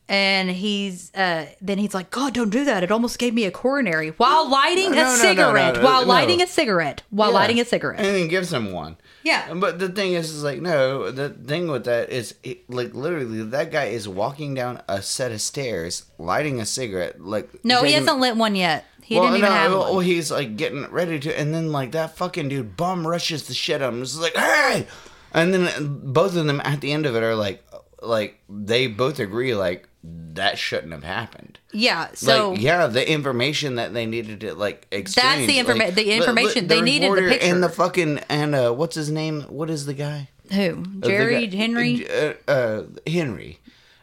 And 0.08 0.50
he's 0.50 1.12
uh 1.14 1.46
then 1.60 1.76
he's 1.78 1.92
like 1.92 2.10
god 2.10 2.32
don't 2.34 2.50
do 2.50 2.64
that 2.64 2.82
it 2.82 2.90
almost 2.90 3.18
gave 3.18 3.34
me 3.34 3.44
a 3.44 3.50
coronary 3.50 4.08
while 4.10 4.48
lighting 4.48 4.90
no, 4.92 5.00
a 5.02 5.04
no, 5.04 5.14
cigarette 5.16 5.74
no, 5.76 5.82
while 5.82 6.06
lighting 6.06 6.40
a 6.40 6.46
cigarette 6.46 7.02
while 7.10 7.28
Yeah. 7.30 7.34
lighting 7.34 7.60
a 7.60 7.64
cigarette 7.64 8.00
and 8.00 8.14
then 8.16 8.28
gives 8.28 8.52
him 8.52 8.72
one. 8.72 8.96
yeah 9.22 9.52
But 9.52 9.78
the 9.78 9.88
thing 9.88 10.14
is, 10.14 10.30
is 10.30 10.42
like 10.42 10.60
no. 10.62 11.10
The 11.10 11.28
thing 11.30 11.68
with 11.68 11.84
that 11.84 12.10
is, 12.10 12.34
it, 12.42 12.68
like 12.70 12.94
literally, 12.94 13.42
that 13.42 13.70
guy 13.70 13.86
is 13.86 14.08
walking 14.08 14.54
down 14.54 14.80
a 14.88 15.02
set 15.02 15.32
of 15.32 15.40
stairs, 15.40 16.06
lighting 16.18 16.60
a 16.60 16.66
cigarette. 16.66 17.20
Like 17.20 17.62
no 17.64 17.82
he 17.82 17.92
hasn't 17.92 18.18
lit 18.18 18.36
one 18.36 18.56
yet 18.56 18.84
he 19.02 19.14
well, 19.14 19.24
didn't 19.24 19.38
even 19.38 19.50
have 19.52 19.70
well, 19.70 19.80
one 19.80 19.90
Well, 19.90 20.00
he's 20.00 20.30
like 20.30 20.56
getting 20.56 20.86
ready 20.90 21.18
to, 21.20 21.38
and 21.38 21.52
then 21.54 21.72
like 21.72 21.92
that 21.92 22.16
fucking 22.16 22.48
dude 22.48 22.76
bum 22.76 23.06
rushes 23.06 23.48
the 23.48 23.54
shit 23.54 23.80
out 23.82 23.88
of 23.88 23.94
him. 23.94 24.02
It's 24.02 24.18
like, 24.18 24.36
hey, 24.36 24.86
and 25.32 25.52
then 25.54 26.00
both 26.12 26.36
of 26.36 26.44
them 26.46 26.60
at 26.64 26.80
the 26.82 26.92
end 26.92 27.06
of 27.06 27.16
it 27.16 27.22
are 27.22 27.34
like, 27.34 27.64
like 28.02 28.38
they 28.50 28.86
both 28.86 29.18
agree 29.18 29.54
like 29.54 29.87
that 30.34 30.56
shouldn't 30.58 30.92
have 30.92 31.02
happened. 31.04 31.58
yeah 31.72 32.08
so 32.14 32.50
like, 32.50 32.60
yeah, 32.60 32.86
the 32.86 33.10
information 33.10 33.74
that 33.76 33.92
they 33.92 34.06
needed 34.06 34.40
to 34.42 34.54
like 34.54 34.86
exchange. 34.92 35.50
informa- 35.50 35.78
like, 35.86 35.94
the 35.94 36.04
li- 36.04 36.10
li- 36.10 36.16
information- 36.16 36.66
they 36.68 36.80
needed 36.80 37.10
the 37.12 37.22
picture. 37.28 37.46
and 37.46 37.62
the 37.62 37.68
fucking 37.68 38.18
and 38.28 38.54
uh, 38.54 38.70
what's 38.72 38.94
his 38.94 39.10
name? 39.10 39.42
What 39.42 39.68
is 39.70 39.86
the 39.86 39.94
guy? 39.94 40.28
who 40.52 40.82
Uh, 41.02 41.06
jerry 41.06 41.46
guy- 41.46 41.56
henry 41.56 42.06
Uh, 42.08 42.32
uh, 42.50 42.82
Henry. 43.06 43.58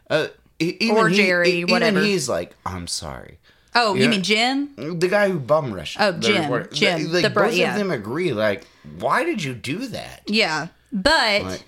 Uh, 0.08 0.28
even 0.60 0.96
Or 0.96 1.08
he- 1.08 1.16
Jerry, 1.16 1.50
e- 1.60 1.64
whatever. 1.64 2.00
He's 2.00 2.28
like, 2.28 2.54
I'm 2.64 2.86
sorry. 2.86 3.38
oh 3.74 3.94
you 3.94 4.04
yeah. 4.04 4.08
mean 4.10 4.22
jim 4.22 4.98
The 5.00 5.08
guy 5.08 5.28
who 5.30 5.38
bum 5.40 5.72
rushed. 5.72 5.96
Oh, 6.00 6.12
the 6.12 6.20
Jim, 6.20 6.42
reporter. 6.42 6.70
Jim, 6.74 7.12
Like, 7.12 7.22
the 7.22 7.30
bro- 7.30 7.46
both 7.48 7.54
yeah. 7.56 7.72
of 7.72 7.78
them 7.78 7.90
agree. 7.90 8.32
Like, 8.32 8.66
why 8.98 9.24
did 9.24 9.42
you 9.42 9.54
do 9.54 9.86
that? 9.88 10.22
yeah 10.26 10.68
but 10.92 11.42
Like, 11.42 11.64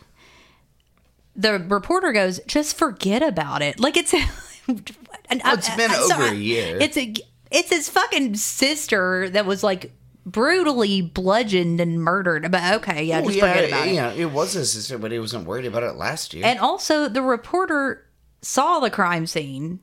the 1.38 1.58
reporter 1.60 2.12
goes, 2.12 2.40
just 2.46 2.76
forget 2.76 3.22
about 3.22 3.62
it. 3.62 3.80
Like 3.80 3.96
it's. 3.96 4.12
and 4.68 5.40
I- 5.44 5.54
it's 5.54 5.74
been 5.76 5.90
I- 5.90 6.08
over 6.12 6.24
a 6.26 6.34
year. 6.34 6.76
It's 6.80 6.96
a. 6.98 7.14
It's 7.50 7.70
his 7.70 7.88
fucking 7.88 8.34
sister 8.34 9.30
that 9.30 9.46
was 9.46 9.62
like 9.64 9.92
brutally 10.26 11.00
bludgeoned 11.00 11.80
and 11.80 12.02
murdered. 12.02 12.50
But 12.50 12.74
okay, 12.74 13.04
yeah, 13.04 13.20
well, 13.20 13.28
just 13.28 13.38
yeah, 13.38 13.52
forget 13.54 13.68
about 13.70 13.88
it. 13.88 13.94
yeah, 13.94 14.12
it 14.12 14.30
was 14.30 14.52
his 14.52 14.70
sister, 14.72 14.98
but 14.98 15.12
he 15.12 15.18
wasn't 15.18 15.46
worried 15.46 15.64
about 15.64 15.82
it 15.82 15.92
last 15.94 16.34
year. 16.34 16.44
And 16.44 16.58
also, 16.58 17.08
the 17.08 17.22
reporter 17.22 18.04
saw 18.42 18.80
the 18.80 18.90
crime 18.90 19.26
scene. 19.26 19.80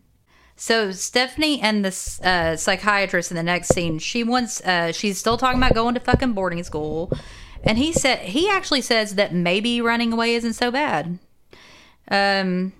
So 0.57 0.91
Stephanie 0.91 1.59
and 1.59 1.83
the 1.83 2.19
uh, 2.23 2.55
psychiatrist 2.55 3.31
in 3.31 3.35
the 3.35 3.43
next 3.43 3.69
scene, 3.69 3.97
she 3.97 4.23
wants. 4.23 4.61
Uh, 4.61 4.91
she's 4.91 5.17
still 5.17 5.37
talking 5.37 5.59
about 5.59 5.73
going 5.73 5.95
to 5.95 5.99
fucking 5.99 6.33
boarding 6.33 6.63
school, 6.63 7.11
and 7.63 7.77
he 7.79 7.91
said 7.91 8.19
he 8.19 8.47
actually 8.49 8.81
says 8.81 9.15
that 9.15 9.33
maybe 9.33 9.81
running 9.81 10.13
away 10.13 10.35
isn't 10.35 10.53
so 10.53 10.69
bad. 10.69 11.17
Um, 12.09 12.73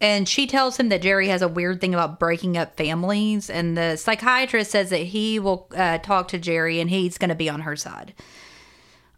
and 0.00 0.28
she 0.28 0.46
tells 0.46 0.76
him 0.78 0.90
that 0.90 1.00
Jerry 1.02 1.28
has 1.28 1.40
a 1.42 1.48
weird 1.48 1.80
thing 1.80 1.94
about 1.94 2.18
breaking 2.20 2.56
up 2.56 2.76
families, 2.76 3.48
and 3.48 3.76
the 3.76 3.96
psychiatrist 3.96 4.70
says 4.70 4.90
that 4.90 4.98
he 4.98 5.38
will 5.38 5.68
uh, 5.74 5.98
talk 5.98 6.28
to 6.28 6.38
Jerry 6.38 6.80
and 6.80 6.90
he's 6.90 7.16
going 7.18 7.30
to 7.30 7.34
be 7.34 7.48
on 7.48 7.62
her 7.62 7.76
side. 7.76 8.12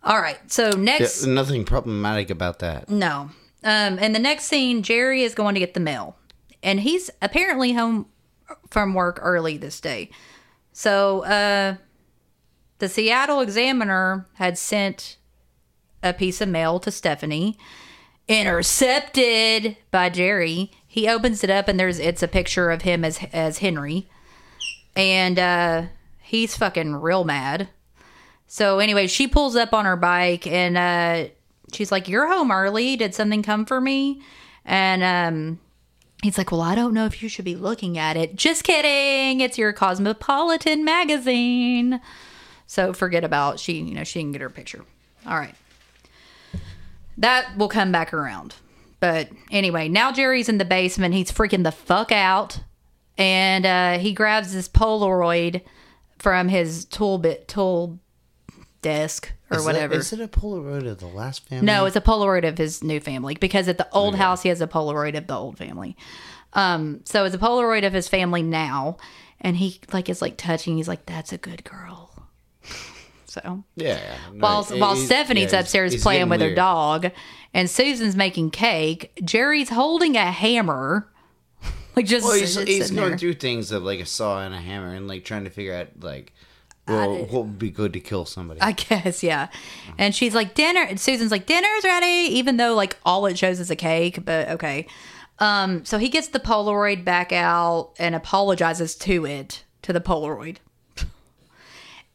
All 0.05 0.21
right, 0.21 0.39
so 0.51 0.69
Yeah, 0.69 0.77
next. 0.83 1.27
nothing 1.27 1.65
problematic 1.65 2.31
about 2.31 2.61
that. 2.61 2.89
No. 2.89 3.31
Um, 3.65 3.99
and 3.99 4.15
the 4.15 4.21
next 4.21 4.45
scene, 4.45 4.83
Jerry 4.85 5.25
is 5.25 5.35
going 5.35 5.55
to 5.55 5.61
get 5.61 5.75
the 5.75 5.81
mail. 5.81 6.17
And 6.63 6.81
he's 6.81 7.11
apparently 7.21 7.73
home 7.73 8.07
from 8.71 8.95
work 8.95 9.19
early 9.21 9.57
this 9.57 9.81
day. 9.81 10.11
So 10.73 11.25
uh, 11.25 11.75
the 12.79 12.89
Seattle 12.89 13.41
Examiner 13.41 14.27
had 14.35 14.57
sent 14.57 15.17
a 16.05 16.13
piece 16.13 16.41
of 16.41 16.49
mail 16.49 16.79
to 16.81 16.93
Stephanie, 16.93 17.59
intercepted 18.29 19.77
by 19.91 20.11
Jerry. 20.11 20.71
He 20.87 21.09
opens 21.09 21.43
it 21.43 21.51
up 21.51 21.69
and 21.69 21.79
there's 21.79 21.99
it's 21.99 22.23
a 22.23 22.29
picture 22.29 22.71
of 22.71 22.83
him 22.83 23.05
as 23.05 23.19
as 23.33 23.59
Henry. 23.59 24.09
And 24.95 25.39
uh, 25.39 25.83
he's 26.21 26.57
fucking 26.57 26.97
real 26.97 27.25
mad. 27.25 27.69
So 28.47 28.79
anyway, 28.79 29.07
she 29.07 29.29
pulls 29.29 29.57
up 29.57 29.73
on 29.73 29.85
her 29.85 29.97
bike 29.97 30.47
and 30.47 30.77
uh, 30.77 31.29
she's 31.73 31.93
like, 31.93 32.09
"You're 32.09 32.27
home 32.27 32.51
early. 32.51 32.97
Did 32.97 33.15
something 33.15 33.43
come 33.43 33.67
for 33.67 33.81
me?" 33.81 34.23
And 34.65 35.03
um, 35.03 35.61
he's 36.23 36.39
like, 36.39 36.51
"Well, 36.51 36.63
I 36.63 36.75
don't 36.75 36.95
know 36.95 37.07
if 37.07 37.23
you 37.23 37.29
should 37.29 37.45
be 37.45 37.57
looking 37.57 37.99
at 37.99 38.17
it. 38.17 38.35
Just 38.35 38.65
kidding. 38.65 39.41
It's 39.41 39.59
your 39.59 39.73
Cosmopolitan 39.73 40.85
magazine." 40.85 42.01
So 42.67 42.93
forget 42.93 43.23
about 43.23 43.61
she. 43.61 43.75
You 43.75 43.95
know, 43.95 44.05
she 44.05 44.19
didn't 44.21 44.33
get 44.33 44.41
her 44.41 44.51
picture. 44.51 44.85
All 45.27 45.39
right, 45.39 45.55
that 47.19 47.57
will 47.57 47.69
come 47.69 47.93
back 47.93 48.13
around. 48.15 48.55
But 49.01 49.29
anyway, 49.51 49.89
now 49.89 50.11
Jerry's 50.11 50.49
in 50.49 50.59
the 50.59 50.65
basement. 50.65 51.15
He's 51.15 51.31
freaking 51.31 51.63
the 51.63 51.71
fuck 51.73 52.11
out, 52.11 52.61
and 53.17 53.65
uh, 53.67 53.99
he 53.99 54.13
grabs 54.13 54.53
this 54.53 54.69
Polaroid 54.69 55.63
from 56.19 56.49
his 56.49 56.85
tool 56.85 57.19
bit 57.19 57.47
tool 57.47 58.01
desk 58.83 59.33
or 59.51 59.59
Is 59.59 59.65
whatever. 59.65 59.95
is 59.95 60.13
it 60.13 60.21
a 60.21 60.29
Polaroid 60.29 60.89
of 60.89 60.99
the 60.99 61.07
last 61.07 61.47
family? 61.49 61.65
No, 61.67 61.85
it's 61.87 61.97
a 61.97 62.01
Polaroid 62.01 62.47
of 62.47 62.59
his 62.59 62.83
new 62.83 63.01
family 63.01 63.35
because 63.35 63.69
at 63.69 63.79
the 63.79 63.89
old 63.93 64.15
house 64.17 64.43
he 64.43 64.49
has 64.49 64.61
a 64.61 64.67
Polaroid 64.67 65.17
of 65.17 65.27
the 65.27 65.35
old 65.37 65.59
family. 65.59 65.97
Um, 66.55 67.01
so 67.05 67.25
it's 67.25 67.35
a 67.35 67.39
Polaroid 67.39 67.87
of 67.87 67.93
his 67.93 68.09
family 68.09 68.43
now, 68.43 68.97
and 69.41 69.57
he 69.57 69.81
like 69.93 70.09
is 70.09 70.21
like 70.23 70.37
touching. 70.37 70.77
He's 70.77 70.89
like, 70.89 71.07
"That's 71.07 71.33
a 71.33 71.39
good 71.39 71.63
girl." 71.65 72.08
So 73.29 73.63
Yeah. 73.77 73.99
No, 74.33 74.39
while 74.41 74.65
he- 74.65 74.81
while 74.81 74.95
he's- 74.95 75.07
Stephanie's 75.07 75.53
yeah, 75.53 75.61
upstairs 75.61 75.93
he's 75.93 76.03
playing 76.03 76.29
getting 76.29 76.31
with 76.31 76.41
her 76.41 76.55
dog, 76.55 77.11
and 77.55 77.69
Susan's 77.71 78.17
making 78.17 78.51
cake, 78.51 79.13
Jerry's 79.25 79.69
holding 79.71 80.17
a 80.17 80.31
hammer, 80.33 81.09
like 81.97 82.07
just 82.07 82.25
Well, 82.25 82.35
he's, 82.39 82.57
he's 82.57 82.91
going 82.91 83.11
there. 83.11 83.19
through 83.19 83.35
things 83.35 83.71
of 83.73 83.83
like 83.83 84.01
a 84.01 84.07
saw 84.07 84.43
and 84.43 84.55
a 84.55 84.59
hammer 84.61 84.95
and 84.95 85.07
like 85.07 85.25
trying 85.25 85.45
to 85.45 85.51
figure 85.51 85.75
out 85.75 85.89
like, 86.01 86.33
well, 86.87 87.17
what 87.27 87.45
would 87.45 87.59
be 87.59 87.71
good 87.71 87.93
to 87.93 88.01
kill 88.01 88.25
somebody. 88.25 88.63
I 88.63 88.73
guess, 88.73 89.23
yeah. 89.23 89.49
And 89.99 90.15
she's 90.15 90.35
like, 90.35 90.55
dinner. 90.55 90.81
And 90.81 90.99
Susan's 90.99 91.31
like, 91.31 91.45
dinner's 91.45 91.85
ready, 91.85 92.33
even 92.35 92.57
though 92.57 92.75
like 92.75 92.97
all 93.05 93.27
it 93.27 93.37
shows 93.37 93.61
is 93.61 93.71
a 93.71 93.77
cake, 93.77 94.25
but 94.25 94.49
okay. 94.49 94.87
Um, 95.39 95.85
so 95.85 95.99
he 95.99 96.09
gets 96.09 96.29
the 96.29 96.41
Polaroid 96.41 97.05
back 97.05 97.31
out 97.31 97.91
and 97.99 98.15
apologizes 98.15 98.95
to 98.97 99.27
it, 99.27 99.65
to 99.83 99.93
the 99.93 100.01
Polaroid. 100.01 100.57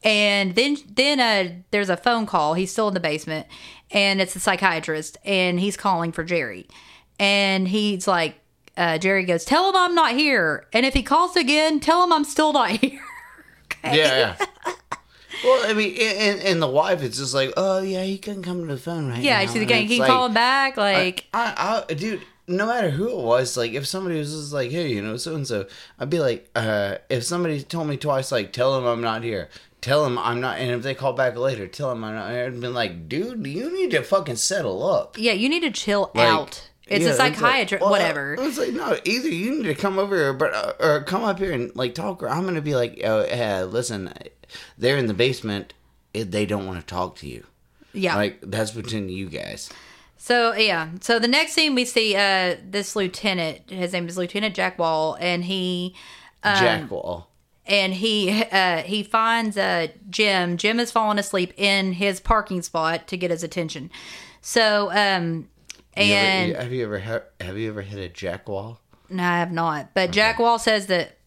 And 0.04 0.54
then 0.54 0.76
then 0.94 1.18
uh 1.18 1.54
there's 1.70 1.88
a 1.88 1.96
phone 1.96 2.26
call. 2.26 2.54
He's 2.54 2.70
still 2.70 2.88
in 2.88 2.94
the 2.94 3.00
basement 3.00 3.46
and 3.90 4.20
it's 4.20 4.34
the 4.34 4.40
psychiatrist 4.40 5.16
and 5.24 5.58
he's 5.58 5.76
calling 5.76 6.12
for 6.12 6.22
Jerry. 6.22 6.68
And 7.18 7.66
he's 7.68 8.06
like 8.06 8.36
uh, 8.76 8.98
Jerry 8.98 9.24
goes, 9.24 9.44
"Tell 9.44 9.68
him 9.68 9.76
I'm 9.76 9.94
not 9.94 10.14
here." 10.14 10.66
And 10.72 10.84
if 10.84 10.94
he 10.94 11.02
calls 11.02 11.36
again, 11.36 11.78
tell 11.78 12.02
him 12.02 12.12
I'm 12.12 12.24
still 12.24 12.52
not 12.52 12.70
here. 12.80 13.00
okay. 13.66 13.96
yeah. 13.98 14.36
yeah. 14.38 14.46
well, 15.44 15.70
I 15.70 15.74
mean, 15.74 15.96
and, 16.00 16.40
and 16.40 16.60
the 16.62 16.66
wife 16.68 17.00
is 17.02 17.16
just 17.18 17.34
like, 17.34 17.52
oh 17.56 17.80
yeah, 17.82 18.02
he 18.02 18.18
couldn't 18.18 18.42
come 18.42 18.66
to 18.66 18.74
the 18.74 18.80
phone 18.80 19.08
right 19.08 19.22
Yeah, 19.22 19.44
now. 19.44 19.52
she's 19.52 19.60
like, 19.60 19.68
"Can 19.68 19.98
like, 19.98 20.08
call 20.08 20.26
him 20.26 20.34
back?" 20.34 20.76
Like, 20.76 21.26
I, 21.32 21.84
I, 21.88 21.94
dude, 21.94 22.22
no 22.46 22.66
matter 22.66 22.90
who 22.90 23.08
it 23.10 23.22
was, 23.22 23.56
like 23.56 23.72
if 23.72 23.86
somebody 23.86 24.18
was 24.18 24.32
just 24.32 24.52
like, 24.52 24.70
hey, 24.70 24.88
you 24.88 25.02
know, 25.02 25.16
so 25.16 25.34
and 25.34 25.46
so, 25.46 25.66
I'd 25.98 26.10
be 26.10 26.18
like, 26.18 26.50
uh, 26.54 26.96
if 27.08 27.24
somebody 27.24 27.62
told 27.62 27.86
me 27.88 27.96
twice, 27.96 28.32
like, 28.32 28.52
tell 28.52 28.76
him 28.76 28.84
I'm 28.84 29.00
not 29.00 29.22
here. 29.22 29.48
Tell 29.84 30.02
them 30.04 30.18
I'm 30.18 30.40
not, 30.40 30.56
and 30.58 30.70
if 30.70 30.82
they 30.82 30.94
call 30.94 31.12
back 31.12 31.36
later, 31.36 31.66
tell 31.66 31.90
them 31.90 32.02
I'm 32.04 32.14
not. 32.14 32.30
I'd 32.30 32.58
been 32.58 32.72
like, 32.72 33.06
dude, 33.06 33.46
you 33.46 33.70
need 33.70 33.90
to 33.90 34.02
fucking 34.02 34.36
settle 34.36 34.82
up. 34.88 35.18
Yeah, 35.18 35.32
you 35.32 35.46
need 35.50 35.60
to 35.60 35.70
chill 35.70 36.10
Like, 36.14 36.26
out. 36.26 36.70
It's 36.86 37.04
yeah, 37.04 37.12
a 37.12 37.16
like, 37.18 37.34
psychiatrist, 37.34 37.82
well, 37.82 37.90
whatever. 37.90 38.34
It's 38.38 38.56
like 38.56 38.72
no, 38.72 38.96
either 39.04 39.28
you 39.28 39.56
need 39.56 39.64
to 39.64 39.74
come 39.74 39.98
over 39.98 40.16
here, 40.16 40.32
but 40.32 40.54
uh, 40.54 40.72
or 40.80 41.02
come 41.02 41.22
up 41.22 41.38
here 41.38 41.52
and 41.52 41.70
like 41.76 41.94
talk, 41.94 42.22
or 42.22 42.30
I'm 42.30 42.44
gonna 42.44 42.62
be 42.62 42.74
like, 42.74 42.98
oh, 43.04 43.68
listen, 43.70 44.10
they're 44.78 44.96
in 44.96 45.06
the 45.06 45.12
basement. 45.14 45.74
They 46.14 46.46
don't 46.46 46.66
want 46.66 46.80
to 46.80 46.86
talk 46.86 47.16
to 47.16 47.26
you. 47.28 47.44
yeah. 47.92 48.16
Like 48.16 48.38
that's 48.40 48.70
between 48.70 49.10
you 49.10 49.28
guys. 49.28 49.68
so 50.16 50.54
yeah. 50.54 50.88
So 51.02 51.18
the 51.18 51.28
next 51.28 51.52
scene 51.52 51.74
we 51.74 51.84
see 51.84 52.16
uh 52.16 52.56
this 52.66 52.96
lieutenant. 52.96 53.68
His 53.68 53.92
name 53.92 54.08
is 54.08 54.16
Lieutenant 54.16 54.54
Jack 54.54 54.78
Wall, 54.78 55.18
and 55.20 55.44
he 55.44 55.94
Um, 56.42 56.56
Jack 56.56 56.90
Wall. 56.90 57.28
And 57.66 57.94
he 57.94 58.42
uh 58.52 58.78
he 58.82 59.02
finds 59.02 59.56
uh 59.56 59.88
Jim. 60.10 60.56
Jim 60.56 60.78
has 60.78 60.90
fallen 60.90 61.18
asleep 61.18 61.52
in 61.56 61.92
his 61.94 62.20
parking 62.20 62.62
spot 62.62 63.06
to 63.08 63.16
get 63.16 63.30
his 63.30 63.42
attention. 63.42 63.90
So 64.40 64.90
um 64.92 65.48
You 65.96 66.02
ever- 66.02 66.14
and 66.14 66.56
have 66.56 66.72
you 66.72 66.84
ever 66.84 66.98
he- 66.98 67.44
have 67.44 67.58
you 67.58 67.68
ever 67.70 67.82
hit 67.82 67.98
a 67.98 68.08
Jack 68.08 68.48
Wall? 68.48 68.80
No, 69.10 69.22
I 69.22 69.38
have 69.38 69.52
not. 69.52 69.90
But 69.94 70.10
Jack 70.12 70.38
Wall 70.38 70.58
says 70.58 70.86
that 70.86 71.18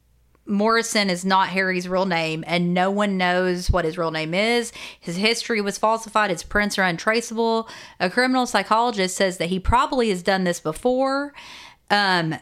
Morrison 0.50 1.10
is 1.10 1.26
not 1.26 1.50
Harry's 1.50 1.90
real 1.90 2.06
name, 2.06 2.44
and 2.48 2.74
no 2.74 2.90
one 2.90 3.18
knows 3.18 3.70
what 3.70 3.84
his 3.84 3.98
real 3.98 4.12
name 4.12 4.34
is. 4.34 4.72
His 5.00 5.18
history 5.18 5.60
was 5.60 5.78
falsified. 5.78 6.30
His 6.32 6.42
prints 6.44 6.78
are 6.80 6.84
untraceable. 6.84 7.68
A 8.00 8.10
criminal 8.10 8.46
psychologist 8.46 9.18
says 9.18 9.38
that 9.40 9.50
he 9.50 9.60
probably 9.60 10.10
has 10.10 10.24
done 10.24 10.46
this 10.46 10.60
before. 10.62 11.34
Um, 11.92 12.36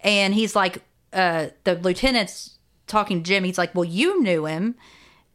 and 0.00 0.32
he's 0.34 0.56
like, 0.56 0.82
uh, 1.12 1.48
the 1.64 1.74
lieutenant's 1.74 2.51
talking 2.92 3.22
to 3.22 3.28
Jim. 3.28 3.42
He's 3.44 3.58
like, 3.58 3.74
"Well, 3.74 3.84
you 3.84 4.22
knew 4.22 4.46
him," 4.46 4.76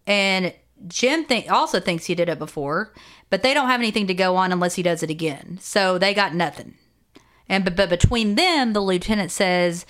and 0.05 0.53
Jim 0.87 1.25
think 1.25 1.51
also 1.51 1.79
thinks 1.79 2.05
he 2.05 2.15
did 2.15 2.29
it 2.29 2.39
before, 2.39 2.93
but 3.29 3.43
they 3.43 3.53
don't 3.53 3.67
have 3.67 3.81
anything 3.81 4.07
to 4.07 4.13
go 4.13 4.35
on 4.35 4.51
unless 4.51 4.75
he 4.75 4.83
does 4.83 5.03
it 5.03 5.09
again. 5.09 5.57
So 5.61 5.97
they 5.97 6.13
got 6.13 6.33
nothing. 6.35 6.75
And 7.49 7.65
but, 7.65 7.75
but 7.75 7.89
between 7.89 8.35
them, 8.35 8.73
the 8.73 8.81
lieutenant 8.81 9.31
says 9.31 9.85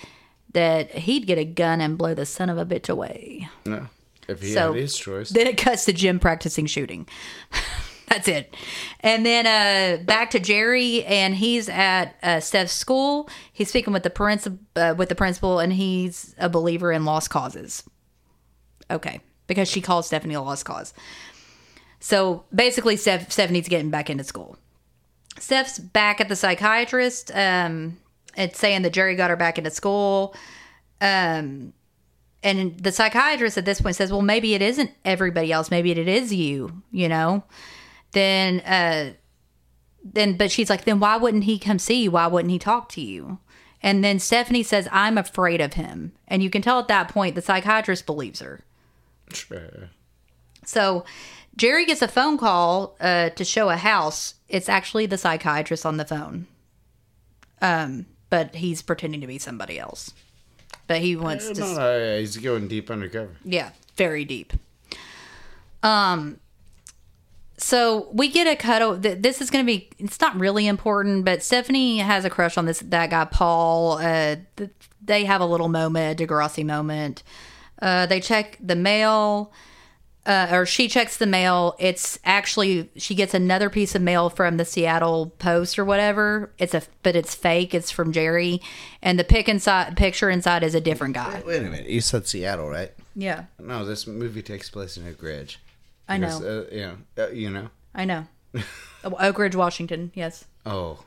that 0.54 0.90
he'd 0.92 1.26
get 1.26 1.38
a 1.38 1.44
gun 1.44 1.80
and 1.80 1.98
blow 1.98 2.14
the 2.14 2.24
son 2.26 2.48
of 2.48 2.56
a 2.58 2.64
bitch 2.64 2.88
away. 2.88 3.48
No. 3.66 3.88
If 4.28 4.40
he 4.42 4.52
So- 4.52 4.72
had 4.72 4.80
his 4.82 4.96
choice. 4.96 5.30
Then 5.30 5.46
it 5.46 5.56
cuts 5.58 5.84
to 5.86 5.92
Jim 5.92 6.18
practicing 6.18 6.66
shooting. 6.66 7.06
That's 8.08 8.28
it. 8.28 8.54
And 9.00 9.24
then 9.24 9.46
uh, 9.46 10.02
back 10.04 10.30
to 10.30 10.40
Jerry, 10.40 11.04
and 11.04 11.34
he's 11.34 11.68
at 11.68 12.16
uh, 12.22 12.40
Steph's 12.40 12.72
school. 12.72 13.28
He's 13.52 13.68
speaking 13.68 13.92
with 13.92 14.02
the 14.02 14.10
principal, 14.10 14.58
uh, 14.76 14.94
with 14.96 15.08
the 15.08 15.14
principal, 15.14 15.58
and 15.58 15.72
he's 15.72 16.34
a 16.38 16.48
believer 16.48 16.92
in 16.92 17.04
lost 17.04 17.30
causes. 17.30 17.82
Okay, 18.90 19.20
because 19.46 19.68
she 19.68 19.80
calls 19.80 20.06
Stephanie 20.06 20.34
a 20.34 20.40
lost 20.40 20.64
cause. 20.64 20.94
So 22.00 22.44
basically, 22.54 22.96
Steph, 22.96 23.30
Stephanie's 23.30 23.68
getting 23.68 23.90
back 23.90 24.08
into 24.08 24.24
school. 24.24 24.56
Steph's 25.38 25.78
back 25.78 26.20
at 26.20 26.28
the 26.28 26.36
psychiatrist. 26.36 27.30
Um, 27.34 27.98
it's 28.36 28.58
saying 28.58 28.82
that 28.82 28.92
Jerry 28.92 29.16
got 29.16 29.30
her 29.30 29.36
back 29.36 29.58
into 29.58 29.70
school. 29.70 30.34
Um, 31.00 31.72
and 32.42 32.78
the 32.78 32.92
psychiatrist 32.92 33.58
at 33.58 33.64
this 33.64 33.80
point 33.80 33.96
says, 33.96 34.12
"Well, 34.12 34.22
maybe 34.22 34.54
it 34.54 34.62
isn't 34.62 34.92
everybody 35.04 35.52
else. 35.52 35.70
Maybe 35.70 35.90
it 35.90 35.98
is 35.98 36.32
you. 36.32 36.82
You 36.90 37.08
know." 37.08 37.44
Then, 38.12 38.60
uh, 38.60 39.12
then, 40.02 40.36
but 40.36 40.50
she's 40.50 40.70
like, 40.70 40.84
"Then 40.84 41.00
why 41.00 41.16
wouldn't 41.16 41.44
he 41.44 41.58
come 41.58 41.78
see 41.78 42.04
you? 42.04 42.10
Why 42.12 42.26
wouldn't 42.26 42.52
he 42.52 42.58
talk 42.58 42.88
to 42.90 43.00
you?" 43.00 43.38
And 43.82 44.02
then 44.02 44.18
Stephanie 44.18 44.62
says, 44.62 44.88
"I'm 44.90 45.18
afraid 45.18 45.60
of 45.60 45.74
him." 45.74 46.12
And 46.26 46.42
you 46.42 46.50
can 46.50 46.62
tell 46.62 46.78
at 46.78 46.88
that 46.88 47.08
point 47.08 47.34
the 47.34 47.42
psychiatrist 47.42 48.06
believes 48.06 48.40
her. 48.40 48.60
Sure. 49.32 49.90
So 50.64 51.04
Jerry 51.56 51.84
gets 51.84 52.02
a 52.02 52.08
phone 52.08 52.38
call 52.38 52.96
uh, 53.00 53.30
to 53.30 53.44
show 53.44 53.68
a 53.68 53.76
house. 53.76 54.34
It's 54.48 54.68
actually 54.68 55.06
the 55.06 55.18
psychiatrist 55.18 55.84
on 55.84 55.96
the 55.96 56.04
phone. 56.04 56.46
Um, 57.60 58.06
but 58.30 58.54
he's 58.54 58.82
pretending 58.82 59.20
to 59.20 59.26
be 59.26 59.38
somebody 59.38 59.78
else. 59.78 60.12
But 60.86 61.00
he 61.00 61.16
wants 61.16 61.50
to. 61.50 61.60
No, 61.60 61.74
no, 61.74 62.18
he's 62.18 62.36
going 62.36 62.68
deep 62.68 62.90
undercover. 62.90 63.36
Yeah, 63.44 63.70
very 63.96 64.24
deep. 64.24 64.52
Um 65.82 66.40
so 67.58 68.08
we 68.12 68.28
get 68.28 68.46
a 68.46 68.56
cut 68.56 69.02
this 69.02 69.40
is 69.40 69.50
going 69.50 69.64
to 69.64 69.66
be 69.66 69.90
it's 69.98 70.20
not 70.20 70.38
really 70.38 70.66
important 70.66 71.24
but 71.24 71.42
stephanie 71.42 71.98
has 71.98 72.24
a 72.24 72.30
crush 72.30 72.56
on 72.56 72.66
this 72.66 72.80
that 72.80 73.10
guy 73.10 73.24
paul. 73.24 73.98
Uh 73.98 74.36
they 75.04 75.24
have 75.24 75.40
a 75.40 75.46
little 75.46 75.68
moment 75.68 76.20
a 76.20 76.26
degrassi 76.26 76.64
moment. 76.64 77.22
Uh 77.80 78.06
they 78.06 78.20
check 78.20 78.56
the 78.60 78.76
mail 78.76 79.52
uh, 80.26 80.48
or 80.52 80.66
she 80.66 80.88
checks 80.88 81.16
the 81.16 81.26
mail. 81.26 81.74
It's 81.78 82.18
actually 82.22 82.90
she 82.96 83.14
gets 83.14 83.32
another 83.32 83.70
piece 83.70 83.94
of 83.94 84.02
mail 84.02 84.28
from 84.28 84.58
the 84.58 84.64
seattle 84.66 85.32
post 85.38 85.78
or 85.78 85.86
whatever. 85.86 86.52
It's 86.58 86.74
a 86.74 86.82
but 87.02 87.16
it's 87.16 87.34
fake. 87.34 87.72
It's 87.72 87.90
from 87.90 88.12
jerry. 88.12 88.60
And 89.00 89.18
the 89.18 89.24
pic 89.24 89.48
inside 89.48 89.96
picture 89.96 90.28
inside 90.28 90.62
is 90.62 90.74
a 90.74 90.82
different 90.82 91.14
guy. 91.14 91.42
Wait 91.46 91.62
a 91.62 91.62
minute. 91.62 91.88
You 91.88 92.02
said 92.02 92.26
Seattle, 92.26 92.68
right? 92.68 92.92
yeah. 93.16 93.44
No, 93.58 93.86
this 93.86 94.06
movie 94.06 94.42
takes 94.42 94.68
place 94.68 94.98
in 94.98 95.08
Oak 95.08 95.22
Ridge. 95.22 95.60
I 96.08 96.18
know. 96.18 96.64
Uh, 96.70 96.74
yeah. 96.74 96.92
Uh, 97.16 97.28
you 97.28 97.50
know. 97.50 97.68
I 97.94 98.04
know. 98.04 98.26
Oak 99.04 99.38
Ridge, 99.38 99.54
Washington. 99.56 100.10
Yes. 100.14 100.44
Oh. 100.66 101.04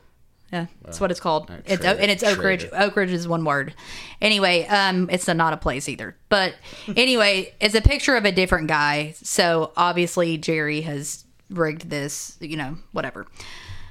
Yeah, 0.52 0.66
that's 0.84 1.00
what 1.00 1.10
it's 1.10 1.18
called. 1.20 1.50
It's 1.64 1.80
trade- 1.80 1.96
and 1.98 2.10
it's 2.10 2.22
Oak 2.22 2.42
Ridge. 2.42 2.64
it. 2.64 2.72
Oak 2.74 2.94
Ridge 2.96 3.10
is 3.10 3.26
one 3.26 3.42
word. 3.44 3.74
Anyway, 4.20 4.66
um, 4.66 5.08
it's 5.10 5.26
a, 5.26 5.32
not 5.32 5.54
a 5.54 5.56
place 5.56 5.88
either. 5.88 6.14
But 6.28 6.54
anyway, 6.96 7.54
it's 7.58 7.74
a 7.74 7.80
picture 7.80 8.16
of 8.16 8.26
a 8.26 8.32
different 8.32 8.68
guy. 8.68 9.14
So 9.22 9.72
obviously 9.78 10.36
Jerry 10.36 10.82
has 10.82 11.24
rigged 11.48 11.88
this. 11.88 12.36
You 12.40 12.58
know, 12.58 12.76
whatever. 12.92 13.26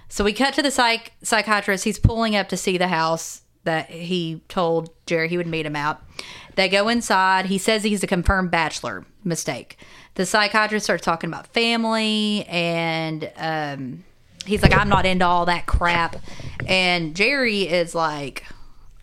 So 0.07 0.24
we 0.24 0.34
cut 0.34 0.53
to 0.53 0.62
the 0.62 0.70
psych 0.70 1.14
psychiatrist. 1.24 1.84
He's 1.84 1.97
pulling 1.97 2.36
up 2.36 2.47
to 2.49 2.57
see 2.57 2.78
the 2.78 2.89
house 2.89 3.41
that 3.64 3.89
he 3.89 4.43
told 4.47 4.91
Jerry 5.07 5.30
he 5.30 5.38
would 5.38 5.47
meet 5.47 5.66
him 5.66 5.76
at. 5.76 5.99
They 6.55 6.70
go 6.70 6.89
inside. 6.89 7.47
He 7.47 7.57
says 7.57 7.84
he's 7.84 8.03
a 8.03 8.07
confirmed 8.07 8.51
bachelor. 8.51 9.05
Mistake. 9.24 9.78
The 10.16 10.26
psychiatrist 10.26 10.86
starts 10.86 11.03
talking 11.05 11.30
about 11.30 11.47
family 11.47 12.45
and 12.47 13.32
um, 13.38 14.03
he's 14.45 14.62
like, 14.62 14.76
I'm 14.76 14.89
not 14.89 15.05
into 15.05 15.26
all 15.26 15.45
that 15.45 15.66
crap. 15.66 16.18
And 16.68 17.16
Jerry 17.16 17.62
is 17.64 17.95
like 17.95 18.45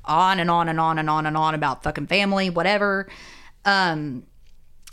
on 0.04 0.38
and 0.38 0.50
on 0.50 0.68
and 0.68 0.78
on 0.78 0.98
and 0.98 1.08
on 1.08 1.26
and 1.26 1.36
on 1.36 1.54
about 1.54 1.82
fucking 1.82 2.06
family, 2.08 2.50
whatever. 2.50 3.08
Um, 3.64 4.24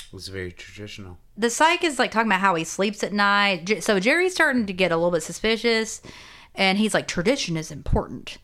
It 0.07 0.13
was 0.13 0.29
very 0.29 0.51
traditional. 0.51 1.17
the 1.37 1.49
psych 1.49 1.83
is 1.83 1.99
like 1.99 2.11
talking 2.11 2.29
about 2.29 2.39
how 2.41 2.55
he 2.55 2.63
sleeps 2.63 3.03
at 3.03 3.13
night. 3.13 3.83
So 3.83 3.99
Jerry's 3.99 4.33
starting 4.33 4.65
to 4.65 4.73
get 4.73 4.91
a 4.91 4.95
little 4.97 5.11
bit 5.11 5.23
suspicious, 5.23 6.01
and 6.53 6.77
he's 6.77 6.93
like, 6.93 7.07
"Tradition 7.07 7.57
is 7.57 7.71
important." 7.71 8.37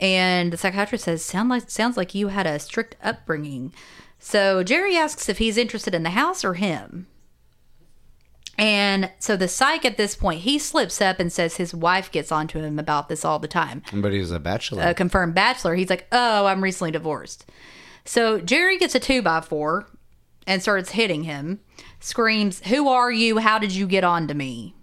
And 0.00 0.52
the 0.52 0.56
psychiatrist 0.56 1.04
says, 1.04 1.24
"Sound 1.24 1.48
like 1.48 1.68
sounds 1.70 1.96
like 1.96 2.14
you 2.14 2.28
had 2.28 2.46
a 2.46 2.58
strict 2.60 2.94
upbringing." 3.02 3.74
So 4.18 4.62
Jerry 4.62 4.96
asks 4.96 5.28
if 5.28 5.38
he's 5.38 5.56
interested 5.56 5.94
in 5.94 6.02
the 6.02 6.10
house 6.10 6.44
or 6.44 6.54
him. 6.54 7.06
And 8.56 9.12
so 9.20 9.36
the 9.36 9.46
psych 9.46 9.84
at 9.84 9.96
this 9.96 10.16
point, 10.16 10.40
he 10.40 10.58
slips 10.58 11.00
up 11.00 11.20
and 11.20 11.32
says 11.32 11.56
his 11.56 11.72
wife 11.72 12.10
gets 12.10 12.32
onto 12.32 12.58
him 12.58 12.78
about 12.78 13.08
this 13.08 13.24
all 13.24 13.38
the 13.38 13.46
time 13.46 13.82
But 13.92 14.12
he's 14.12 14.32
a 14.32 14.40
bachelor. 14.40 14.82
a 14.82 14.94
confirmed 14.94 15.34
bachelor. 15.36 15.76
He's 15.76 15.90
like, 15.90 16.08
"Oh, 16.10 16.46
I'm 16.46 16.62
recently 16.64 16.90
divorced." 16.90 17.46
So 18.04 18.40
Jerry 18.40 18.76
gets 18.76 18.96
a 18.96 19.00
two 19.00 19.22
by 19.22 19.42
four 19.42 19.88
and 20.46 20.60
starts 20.60 20.90
hitting 20.90 21.22
him. 21.22 21.60
Screams, 22.00 22.60
"Who 22.66 22.88
are 22.88 23.12
you? 23.12 23.38
How 23.38 23.60
did 23.60 23.70
you 23.72 23.86
get 23.86 24.02
onto 24.02 24.34
me? 24.34 24.74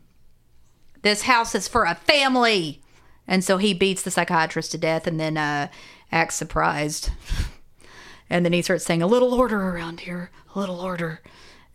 This 1.01 1.23
house 1.23 1.53
is 1.53 1.67
for 1.67 1.83
a 1.83 1.95
family." 1.95 2.81
And 3.27 3.43
so 3.43 3.57
he 3.57 3.73
beats 3.73 4.03
the 4.03 4.11
psychiatrist 4.11 4.71
to 4.71 4.77
death, 4.77 5.05
and 5.07 5.19
then 5.19 5.35
uh, 5.35 5.67
acts 6.13 6.35
surprised. 6.35 7.09
And 8.29 8.43
then 8.45 8.53
he 8.53 8.61
starts 8.61 8.85
saying, 8.85 9.01
"A 9.01 9.07
little 9.07 9.33
order 9.33 9.61
around 9.69 10.01
here, 10.01 10.31
a 10.55 10.59
little 10.59 10.79
order." 10.79 11.21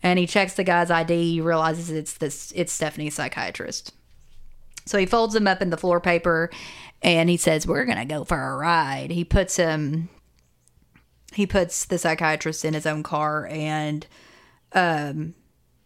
And 0.03 0.17
he 0.19 0.25
checks 0.27 0.53
the 0.55 0.63
guy's 0.63 0.89
ID. 0.91 1.33
He 1.33 1.41
realizes 1.41 1.89
it's 1.91 2.13
this, 2.13 2.51
it's 2.55 2.71
Stephanie's 2.73 3.13
psychiatrist. 3.15 3.93
So 4.85 4.97
he 4.97 5.05
folds 5.05 5.35
him 5.35 5.45
up 5.47 5.61
in 5.61 5.69
the 5.69 5.77
floor 5.77 5.99
paper 6.01 6.49
and 7.03 7.29
he 7.29 7.37
says, 7.37 7.67
We're 7.67 7.85
gonna 7.85 8.05
go 8.05 8.23
for 8.23 8.41
a 8.41 8.57
ride. 8.57 9.11
He 9.11 9.23
puts 9.23 9.55
him 9.57 10.09
he 11.33 11.45
puts 11.45 11.85
the 11.85 11.97
psychiatrist 11.97 12.65
in 12.65 12.73
his 12.73 12.85
own 12.85 13.03
car 13.03 13.47
and 13.49 14.05
um 14.73 15.35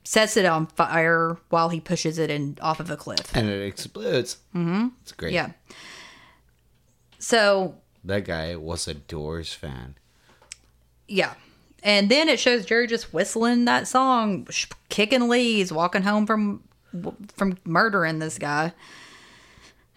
sets 0.05 0.37
it 0.37 0.45
on 0.45 0.67
fire 0.67 1.37
while 1.49 1.69
he 1.69 1.79
pushes 1.81 2.17
it 2.17 2.29
in 2.31 2.57
off 2.61 2.79
of 2.79 2.89
a 2.89 2.95
cliff. 2.97 3.35
and 3.35 3.49
it 3.49 3.65
explodes. 3.67 4.37
Mm-hmm. 4.55 4.87
It's 5.01 5.11
great. 5.11 5.33
Yeah. 5.33 5.51
So 7.19 7.75
That 8.03 8.23
guy 8.25 8.55
was 8.55 8.87
a 8.87 8.93
Doors 8.93 9.53
fan. 9.53 9.95
Yeah. 11.07 11.33
And 11.83 12.09
then 12.09 12.29
it 12.29 12.39
shows 12.39 12.65
Jerry 12.65 12.87
just 12.87 13.13
whistling 13.13 13.65
that 13.65 13.87
song, 13.87 14.47
kicking 14.89 15.29
leaves, 15.29 15.71
walking 15.71 16.01
home 16.01 16.25
from 16.25 16.63
from 17.35 17.57
murdering 17.65 18.19
this 18.19 18.37
guy. 18.37 18.73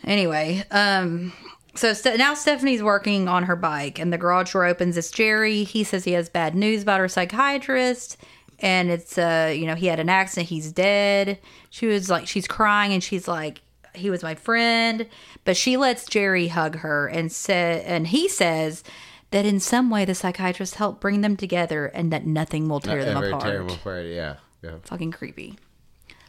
Anyway, 0.04 0.64
um, 0.70 1.32
so 1.74 1.92
Ste- 1.92 2.18
now 2.18 2.34
Stephanie's 2.34 2.82
working 2.82 3.28
on 3.28 3.44
her 3.44 3.56
bike, 3.56 3.98
and 3.98 4.12
the 4.12 4.18
garage 4.18 4.52
door 4.52 4.64
opens. 4.64 4.96
It's 4.96 5.10
Jerry. 5.10 5.64
He 5.64 5.84
says 5.84 6.04
he 6.04 6.12
has 6.12 6.28
bad 6.28 6.54
news 6.54 6.82
about 6.82 7.00
her 7.00 7.08
psychiatrist, 7.08 8.16
and 8.58 8.90
it's 8.90 9.16
uh, 9.16 9.52
you 9.56 9.66
know, 9.66 9.74
he 9.74 9.86
had 9.86 10.00
an 10.00 10.08
accident. 10.08 10.48
He's 10.48 10.72
dead. 10.72 11.38
She 11.70 11.86
was 11.86 12.10
like, 12.10 12.26
she's 12.26 12.46
crying, 12.46 12.92
and 12.92 13.02
she's 13.02 13.26
like, 13.26 13.62
he 13.94 14.10
was 14.10 14.22
my 14.22 14.34
friend, 14.34 15.06
but 15.44 15.56
she 15.56 15.76
lets 15.76 16.06
Jerry 16.06 16.48
hug 16.48 16.76
her 16.76 17.06
and 17.06 17.32
said, 17.32 17.84
and 17.84 18.06
he 18.08 18.28
says 18.28 18.84
that 19.30 19.44
in 19.44 19.60
some 19.60 19.90
way 19.90 20.04
the 20.04 20.14
psychiatrist 20.14 20.76
helped 20.76 21.00
bring 21.00 21.20
them 21.20 21.36
together, 21.36 21.86
and 21.86 22.12
that 22.12 22.26
nothing 22.26 22.68
will 22.68 22.80
tear 22.80 23.00
A 23.00 23.04
them 23.04 23.16
apart 23.16 23.42
terrible 23.42 23.76
part. 23.76 24.06
Yeah. 24.06 24.36
Yeah. 24.62 24.76
fucking 24.82 25.12
creepy. 25.12 25.58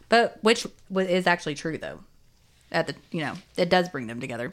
But 0.08 0.38
which 0.42 0.66
is 0.94 1.26
actually 1.26 1.54
true 1.54 1.78
though. 1.78 2.00
At 2.72 2.86
the 2.86 2.94
you 3.10 3.20
know 3.20 3.34
it 3.56 3.68
does 3.68 3.88
bring 3.88 4.06
them 4.06 4.20
together. 4.20 4.52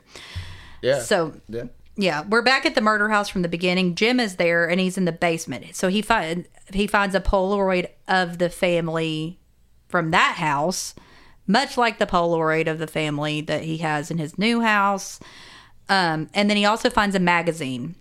Yeah. 0.81 0.99
So 0.99 1.33
yeah. 1.47 1.65
yeah, 1.95 2.23
we're 2.27 2.41
back 2.41 2.65
at 2.65 2.75
the 2.75 2.81
murder 2.81 3.09
house 3.09 3.29
from 3.29 3.41
the 3.41 3.49
beginning. 3.49 3.95
Jim 3.95 4.19
is 4.19 4.37
there 4.37 4.67
and 4.67 4.79
he's 4.79 4.97
in 4.97 5.05
the 5.05 5.11
basement. 5.11 5.75
So 5.75 5.89
he 5.89 6.01
find 6.01 6.47
he 6.73 6.87
finds 6.87 7.15
a 7.15 7.21
Polaroid 7.21 7.89
of 8.07 8.37
the 8.37 8.49
family 8.49 9.39
from 9.87 10.11
that 10.11 10.35
house, 10.37 10.95
much 11.45 11.77
like 11.77 11.97
the 11.99 12.05
Polaroid 12.05 12.67
of 12.67 12.79
the 12.79 12.87
family 12.87 13.41
that 13.41 13.63
he 13.63 13.77
has 13.77 14.11
in 14.11 14.17
his 14.17 14.37
new 14.37 14.61
house. 14.61 15.19
Um, 15.89 16.29
and 16.33 16.49
then 16.49 16.57
he 16.57 16.65
also 16.65 16.89
finds 16.89 17.15
a 17.15 17.19
magazine, 17.19 17.95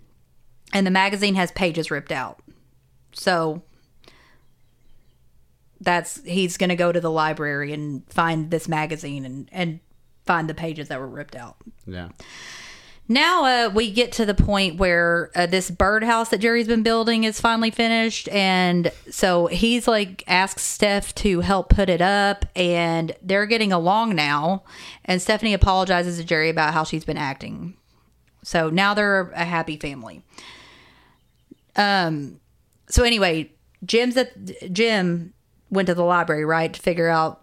and 0.73 0.85
the 0.85 0.91
magazine 0.91 1.35
has 1.35 1.51
pages 1.51 1.91
ripped 1.91 2.11
out. 2.11 2.39
So 3.13 3.63
that's 5.79 6.23
he's 6.23 6.57
going 6.57 6.69
to 6.69 6.75
go 6.75 6.91
to 6.91 6.99
the 6.99 7.11
library 7.11 7.73
and 7.73 8.03
find 8.11 8.51
this 8.51 8.67
magazine 8.67 9.25
and 9.25 9.49
and 9.51 9.79
find 10.25 10.49
the 10.49 10.53
pages 10.53 10.89
that 10.89 10.99
were 10.99 11.07
ripped 11.07 11.35
out. 11.35 11.57
Yeah. 11.85 12.09
Now 13.09 13.45
uh, 13.45 13.69
we 13.69 13.89
get 13.91 14.11
to 14.13 14.25
the 14.25 14.33
point 14.33 14.77
where 14.77 15.31
uh, 15.33 15.45
this 15.45 15.71
birdhouse 15.71 16.29
that 16.29 16.39
Jerry's 16.39 16.67
been 16.67 16.83
building 16.83 17.23
is 17.23 17.39
finally 17.39 17.71
finished, 17.71 18.27
and 18.29 18.91
so 19.09 19.47
he's 19.47 19.87
like 19.87 20.25
asks 20.27 20.63
Steph 20.63 21.15
to 21.15 21.39
help 21.39 21.69
put 21.69 21.89
it 21.89 22.01
up, 22.01 22.45
and 22.53 23.15
they're 23.21 23.45
getting 23.45 23.71
along 23.71 24.15
now. 24.15 24.63
And 25.05 25.21
Stephanie 25.21 25.53
apologizes 25.53 26.17
to 26.17 26.25
Jerry 26.25 26.49
about 26.49 26.73
how 26.73 26.83
she's 26.83 27.05
been 27.05 27.17
acting. 27.17 27.77
So 28.43 28.69
now 28.69 28.93
they're 28.93 29.29
a 29.31 29.45
happy 29.45 29.77
family. 29.77 30.21
Um 31.77 32.39
so 32.89 33.03
anyway, 33.03 33.51
Jim's 33.85 34.17
at 34.17 34.73
Jim 34.73 35.33
went 35.69 35.87
to 35.87 35.95
the 35.95 36.03
library, 36.03 36.45
right, 36.45 36.73
to 36.73 36.81
figure 36.81 37.09
out 37.09 37.41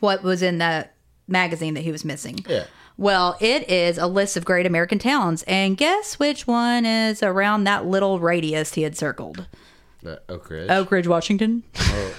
what 0.00 0.22
was 0.22 0.42
in 0.42 0.58
that 0.58 0.94
magazine 1.28 1.74
that 1.74 1.82
he 1.82 1.92
was 1.92 2.04
missing. 2.04 2.38
Yeah. 2.48 2.64
Well, 2.98 3.36
it 3.40 3.70
is 3.70 3.98
a 3.98 4.06
list 4.06 4.38
of 4.38 4.44
great 4.46 4.64
American 4.64 4.98
towns, 4.98 5.42
and 5.42 5.76
guess 5.76 6.18
which 6.18 6.46
one 6.46 6.86
is 6.86 7.22
around 7.22 7.64
that 7.64 7.84
little 7.84 8.20
radius 8.20 8.72
he 8.72 8.82
had 8.82 8.96
circled? 8.96 9.46
The 10.02 10.22
Oak 10.30 10.48
Ridge. 10.48 10.70
Oak 10.70 10.90
Ridge, 10.90 11.06
Washington. 11.06 11.62
Oh, 11.78 12.14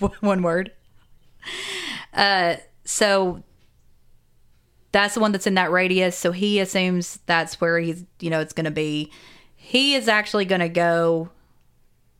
one 0.20 0.42
word. 0.42 0.72
Uh, 2.12 2.56
so 2.84 3.44
that's 4.90 5.14
the 5.14 5.20
one 5.20 5.30
that's 5.30 5.46
in 5.46 5.54
that 5.54 5.70
radius. 5.70 6.18
So 6.18 6.32
he 6.32 6.58
assumes 6.58 7.20
that's 7.26 7.60
where 7.60 7.78
he's, 7.78 8.04
you 8.18 8.30
know, 8.30 8.40
it's 8.40 8.52
going 8.52 8.64
to 8.64 8.70
be. 8.72 9.12
He 9.66 9.96
is 9.96 10.06
actually 10.06 10.44
going 10.44 10.60
to 10.60 10.68
go 10.68 11.30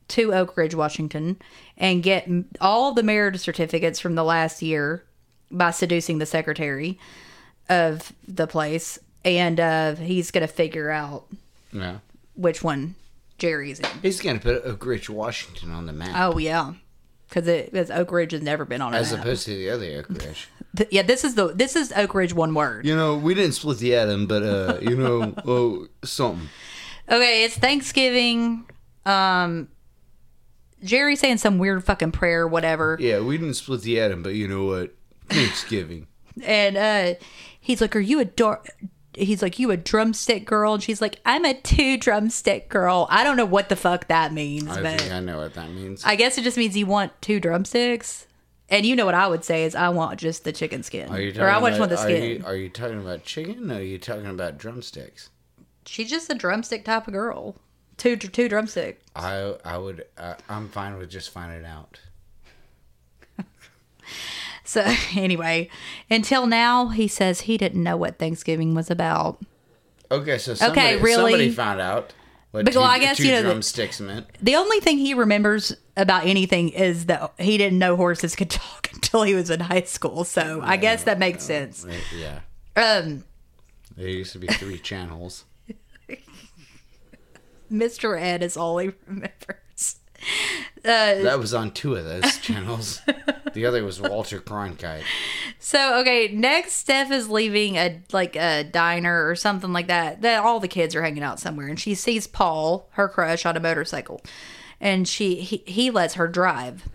to 0.09 0.33
Oak 0.33 0.57
Ridge, 0.57 0.75
Washington, 0.75 1.37
and 1.77 2.03
get 2.03 2.29
all 2.59 2.93
the 2.93 3.03
marriage 3.03 3.39
certificates 3.39 4.01
from 4.01 4.15
the 4.15 4.23
last 4.25 4.61
year 4.61 5.05
by 5.49 5.71
seducing 5.71 6.17
the 6.17 6.25
secretary 6.25 6.99
of 7.69 8.11
the 8.27 8.47
place, 8.47 8.99
and 9.23 9.61
uh, 9.61 9.95
he's 9.95 10.29
going 10.29 10.45
to 10.45 10.53
figure 10.53 10.89
out 10.89 11.25
yeah. 11.71 11.99
which 12.35 12.63
one 12.63 12.95
Jerry's 13.37 13.79
in. 13.79 13.87
He's 14.01 14.19
gonna 14.19 14.39
put 14.39 14.65
Oak 14.65 14.85
Ridge, 14.85 15.09
Washington 15.09 15.71
on 15.71 15.85
the 15.85 15.93
map, 15.93 16.09
Oh 16.15 16.37
yeah, 16.37 16.73
because 17.29 17.47
it 17.47 17.71
because 17.71 17.91
Oak 17.91 18.11
Ridge 18.11 18.33
has 18.33 18.41
never 18.41 18.65
been 18.65 18.81
on 18.81 18.93
a 18.93 18.97
as 18.97 19.13
map. 19.13 19.21
opposed 19.21 19.45
to 19.45 19.55
the 19.55 19.69
other 19.69 19.85
Oak 19.85 20.09
Ridge. 20.09 20.49
Yeah, 20.91 21.01
this 21.01 21.23
is 21.23 21.33
the 21.33 21.47
this 21.47 21.75
is 21.75 21.91
Oak 21.93 22.13
Ridge 22.13 22.33
one 22.33 22.53
word. 22.53 22.85
You 22.85 22.95
know, 22.95 23.15
we 23.15 23.33
didn't 23.33 23.53
split 23.53 23.79
the 23.79 23.95
atom, 23.95 24.27
but 24.27 24.43
uh, 24.43 24.77
you 24.81 24.95
know, 24.95 25.33
oh, 25.45 25.87
something. 26.03 26.49
Okay, 27.09 27.43
it's 27.45 27.57
Thanksgiving. 27.57 28.65
Um, 29.05 29.69
Jerry 30.83 31.15
saying 31.15 31.37
some 31.37 31.57
weird 31.57 31.83
fucking 31.83 32.11
prayer, 32.11 32.47
whatever, 32.47 32.97
Yeah, 32.99 33.19
we 33.21 33.37
didn't 33.37 33.55
split 33.55 33.81
the 33.81 33.99
atom, 33.99 34.21
but 34.23 34.35
you 34.35 34.47
know 34.47 34.65
what? 34.65 34.93
Thanksgiving. 35.29 36.07
and 36.43 36.77
uh, 36.77 37.13
he's 37.59 37.81
like, 37.81 37.95
"Are 37.95 37.99
you 38.01 38.19
a 38.19 38.25
door?" 38.25 38.61
He's 39.13 39.41
like, 39.41 39.57
"You 39.57 39.71
a 39.71 39.77
drumstick 39.77 40.45
girl?" 40.45 40.75
And 40.75 40.83
she's 40.83 41.01
like, 41.01 41.19
"I'm 41.25 41.45
a 41.45 41.53
two 41.53 41.97
drumstick 41.97 42.69
girl." 42.69 43.07
I 43.09 43.23
don't 43.23 43.37
know 43.37 43.45
what 43.45 43.69
the 43.69 43.75
fuck 43.75 44.07
that 44.07 44.33
means, 44.33 44.69
I 44.69 44.81
but 44.81 44.99
think 44.99 45.11
I 45.11 45.19
know 45.21 45.37
what 45.37 45.53
that 45.55 45.69
means. 45.71 46.03
I 46.05 46.15
guess 46.15 46.37
it 46.37 46.43
just 46.43 46.57
means 46.57 46.77
you 46.77 46.85
want 46.85 47.19
two 47.21 47.39
drumsticks. 47.39 48.25
And 48.69 48.85
you 48.85 48.97
know 48.97 49.05
what 49.05 49.15
I 49.15 49.27
would 49.27 49.45
say 49.45 49.63
is 49.63 49.75
I 49.75 49.87
want 49.89 50.19
just 50.19 50.43
the 50.43 50.51
chicken 50.51 50.83
skin, 50.83 51.09
Are 51.09 51.21
you 51.21 51.29
or 51.41 51.49
I 51.49 51.53
talking 51.53 51.67
just 51.69 51.79
want 51.79 51.91
about, 51.93 52.01
the 52.01 52.13
are 52.13 52.17
skin. 52.17 52.23
you, 52.31 52.43
are 52.45 52.55
you 52.55 52.67
talking 52.69 52.99
about 52.99 53.23
chicken? 53.23 53.71
Or 53.71 53.75
are 53.75 53.81
you 53.81 53.97
talking 53.97 54.25
about 54.25 54.57
drumsticks? 54.57 55.29
She's 55.87 56.09
just 56.09 56.29
a 56.29 56.35
drumstick 56.35 56.85
type 56.85 57.07
of 57.07 57.13
girl. 57.13 57.55
Two 57.97 58.15
two 58.15 58.47
drumstick. 58.47 59.01
I 59.15 59.55
I 59.65 59.77
would 59.77 60.05
uh, 60.17 60.35
I'm 60.47 60.69
fine 60.69 60.97
with 60.97 61.09
just 61.09 61.29
finding 61.31 61.65
out. 61.65 61.99
So 64.63 64.81
anyway, 65.15 65.69
until 66.09 66.45
now, 66.45 66.89
he 66.89 67.07
says 67.07 67.41
he 67.41 67.57
didn't 67.57 67.81
know 67.81 67.95
what 67.95 68.19
Thanksgiving 68.19 68.75
was 68.75 68.91
about. 68.91 69.41
Okay, 70.11 70.37
so 70.37 70.53
somebody, 70.55 70.97
really? 70.97 71.13
somebody 71.31 71.51
found 71.51 71.79
out 71.79 72.13
what 72.51 72.65
But, 72.65 72.73
two, 72.73 72.79
well, 72.79 72.87
I 72.87 72.99
guess, 72.99 73.17
you 73.19 73.31
know, 73.31 73.41
the- 73.43 73.49
drumsticks 73.49 74.01
meant. 74.01 74.27
The 74.41 74.55
only 74.55 74.81
thing 74.81 74.97
he 74.97 75.13
remembers 75.13 75.73
about 75.95 76.25
anything 76.25 76.69
is 76.69 77.05
that 77.05 77.33
he 77.39 77.57
didn't 77.57 77.79
know 77.79 77.95
horses 77.95 78.35
could 78.35 78.49
talk 78.49 78.89
until 78.93 79.23
he 79.23 79.33
was 79.33 79.49
in 79.49 79.61
high 79.61 79.83
school. 79.83 80.25
So 80.25 80.59
I 80.61 80.75
guess 80.75 81.03
that 81.03 81.17
makes 81.17 81.43
sense. 81.43 81.85
Yeah, 82.13 82.39
Um, 82.75 83.23
there 83.95 84.09
used 84.09 84.33
to 84.33 84.39
be 84.39 84.47
three 84.47 84.79
channels. 84.79 85.45
Mr. 87.71 88.19
Ed 88.19 88.43
is 88.43 88.57
all 88.57 88.77
he 88.77 88.91
remembers. 89.07 89.97
Uh, 90.83 91.21
That 91.21 91.37
was 91.37 91.53
on 91.53 91.71
two 91.71 91.95
of 91.95 92.03
those 92.03 92.37
channels. 92.41 93.01
the 93.53 93.65
other 93.65 93.83
was 93.83 94.01
Walter 94.01 94.39
Cronkite. 94.39 95.03
So 95.59 95.99
okay, 95.99 96.29
next 96.29 96.73
Steph 96.73 97.11
is 97.11 97.29
leaving 97.29 97.75
a 97.75 98.01
like 98.11 98.35
a 98.35 98.63
diner 98.63 99.27
or 99.27 99.35
something 99.35 99.71
like 99.73 99.87
that. 99.87 100.21
That 100.23 100.43
all 100.43 100.59
the 100.59 100.67
kids 100.67 100.95
are 100.95 101.03
hanging 101.03 101.21
out 101.23 101.39
somewhere, 101.39 101.67
and 101.67 101.79
she 101.79 101.93
sees 101.93 102.25
Paul, 102.25 102.87
her 102.93 103.07
crush, 103.09 103.45
on 103.45 103.55
a 103.57 103.59
motorcycle, 103.59 104.21
and 104.81 105.07
she 105.07 105.35
he, 105.41 105.63
he 105.67 105.91
lets 105.91 106.15
her 106.15 106.27
drive. 106.27 106.87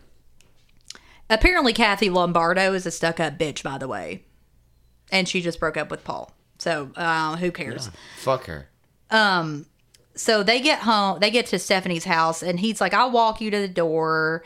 Apparently, 1.30 1.72
Kathy 1.72 2.10
Lombardo 2.10 2.72
is 2.74 2.86
a 2.86 2.90
stuck 2.90 3.20
up 3.20 3.38
bitch, 3.38 3.62
by 3.62 3.78
the 3.78 3.88
way, 3.88 4.24
and 5.12 5.28
she 5.28 5.40
just 5.42 5.60
broke 5.60 5.76
up 5.76 5.90
with 5.90 6.02
Paul. 6.02 6.32
So 6.58 6.90
uh, 6.96 7.36
who 7.36 7.52
cares? 7.52 7.90
Fuck 8.18 8.46
her. 8.46 8.68
So 10.14 10.42
they 10.42 10.60
get 10.60 10.80
home 10.80 11.18
they 11.20 11.30
get 11.30 11.46
to 11.46 11.58
stephanie's 11.58 12.04
house 12.04 12.42
and 12.42 12.60
he's 12.60 12.80
like 12.80 12.94
i'll 12.94 13.10
walk 13.10 13.40
you 13.40 13.50
to 13.50 13.58
the 13.58 13.68
door 13.68 14.44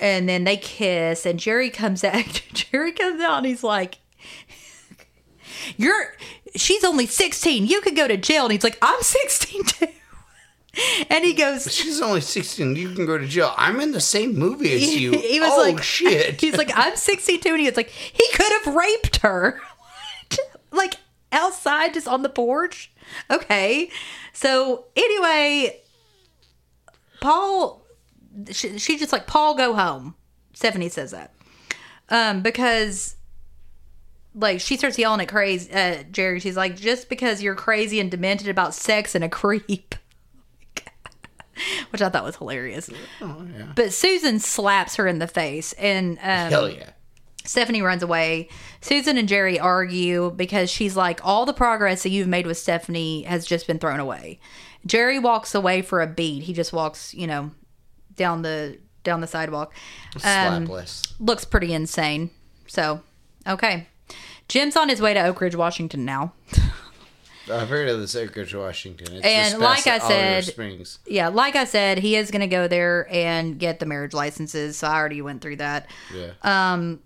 and 0.00 0.28
then 0.28 0.44
they 0.44 0.56
kiss 0.56 1.24
and 1.24 1.38
jerry 1.38 1.70
comes 1.70 2.02
out 2.04 2.42
jerry 2.52 2.92
comes 2.92 3.20
out 3.20 3.38
and 3.38 3.46
he's 3.46 3.64
like 3.64 3.98
you're 5.76 6.14
she's 6.56 6.84
only 6.84 7.06
16 7.06 7.66
you 7.66 7.80
could 7.80 7.96
go 7.96 8.08
to 8.08 8.16
jail 8.16 8.44
and 8.44 8.52
he's 8.52 8.64
like 8.64 8.78
i'm 8.82 9.00
16 9.00 9.64
too 9.64 9.86
and 11.10 11.24
he 11.24 11.34
goes 11.34 11.72
She's 11.72 12.00
only 12.00 12.20
16. 12.20 12.76
You 12.76 12.94
can 12.94 13.06
go 13.06 13.18
to 13.18 13.26
jail. 13.26 13.54
I'm 13.56 13.80
in 13.80 13.92
the 13.92 14.00
same 14.00 14.36
movie 14.36 14.74
as 14.74 14.94
you. 15.00 15.12
he 15.12 15.40
was 15.40 15.52
oh, 15.52 15.62
like 15.62 15.82
shit. 15.82 16.40
he's 16.40 16.56
like 16.56 16.70
i'm 16.74 16.96
62 16.96 17.48
and 17.48 17.60
he's 17.60 17.76
like 17.76 17.90
he 17.90 18.26
could 18.32 18.64
have 18.64 18.74
raped 18.74 19.18
her 19.18 19.60
like 20.72 20.94
outside 21.32 21.94
just 21.94 22.08
on 22.08 22.22
the 22.22 22.28
porch 22.28 22.90
okay. 23.30 23.90
So 24.32 24.86
anyway 24.96 25.80
paul 27.20 27.82
she, 28.50 28.78
she 28.78 28.98
just 28.98 29.12
like 29.12 29.26
paul 29.26 29.54
go 29.54 29.74
home. 29.74 30.14
Stephanie 30.52 30.88
says 30.88 31.10
that. 31.12 31.32
Um 32.08 32.42
because 32.42 33.16
like 34.34 34.60
she 34.60 34.76
starts 34.76 34.98
yelling 34.98 35.20
at 35.20 35.28
crazy 35.28 35.72
uh 35.72 36.02
jerry. 36.10 36.40
She's 36.40 36.56
like 36.56 36.76
just 36.76 37.08
because 37.08 37.42
you're 37.42 37.54
crazy 37.54 38.00
and 38.00 38.10
demented 38.10 38.48
about 38.48 38.74
sex 38.74 39.14
and 39.14 39.24
a 39.24 39.28
creep. 39.28 39.94
Which 41.90 42.02
i 42.02 42.08
thought 42.08 42.24
was 42.24 42.36
hilarious. 42.36 42.90
Oh, 43.20 43.46
yeah. 43.56 43.72
but 43.76 43.92
Susan 43.92 44.40
slaps 44.40 44.96
her 44.96 45.06
in 45.06 45.20
the 45.20 45.28
face, 45.28 45.72
and 45.74 46.18
um, 46.18 46.50
Hell 46.50 46.68
yeah. 46.68 46.90
Stephanie 47.44 47.82
runs 47.82 48.02
away. 48.02 48.48
Susan 48.80 49.18
and 49.18 49.28
Jerry 49.28 49.58
argue 49.60 50.30
because 50.30 50.70
she's 50.70 50.96
like, 50.96 51.20
all 51.22 51.44
the 51.46 51.52
progress 51.52 52.02
that 52.02 52.08
you've 52.10 52.28
made 52.28 52.46
with 52.46 52.56
Stephanie 52.58 53.22
has 53.24 53.46
just 53.46 53.66
been 53.66 53.78
thrown 53.78 54.00
away. 54.00 54.40
Jerry 54.86 55.18
walks 55.18 55.54
away 55.54 55.82
for 55.82 56.00
a 56.02 56.06
beat. 56.06 56.44
He 56.44 56.52
just 56.52 56.72
walks, 56.72 57.12
you 57.14 57.26
know, 57.26 57.50
down 58.16 58.42
the 58.42 58.78
down 59.02 59.20
the 59.20 59.26
sidewalk. 59.26 59.74
Um, 60.16 60.66
Slapless. 60.66 61.12
looks 61.20 61.44
pretty 61.44 61.74
insane. 61.74 62.30
So, 62.66 63.02
okay. 63.46 63.86
Jim's 64.48 64.76
on 64.76 64.88
his 64.88 65.00
way 65.02 65.12
to 65.14 65.20
Oak 65.24 65.40
Ridge, 65.40 65.54
Washington 65.56 66.04
now. 66.06 66.32
I've 67.50 67.68
heard 67.68 67.88
of 67.90 68.00
this 68.00 68.16
Oak 68.16 68.34
Ridge, 68.36 68.54
Washington. 68.54 69.16
It's 69.16 69.26
And 69.26 69.58
like 69.60 69.86
I 69.86 69.98
said- 69.98 70.44
Springs. 70.44 70.98
Yeah, 71.06 71.28
like 71.28 71.56
I 71.56 71.64
said, 71.64 71.98
he 71.98 72.16
is 72.16 72.30
going 72.30 72.40
to 72.40 72.46
go 72.46 72.68
there 72.68 73.06
and 73.10 73.58
get 73.58 73.80
the 73.80 73.86
marriage 73.86 74.14
licenses. 74.14 74.78
So 74.78 74.86
I 74.88 74.94
already 74.96 75.20
went 75.20 75.42
through 75.42 75.56
that. 75.56 75.86
Yeah. 76.14 76.30
Uh, 76.42 76.96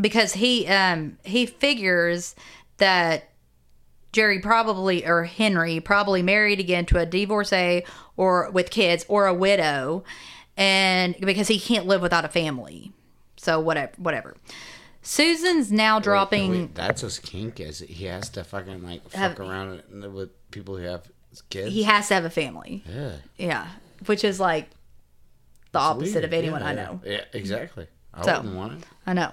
because 0.00 0.32
he 0.34 0.66
um 0.68 1.18
he 1.24 1.46
figures 1.46 2.34
that 2.78 3.28
Jerry 4.12 4.40
probably 4.40 5.06
or 5.06 5.24
Henry 5.24 5.80
probably 5.80 6.22
married 6.22 6.60
again 6.60 6.84
to 6.86 6.98
a 6.98 7.06
divorcee 7.06 7.84
or 8.16 8.50
with 8.50 8.70
kids 8.70 9.04
or 9.08 9.26
a 9.26 9.34
widow 9.34 10.04
and 10.56 11.16
because 11.20 11.48
he 11.48 11.58
can't 11.58 11.86
live 11.86 12.02
without 12.02 12.24
a 12.24 12.28
family. 12.28 12.92
So 13.36 13.58
whatever 13.60 13.92
whatever. 13.96 14.36
Susan's 15.04 15.72
now 15.72 15.98
dropping 15.98 16.50
Wait, 16.50 16.60
wait, 16.60 16.74
that's 16.76 17.00
his 17.00 17.18
kink. 17.18 17.58
Is 17.58 17.80
he 17.80 18.04
has 18.04 18.28
to 18.30 18.44
fucking 18.44 18.84
like 18.84 19.02
fuck 19.10 19.12
Have- 19.14 19.40
around 19.40 19.82
with 20.14 20.30
people 20.50 20.76
who 20.76 20.84
have 20.84 21.02
kids? 21.50 21.72
he 21.72 21.82
has 21.82 22.08
to 22.08 22.14
have 22.14 22.24
a 22.24 22.30
family. 22.30 22.84
yeah. 22.88 23.16
Yeah, 23.36 23.66
which 24.06 24.22
is 24.24 24.38
like 24.38 24.68
the 25.72 25.78
opposite 25.80 26.14
Weird. 26.14 26.24
of 26.24 26.32
anyone 26.32 26.60
Yeah, 26.60 26.66
I 26.68 26.74
know. 26.74 27.00
Yeah, 27.04 27.24
exactly. 27.32 27.86
I 28.14 28.24
So- 28.24 28.36
wouldn't 28.36 28.54
want 28.56 28.72
it. 28.82 28.84
I 29.06 29.12
know. 29.14 29.32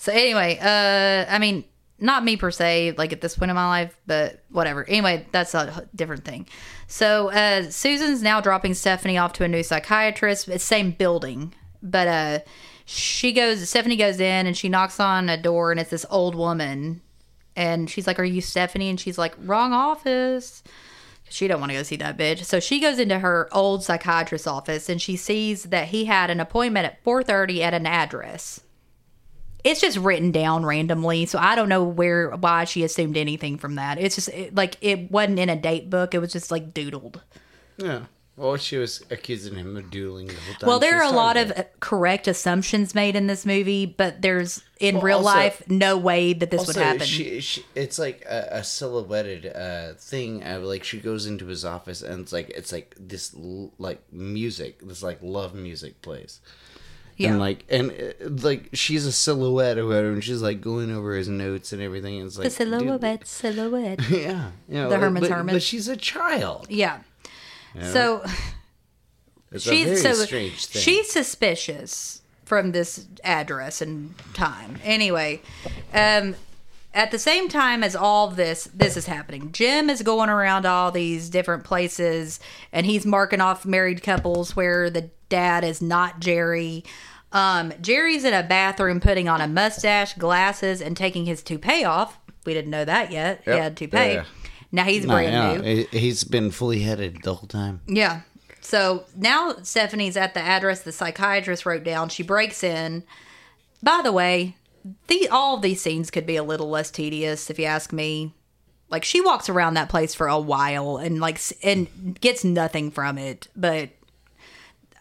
So 0.00 0.12
anyway, 0.12 0.58
uh, 0.58 1.30
I 1.30 1.38
mean, 1.38 1.62
not 1.98 2.24
me 2.24 2.38
per 2.38 2.50
se, 2.50 2.94
like 2.96 3.12
at 3.12 3.20
this 3.20 3.36
point 3.36 3.50
in 3.50 3.54
my 3.54 3.66
life, 3.66 3.94
but 4.06 4.42
whatever. 4.50 4.88
Anyway, 4.88 5.26
that's 5.30 5.52
a 5.54 5.86
different 5.94 6.24
thing. 6.24 6.46
So 6.86 7.30
uh, 7.30 7.70
Susan's 7.70 8.22
now 8.22 8.40
dropping 8.40 8.72
Stephanie 8.72 9.18
off 9.18 9.34
to 9.34 9.44
a 9.44 9.48
new 9.48 9.62
psychiatrist. 9.62 10.48
It's 10.48 10.64
same 10.64 10.92
building, 10.92 11.52
but 11.82 12.08
uh, 12.08 12.38
she 12.86 13.34
goes. 13.34 13.68
Stephanie 13.68 13.98
goes 13.98 14.20
in 14.20 14.46
and 14.46 14.56
she 14.56 14.70
knocks 14.70 15.00
on 15.00 15.28
a 15.28 15.36
door, 15.36 15.70
and 15.70 15.78
it's 15.78 15.90
this 15.90 16.06
old 16.08 16.34
woman, 16.34 17.02
and 17.54 17.90
she's 17.90 18.06
like, 18.06 18.18
"Are 18.18 18.24
you 18.24 18.40
Stephanie?" 18.40 18.88
And 18.88 18.98
she's 18.98 19.18
like, 19.18 19.34
"Wrong 19.38 19.74
office." 19.74 20.62
She 21.28 21.46
don't 21.46 21.60
want 21.60 21.72
to 21.72 21.76
go 21.76 21.82
see 21.82 21.96
that 21.96 22.16
bitch. 22.16 22.44
So 22.44 22.58
she 22.58 22.80
goes 22.80 22.98
into 22.98 23.18
her 23.18 23.50
old 23.52 23.84
psychiatrist's 23.84 24.46
office 24.46 24.88
and 24.88 25.00
she 25.00 25.14
sees 25.14 25.64
that 25.64 25.88
he 25.88 26.06
had 26.06 26.30
an 26.30 26.40
appointment 26.40 26.86
at 26.86 27.04
4:30 27.04 27.60
at 27.60 27.74
an 27.74 27.84
address. 27.84 28.60
It's 29.64 29.80
just 29.80 29.96
written 29.98 30.30
down 30.32 30.64
randomly. 30.64 31.26
So 31.26 31.38
I 31.38 31.54
don't 31.54 31.68
know 31.68 31.84
where 31.84 32.30
why 32.30 32.64
she 32.64 32.82
assumed 32.84 33.16
anything 33.16 33.58
from 33.58 33.74
that. 33.76 33.98
It's 33.98 34.14
just 34.14 34.28
it, 34.28 34.54
like 34.54 34.76
it 34.80 35.10
wasn't 35.10 35.38
in 35.38 35.48
a 35.48 35.56
date 35.56 35.90
book. 35.90 36.14
It 36.14 36.18
was 36.18 36.32
just 36.32 36.50
like 36.50 36.72
doodled. 36.74 37.20
Yeah. 37.76 38.06
Well, 38.36 38.56
she 38.56 38.78
was 38.78 39.04
accusing 39.10 39.56
him 39.56 39.76
of 39.76 39.90
doodling 39.90 40.28
the 40.28 40.32
whole 40.34 40.54
time. 40.54 40.66
Well, 40.68 40.78
there 40.78 40.96
are 41.02 41.12
a 41.12 41.14
lot 41.14 41.36
of 41.36 41.50
uh, 41.50 41.64
correct 41.80 42.26
assumptions 42.26 42.94
made 42.94 43.14
in 43.14 43.26
this 43.26 43.44
movie, 43.44 43.84
but 43.84 44.22
there's 44.22 44.62
in 44.78 44.94
Well, 44.94 45.04
real 45.04 45.16
also- 45.18 45.28
life 45.28 45.62
no 45.68 45.98
way 45.98 46.32
that 46.32 46.50
this 46.50 46.66
would 46.66 46.76
happen. 46.76 47.00
She, 47.06 47.40
she, 47.42 47.66
it's 47.74 47.98
like 47.98 48.24
a, 48.26 48.48
a 48.52 48.64
silhouetted 48.64 49.44
uh, 49.54 49.92
thing. 49.98 50.42
Of, 50.42 50.62
like 50.62 50.84
she 50.84 51.00
goes 51.00 51.26
into 51.26 51.46
his 51.48 51.66
office, 51.66 52.00
and 52.00 52.22
it's 52.22 52.32
like 52.32 52.48
it's 52.50 52.72
like 52.72 52.94
this 52.98 53.34
l- 53.34 53.74
like 53.78 54.00
music, 54.10 54.80
this 54.86 55.02
like 55.02 55.18
love 55.20 55.54
music 55.54 56.00
plays. 56.00 56.40
Yeah. 57.20 57.32
And 57.32 57.38
like 57.38 57.66
and 57.68 57.90
uh, 57.90 58.28
like 58.48 58.70
she's 58.72 59.04
a 59.04 59.12
silhouette 59.12 59.76
or 59.76 59.86
whatever, 59.86 60.10
and 60.10 60.24
she's 60.24 60.40
like 60.40 60.62
going 60.62 60.90
over 60.90 61.14
his 61.14 61.28
notes 61.28 61.70
and 61.74 61.82
everything. 61.82 62.16
And 62.16 62.28
it's 62.28 62.38
like 62.38 62.50
the 62.50 62.64
dude, 62.64 62.80
silhouette, 62.80 63.26
silhouette. 63.28 64.10
yeah, 64.10 64.50
you 64.66 64.74
know, 64.76 64.88
The 64.88 64.96
Herman's 64.98 65.28
but, 65.28 65.36
Hermit. 65.36 65.54
But 65.56 65.62
she's 65.62 65.86
a 65.86 65.98
child. 65.98 66.68
Yeah. 66.70 67.00
know? 67.74 67.82
So 67.92 68.22
It's 69.52 69.66
a 69.66 69.70
she's 69.70 69.84
very 69.84 69.96
so 69.98 70.12
strange 70.14 70.64
thing. 70.64 70.80
she's 70.80 71.10
suspicious 71.10 72.22
from 72.46 72.72
this 72.72 73.06
address 73.22 73.82
and 73.82 74.14
time. 74.32 74.78
Anyway, 74.82 75.42
um, 75.92 76.34
at 76.92 77.10
the 77.10 77.18
same 77.18 77.48
time 77.48 77.82
as 77.84 77.94
all 77.94 78.28
this 78.28 78.64
this 78.74 78.96
is 78.96 79.06
happening, 79.06 79.52
Jim 79.52 79.88
is 79.90 80.02
going 80.02 80.28
around 80.28 80.66
all 80.66 80.90
these 80.90 81.28
different 81.30 81.64
places 81.64 82.40
and 82.72 82.84
he's 82.86 83.06
marking 83.06 83.40
off 83.40 83.64
married 83.64 84.02
couples 84.02 84.56
where 84.56 84.90
the 84.90 85.10
dad 85.28 85.64
is 85.64 85.80
not 85.80 86.20
Jerry. 86.20 86.84
Um, 87.32 87.72
Jerry's 87.80 88.24
in 88.24 88.34
a 88.34 88.42
bathroom 88.42 88.98
putting 88.98 89.28
on 89.28 89.40
a 89.40 89.46
mustache, 89.46 90.14
glasses, 90.14 90.82
and 90.82 90.96
taking 90.96 91.26
his 91.26 91.42
toupee 91.44 91.84
off. 91.84 92.18
We 92.44 92.54
didn't 92.54 92.70
know 92.70 92.84
that 92.84 93.12
yet. 93.12 93.42
He 93.44 93.50
had 93.52 93.76
toupee. 93.76 93.96
Yeah, 93.96 94.06
yeah. 94.12 94.24
Now 94.72 94.84
he's 94.84 95.04
No, 95.04 95.14
brand 95.14 95.64
yeah, 95.64 95.72
new. 95.74 95.86
he's 95.92 96.24
been 96.24 96.50
fully 96.50 96.80
headed 96.80 97.22
the 97.22 97.34
whole 97.34 97.46
time. 97.48 97.80
Yeah. 97.86 98.22
So 98.60 99.04
now 99.16 99.54
Stephanie's 99.62 100.16
at 100.16 100.34
the 100.34 100.40
address 100.40 100.82
the 100.82 100.92
psychiatrist 100.92 101.64
wrote 101.66 101.84
down. 101.84 102.08
She 102.08 102.22
breaks 102.22 102.62
in. 102.64 103.04
By 103.82 104.00
the 104.02 104.12
way, 104.12 104.56
the 105.08 105.28
all 105.28 105.56
of 105.56 105.62
these 105.62 105.80
scenes 105.80 106.10
could 106.10 106.26
be 106.26 106.36
a 106.36 106.42
little 106.42 106.70
less 106.70 106.90
tedious 106.90 107.50
if 107.50 107.58
you 107.58 107.66
ask 107.66 107.92
me. 107.92 108.34
Like 108.88 109.04
she 109.04 109.20
walks 109.20 109.48
around 109.48 109.74
that 109.74 109.88
place 109.88 110.14
for 110.14 110.26
a 110.26 110.38
while 110.38 110.96
and 110.96 111.20
like 111.20 111.40
and 111.62 112.20
gets 112.20 112.44
nothing 112.44 112.90
from 112.90 113.18
it, 113.18 113.46
but 113.54 113.90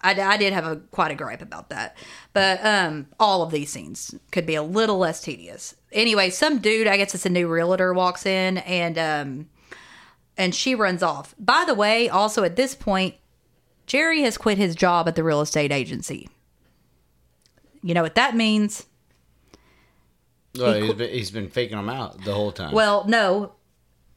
I, 0.01 0.19
I 0.19 0.37
did 0.37 0.53
have 0.53 0.65
a 0.65 0.77
quite 0.91 1.11
a 1.11 1.15
gripe 1.15 1.41
about 1.41 1.69
that. 1.69 1.97
But 2.33 2.63
um, 2.63 3.07
all 3.19 3.41
of 3.41 3.51
these 3.51 3.71
scenes 3.71 4.13
could 4.31 4.45
be 4.45 4.55
a 4.55 4.63
little 4.63 4.97
less 4.97 5.21
tedious. 5.21 5.75
Anyway, 5.91 6.29
some 6.29 6.59
dude, 6.59 6.87
I 6.87 6.97
guess 6.97 7.15
it's 7.15 7.25
a 7.25 7.29
new 7.29 7.47
realtor, 7.47 7.93
walks 7.93 8.25
in 8.25 8.59
and 8.59 8.97
um, 8.97 9.49
and 10.37 10.53
she 10.53 10.75
runs 10.75 11.03
off. 11.03 11.33
By 11.39 11.63
the 11.65 11.73
way, 11.73 12.09
also 12.09 12.43
at 12.43 12.55
this 12.55 12.75
point, 12.75 13.15
Jerry 13.87 14.21
has 14.21 14.37
quit 14.37 14.57
his 14.57 14.75
job 14.75 15.07
at 15.07 15.15
the 15.15 15.23
real 15.23 15.41
estate 15.41 15.71
agency. 15.71 16.29
You 17.81 17.93
know 17.93 18.03
what 18.03 18.15
that 18.15 18.35
means? 18.35 18.85
Well, 20.57 20.73
he, 20.73 20.85
he's, 20.87 20.93
been, 20.95 21.09
he's 21.09 21.31
been 21.31 21.49
faking 21.49 21.77
them 21.77 21.89
out 21.89 22.23
the 22.23 22.33
whole 22.33 22.51
time. 22.51 22.73
Well, 22.73 23.05
no. 23.07 23.53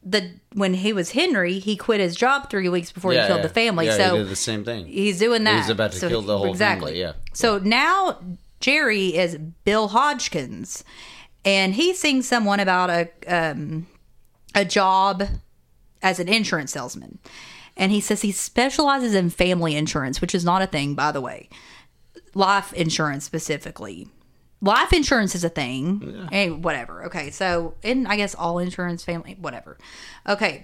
The 0.05 0.31
when 0.53 0.73
he 0.73 0.91
was 0.91 1.11
Henry, 1.11 1.59
he 1.59 1.77
quit 1.77 2.01
his 2.01 2.15
job 2.15 2.49
three 2.49 2.67
weeks 2.67 2.91
before 2.91 3.13
Yeah, 3.13 3.21
he 3.21 3.27
killed 3.27 3.39
yeah. 3.39 3.47
the 3.47 3.53
family. 3.53 3.85
Yeah, 3.85 3.95
so 3.97 4.11
he 4.17 4.23
did 4.23 4.29
the 4.29 4.35
same 4.35 4.65
thing. 4.65 4.85
he's 4.85 5.17
doing 5.17 5.45
that. 5.45 5.57
He's 5.61 5.69
about 5.69 5.93
to 5.93 5.97
So 5.97 6.09
kill 6.09 6.21
the 6.21 6.37
whole 6.37 6.49
exactly. 6.51 6.91
family, 6.91 6.99
yeah. 6.99 7.13
So 7.33 7.57
now 7.59 8.19
Jerry 8.59 9.15
is 9.15 9.37
Bill 9.37 9.87
Hodgkins, 9.89 10.83
and 11.45 11.75
he's 11.75 11.99
seeing 11.99 12.21
someone 12.21 12.59
about 12.59 12.89
a 12.89 13.09
um, 13.27 13.87
a 14.53 14.65
job 14.65 15.23
as 16.01 16.19
an 16.19 16.27
insurance 16.27 16.73
salesman, 16.73 17.19
and 17.77 17.91
he 17.93 18.01
says 18.01 18.23
he 18.23 18.33
specializes 18.33 19.13
in 19.15 19.29
family 19.29 19.73
insurance, 19.73 20.19
which 20.19 20.35
is 20.35 20.43
not 20.43 20.61
a 20.61 20.67
thing, 20.67 20.95
by 20.95 21.13
the 21.13 21.21
way. 21.21 21.47
Life 22.33 22.73
insurance 22.73 23.23
specifically. 23.23 24.09
Life 24.63 24.93
insurance 24.93 25.35
is 25.35 25.43
a 25.43 25.49
thing. 25.49 26.25
Hey, 26.31 26.49
whatever. 26.49 27.03
Okay, 27.05 27.31
so 27.31 27.75
in 27.83 28.07
I 28.07 28.15
guess 28.15 28.33
all 28.33 28.59
insurance, 28.59 29.03
family, 29.03 29.35
whatever. 29.37 29.77
Okay, 30.27 30.63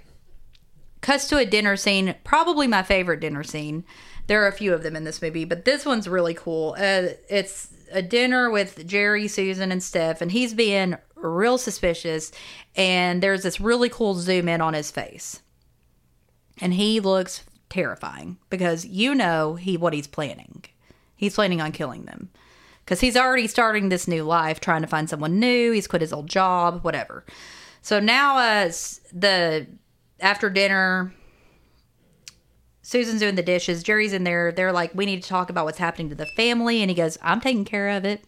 cuts 1.02 1.28
to 1.28 1.38
a 1.38 1.46
dinner 1.46 1.76
scene, 1.76 2.16
probably 2.24 2.66
my 2.66 2.82
favorite 2.82 3.20
dinner 3.20 3.44
scene. 3.44 3.84
There 4.28 4.42
are 4.42 4.48
a 4.48 4.54
few 4.54 4.74
of 4.74 4.84
them 4.84 4.96
in 4.96 5.04
this 5.04 5.22
movie, 5.22 5.44
but 5.44 5.66
this 5.66 5.86
one's 5.86 6.08
really 6.08 6.34
cool. 6.34 6.76
Uh, 6.78 7.10
it's 7.30 7.74
a 7.92 8.02
dinner 8.02 8.50
with 8.50 8.88
Jerry, 8.88 9.28
Susan, 9.28 9.70
and 9.70 9.84
Steph, 9.84 10.22
and 10.22 10.32
he's 10.32 10.54
being 10.54 10.96
real 11.16 11.58
suspicious. 11.58 12.32
And 12.78 13.22
there's 13.22 13.44
this 13.44 13.60
really 13.60 13.90
cool 13.90 14.14
zoom 14.14 14.48
in 14.48 14.62
on 14.62 14.76
his 14.76 14.92
face, 14.92 15.42
and 16.62 16.74
he 16.74 17.02
looks 17.02 17.44
terrifying 17.70 18.38
because 18.50 18.86
you 18.86 19.14
know 19.14 19.56
he 19.56 19.76
what 19.76 19.94
he's 19.94 20.08
planning. 20.08 20.64
He's 21.18 21.36
planning 21.36 21.60
on 21.60 21.74
killing 21.74 22.06
them 22.06 22.30
because 22.90 23.02
he's 23.02 23.16
already 23.16 23.46
starting 23.46 23.90
this 23.90 24.08
new 24.08 24.24
life, 24.24 24.60
trying 24.60 24.82
to 24.82 24.88
find 24.88 25.08
someone 25.08 25.40
new. 25.40 25.72
He's 25.72 25.86
quit 25.86 26.02
his 26.02 26.12
old 26.12 26.28
job, 26.28 26.84
whatever. 26.84 27.24
So 27.84 28.00
now, 28.00 28.38
uh, 28.38 28.72
the 29.14 29.68
after 30.20 30.50
dinner, 30.50 31.14
Susan's 32.82 33.20
doing 33.20 33.36
the 33.36 33.44
dishes. 33.44 33.84
Jerry's 33.84 34.12
in 34.12 34.24
there. 34.24 34.52
They're 34.52 34.72
like, 34.72 34.96
"We 34.96 35.06
need 35.06 35.22
to 35.22 35.30
talk 35.30 35.52
about 35.52 35.66
what's 35.66 35.78
happening 35.78 36.10
to 36.10 36.16
the 36.16 36.26
family," 36.26 36.82
and 36.82 36.90
he 36.90 36.96
goes, 36.96 37.20
"I'm 37.22 37.40
taking 37.40 37.64
care 37.64 37.90
of 37.90 38.06
it." 38.06 38.24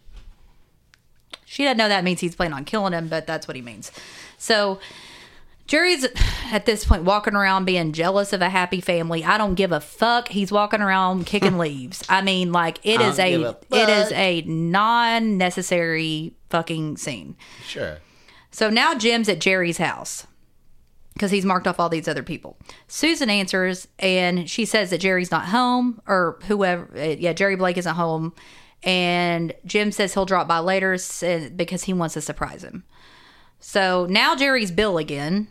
She 1.44 1.64
doesn't 1.64 1.78
know 1.78 1.90
that 1.90 2.04
means 2.04 2.20
he's 2.20 2.36
planning 2.36 2.54
on 2.54 2.64
killing 2.64 2.94
him, 2.94 3.08
but 3.08 3.26
that's 3.26 3.48
what 3.48 3.56
he 3.56 3.64
means. 3.64 3.92
So 4.38 4.80
Jerry's 5.72 6.06
at 6.52 6.66
this 6.66 6.84
point 6.84 7.04
walking 7.04 7.34
around 7.34 7.64
being 7.64 7.94
jealous 7.94 8.34
of 8.34 8.42
a 8.42 8.50
happy 8.50 8.82
family. 8.82 9.24
I 9.24 9.38
don't 9.38 9.56
give 9.56 9.72
a 9.72 9.80
fuck. 9.80 10.28
He's 10.28 10.52
walking 10.52 10.82
around 10.82 11.26
kicking 11.26 11.58
leaves. 11.58 12.04
I 12.10 12.22
mean, 12.22 12.52
like 12.52 12.80
it 12.84 13.00
is 13.00 13.18
a, 13.18 13.36
a 13.42 13.50
it 13.72 13.88
is 13.88 14.12
a 14.12 14.42
non-necessary 14.42 16.34
fucking 16.50 16.98
scene. 16.98 17.38
Sure. 17.66 18.00
So 18.52 18.70
now 18.70 18.96
Jim's 18.96 19.30
at 19.30 19.40
Jerry's 19.40 19.78
house 19.78 20.28
because 21.14 21.32
he's 21.32 21.46
marked 21.46 21.68
off 21.68 21.80
all 21.80 21.88
these 21.88 22.10
other 22.10 22.22
people. 22.24 22.58
Susan 22.90 23.30
answers 23.30 23.88
and 23.98 24.50
she 24.50 24.66
says 24.66 24.90
that 24.90 24.98
Jerry's 25.00 25.32
not 25.32 25.46
home 25.46 26.02
or 26.06 26.38
whoever. 26.48 26.90
uh, 26.98 27.16
Yeah, 27.18 27.32
Jerry 27.32 27.56
Blake 27.56 27.78
isn't 27.78 27.96
home. 27.96 28.34
And 28.84 29.54
Jim 29.66 29.94
says 29.94 30.14
he'll 30.16 30.26
drop 30.26 30.50
by 30.50 30.60
later 30.60 30.98
because 31.56 31.84
he 31.84 31.94
wants 31.94 32.16
to 32.16 32.22
surprise 32.22 32.62
him. 32.62 32.84
So 33.62 34.06
now 34.10 34.36
Jerry's 34.36 34.72
Bill 34.72 34.98
again. 34.98 35.48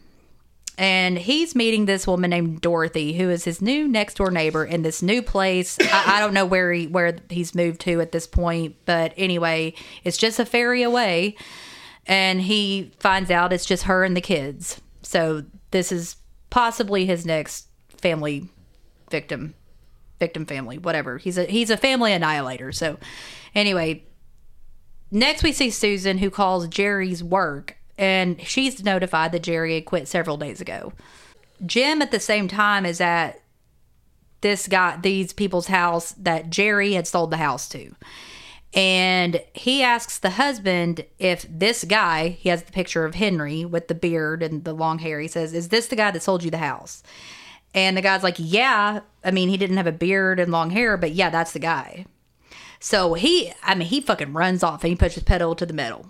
And 0.81 1.19
he's 1.19 1.55
meeting 1.55 1.85
this 1.85 2.07
woman 2.07 2.31
named 2.31 2.63
Dorothy, 2.63 3.13
who 3.13 3.29
is 3.29 3.45
his 3.45 3.61
new 3.61 3.87
next 3.87 4.15
door 4.15 4.31
neighbor 4.31 4.65
in 4.65 4.81
this 4.81 5.03
new 5.03 5.21
place. 5.21 5.77
I, 5.79 6.17
I 6.17 6.21
don't 6.21 6.33
know 6.33 6.47
where 6.47 6.73
he 6.73 6.87
where 6.87 7.19
he's 7.29 7.55
moved 7.55 7.83
to 7.83 8.01
at 8.01 8.13
this 8.13 8.27
point, 8.27 8.77
but 8.87 9.13
anyway, 9.19 9.75
it's 10.05 10.17
just 10.17 10.39
a 10.39 10.47
ferry 10.47 10.83
away 10.83 11.37
and 12.07 12.41
he 12.41 12.93
finds 12.99 13.31
out 13.31 13.53
it's 13.53 13.67
just 13.67 13.83
her 13.83 14.05
and 14.05 14.17
the 14.17 14.23
kids. 14.23 14.81
So 15.03 15.45
this 15.71 15.93
is 15.93 16.17
possibly 16.49 17.05
his 17.05 17.27
next 17.27 17.67
family 17.99 18.49
victim, 19.11 19.53
victim 20.19 20.47
family, 20.47 20.79
whatever. 20.79 21.19
He's 21.19 21.37
a 21.37 21.45
he's 21.45 21.69
a 21.69 21.77
family 21.77 22.15
annihilator. 22.15 22.73
So 22.73 22.97
anyway, 23.55 24.05
next 25.11 25.43
we 25.43 25.53
see 25.53 25.69
Susan 25.69 26.17
who 26.17 26.31
calls 26.31 26.69
Jerry's 26.69 27.23
work 27.23 27.77
and 28.01 28.41
she's 28.41 28.83
notified 28.83 29.31
that 29.31 29.43
Jerry 29.43 29.75
had 29.75 29.85
quit 29.85 30.09
several 30.09 30.39
days 30.39 30.61
ago. 30.63 30.95
Jim 31.65 32.01
at 32.01 32.11
the 32.11 32.19
same 32.19 32.49
time 32.49 32.87
is 32.87 32.99
at 32.99 33.43
this 34.41 34.67
guy 34.67 34.97
these 34.97 35.35
people's 35.35 35.67
house 35.67 36.13
that 36.13 36.49
Jerry 36.49 36.95
had 36.95 37.07
sold 37.07 37.31
the 37.31 37.37
house 37.37 37.69
to. 37.69 37.95
And 38.73 39.43
he 39.53 39.83
asks 39.83 40.19
the 40.19 40.31
husband 40.31 41.05
if 41.19 41.45
this 41.51 41.85
guy, 41.85 42.29
he 42.29 42.49
has 42.49 42.63
the 42.63 42.73
picture 42.73 43.05
of 43.05 43.17
Henry 43.17 43.67
with 43.67 43.89
the 43.89 43.95
beard 43.95 44.43
and 44.43 44.65
the 44.65 44.73
long 44.73 45.01
hair. 45.01 45.21
He 45.21 45.29
says, 45.29 45.53
Is 45.53 45.69
this 45.69 45.89
the 45.89 45.97
guy 45.97 46.11
that 46.11 46.23
sold 46.23 46.43
you 46.43 46.51
the 46.51 46.59
house? 46.59 47.03
And 47.75 47.99
the 47.99 48.03
guy's 48.03 48.23
like, 48.23 48.37
Yeah. 48.39 49.01
I 49.23 49.31
mean, 49.31 49.51
he 49.51 49.59
didn't 49.59 49.77
have 49.77 49.87
a 49.87 49.93
beard 49.93 50.41
and 50.41 50.51
long 50.51 50.71
hair, 50.71 50.97
but 50.97 51.13
yeah, 51.13 51.29
that's 51.29 51.53
the 51.53 51.59
guy. 51.59 52.07
So 52.79 53.13
he, 53.13 53.53
I 53.63 53.75
mean, 53.75 53.89
he 53.89 54.01
fucking 54.01 54.33
runs 54.33 54.63
off 54.63 54.85
and 54.85 54.91
he 54.91 54.97
puts 54.97 55.17
his 55.17 55.25
pedal 55.25 55.55
to 55.57 55.67
the 55.67 55.75
metal. 55.75 56.07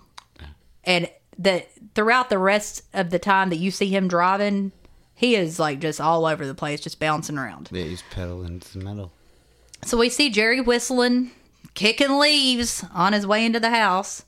And 0.85 1.09
the 1.37 1.65
throughout 1.95 2.29
the 2.29 2.37
rest 2.37 2.83
of 2.93 3.09
the 3.09 3.19
time 3.19 3.49
that 3.49 3.57
you 3.57 3.71
see 3.71 3.87
him 3.87 4.07
driving, 4.07 4.71
he 5.15 5.35
is 5.35 5.59
like 5.59 5.79
just 5.79 6.01
all 6.01 6.25
over 6.25 6.45
the 6.45 6.55
place, 6.55 6.81
just 6.81 6.99
bouncing 6.99 7.37
around. 7.37 7.69
Yeah, 7.71 7.83
he's 7.83 8.03
pedaling 8.11 8.59
to 8.59 8.77
the 8.77 8.83
metal. 8.83 9.11
So 9.83 9.97
we 9.97 10.09
see 10.09 10.29
Jerry 10.29 10.61
whistling, 10.61 11.31
kicking 11.73 12.19
leaves 12.19 12.85
on 12.93 13.13
his 13.13 13.25
way 13.25 13.45
into 13.45 13.59
the 13.59 13.71
house. 13.71 14.23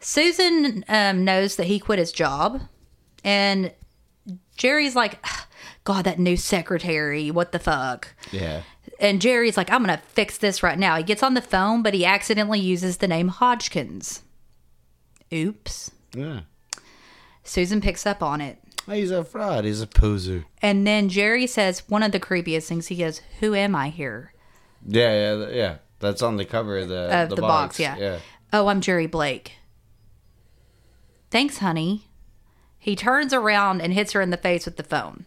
Susan 0.00 0.84
um, 0.88 1.24
knows 1.24 1.56
that 1.56 1.66
he 1.66 1.78
quit 1.78 1.98
his 1.98 2.12
job, 2.12 2.62
and 3.24 3.72
Jerry's 4.56 4.96
like, 4.96 5.24
God, 5.84 6.04
that 6.04 6.18
new 6.18 6.36
secretary, 6.36 7.30
what 7.30 7.52
the 7.52 7.58
fuck? 7.58 8.14
Yeah. 8.30 8.62
And 8.98 9.20
Jerry's 9.20 9.56
like, 9.56 9.70
I'm 9.70 9.82
gonna 9.82 10.02
fix 10.08 10.38
this 10.38 10.62
right 10.62 10.78
now. 10.78 10.96
He 10.96 11.02
gets 11.02 11.22
on 11.22 11.34
the 11.34 11.42
phone, 11.42 11.82
but 11.82 11.94
he 11.94 12.04
accidentally 12.04 12.60
uses 12.60 12.98
the 12.98 13.08
name 13.08 13.28
Hodgkins. 13.28 14.22
Oops. 15.32 15.90
Yeah. 16.14 16.40
Susan 17.44 17.80
picks 17.80 18.06
up 18.06 18.22
on 18.22 18.40
it. 18.40 18.58
He's 18.90 19.10
a 19.10 19.24
fraud. 19.24 19.64
He's 19.64 19.80
a 19.80 19.86
poser. 19.86 20.44
And 20.62 20.86
then 20.86 21.08
Jerry 21.08 21.46
says 21.46 21.82
one 21.88 22.02
of 22.02 22.12
the 22.12 22.20
creepiest 22.20 22.68
things. 22.68 22.86
He 22.88 22.96
goes, 22.96 23.20
Who 23.40 23.54
am 23.54 23.74
I 23.74 23.88
here? 23.88 24.32
Yeah, 24.86 25.34
yeah, 25.34 25.48
yeah. 25.48 25.76
That's 25.98 26.22
on 26.22 26.36
the 26.36 26.44
cover 26.44 26.78
of 26.78 26.88
the, 26.88 27.22
Of 27.22 27.30
the, 27.30 27.36
box. 27.36 27.80
yeah. 27.80 27.96
Yeah. 27.96 28.18
Oh, 28.52 28.68
I'm 28.68 28.80
Jerry 28.80 29.06
Blake. 29.06 29.52
Thanks, 31.30 31.58
honey. 31.58 32.04
He 32.78 32.94
turns 32.94 33.32
around 33.32 33.80
and 33.80 33.92
hits 33.92 34.12
her 34.12 34.20
in 34.20 34.30
the 34.30 34.36
face 34.36 34.64
with 34.64 34.76
the 34.76 34.84
phone. 34.84 35.24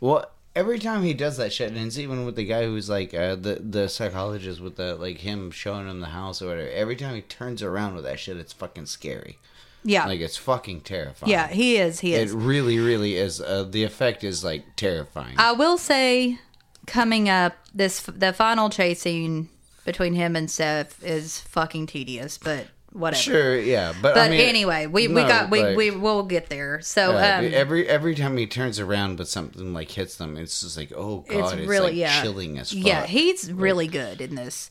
Well, 0.00 0.30
every 0.54 0.78
time 0.78 1.02
he 1.02 1.14
does 1.14 1.36
that 1.38 1.52
shit, 1.52 1.68
and 1.72 1.78
it's 1.86 1.98
even 1.98 2.24
with 2.24 2.36
the 2.36 2.44
guy 2.44 2.64
who's 2.64 2.88
like 2.88 3.12
uh, 3.12 3.34
the 3.34 3.56
the 3.56 3.88
psychologist 3.88 4.60
with 4.60 4.76
the 4.76 4.94
like 4.94 5.18
him 5.18 5.50
showing 5.50 5.88
him 5.88 6.00
the 6.00 6.06
house 6.08 6.40
or 6.40 6.46
whatever. 6.48 6.68
Every 6.70 6.94
time 6.94 7.16
he 7.16 7.22
turns 7.22 7.62
around 7.62 7.94
with 7.96 8.04
that 8.04 8.20
shit, 8.20 8.36
it's 8.36 8.52
fucking 8.52 8.86
scary. 8.86 9.38
Yeah. 9.86 10.06
Like 10.06 10.20
it's 10.20 10.36
fucking 10.36 10.82
terrifying. 10.82 11.30
yeah, 11.30 11.48
he 11.48 11.76
is. 11.76 12.00
He 12.00 12.14
is. 12.14 12.32
It 12.32 12.36
really, 12.36 12.78
really 12.78 13.16
is. 13.16 13.40
Uh, 13.40 13.64
the 13.68 13.84
effect 13.84 14.24
is 14.24 14.44
like 14.44 14.64
terrifying. 14.76 15.36
I 15.38 15.52
will 15.52 15.78
say, 15.78 16.38
coming 16.86 17.28
up, 17.28 17.54
this 17.72 18.00
the 18.02 18.32
final 18.32 18.68
chase 18.68 19.00
scene 19.00 19.48
between 19.84 20.14
him 20.14 20.34
and 20.34 20.50
Steph 20.50 21.02
is 21.04 21.40
fucking 21.40 21.86
tedious, 21.86 22.36
but 22.36 22.66
whatever. 22.92 23.22
sure, 23.22 23.58
yeah, 23.58 23.92
but 24.02 24.14
But 24.14 24.26
I 24.26 24.28
mean, 24.30 24.40
anyway, 24.40 24.86
we, 24.86 25.06
we 25.06 25.22
got 25.22 25.50
we, 25.50 25.62
like, 25.62 25.76
we 25.76 25.92
will 25.92 26.24
get 26.24 26.48
there. 26.48 26.80
So 26.80 27.12
um, 27.12 27.50
every 27.52 27.88
every 27.88 28.14
time 28.16 28.36
he 28.36 28.46
turns 28.46 28.80
around, 28.80 29.16
but 29.16 29.28
something 29.28 29.72
like 29.72 29.90
hits 29.92 30.16
them, 30.16 30.36
it's 30.36 30.60
just 30.62 30.76
like, 30.76 30.92
oh 30.96 31.24
god, 31.28 31.38
it's 31.38 31.52
it's, 31.52 31.68
really 31.68 31.86
like 31.88 31.96
yeah 31.96 32.22
chilling 32.22 32.58
as 32.58 32.72
fuck. 32.72 32.84
yeah 32.84 33.06
he's 33.06 33.52
really 33.52 33.86
good 33.86 34.20
in 34.20 34.34
this 34.34 34.68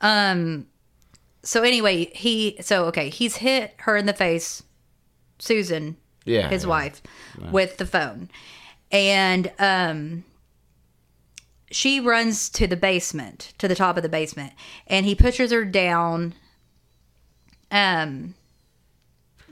um 0.00 0.66
so 1.44 1.62
anyway 1.62 2.10
he 2.14 2.56
so 2.60 2.86
okay 2.86 3.08
he's 3.08 3.36
hit 3.36 3.74
her 3.78 3.96
in 3.96 4.06
the 4.06 4.12
face 4.12 4.62
susan 5.38 5.96
yeah, 6.24 6.48
his 6.48 6.64
yeah. 6.64 6.68
wife 6.68 7.02
with 7.50 7.76
the 7.76 7.86
phone. 7.86 8.30
And 8.90 9.52
um 9.58 10.24
she 11.70 11.98
runs 12.00 12.48
to 12.50 12.66
the 12.66 12.76
basement 12.76 13.52
to 13.58 13.66
the 13.66 13.74
top 13.74 13.96
of 13.96 14.02
the 14.02 14.08
basement 14.08 14.52
and 14.86 15.04
he 15.06 15.14
pushes 15.14 15.50
her 15.50 15.64
down 15.64 16.34
um 17.70 18.34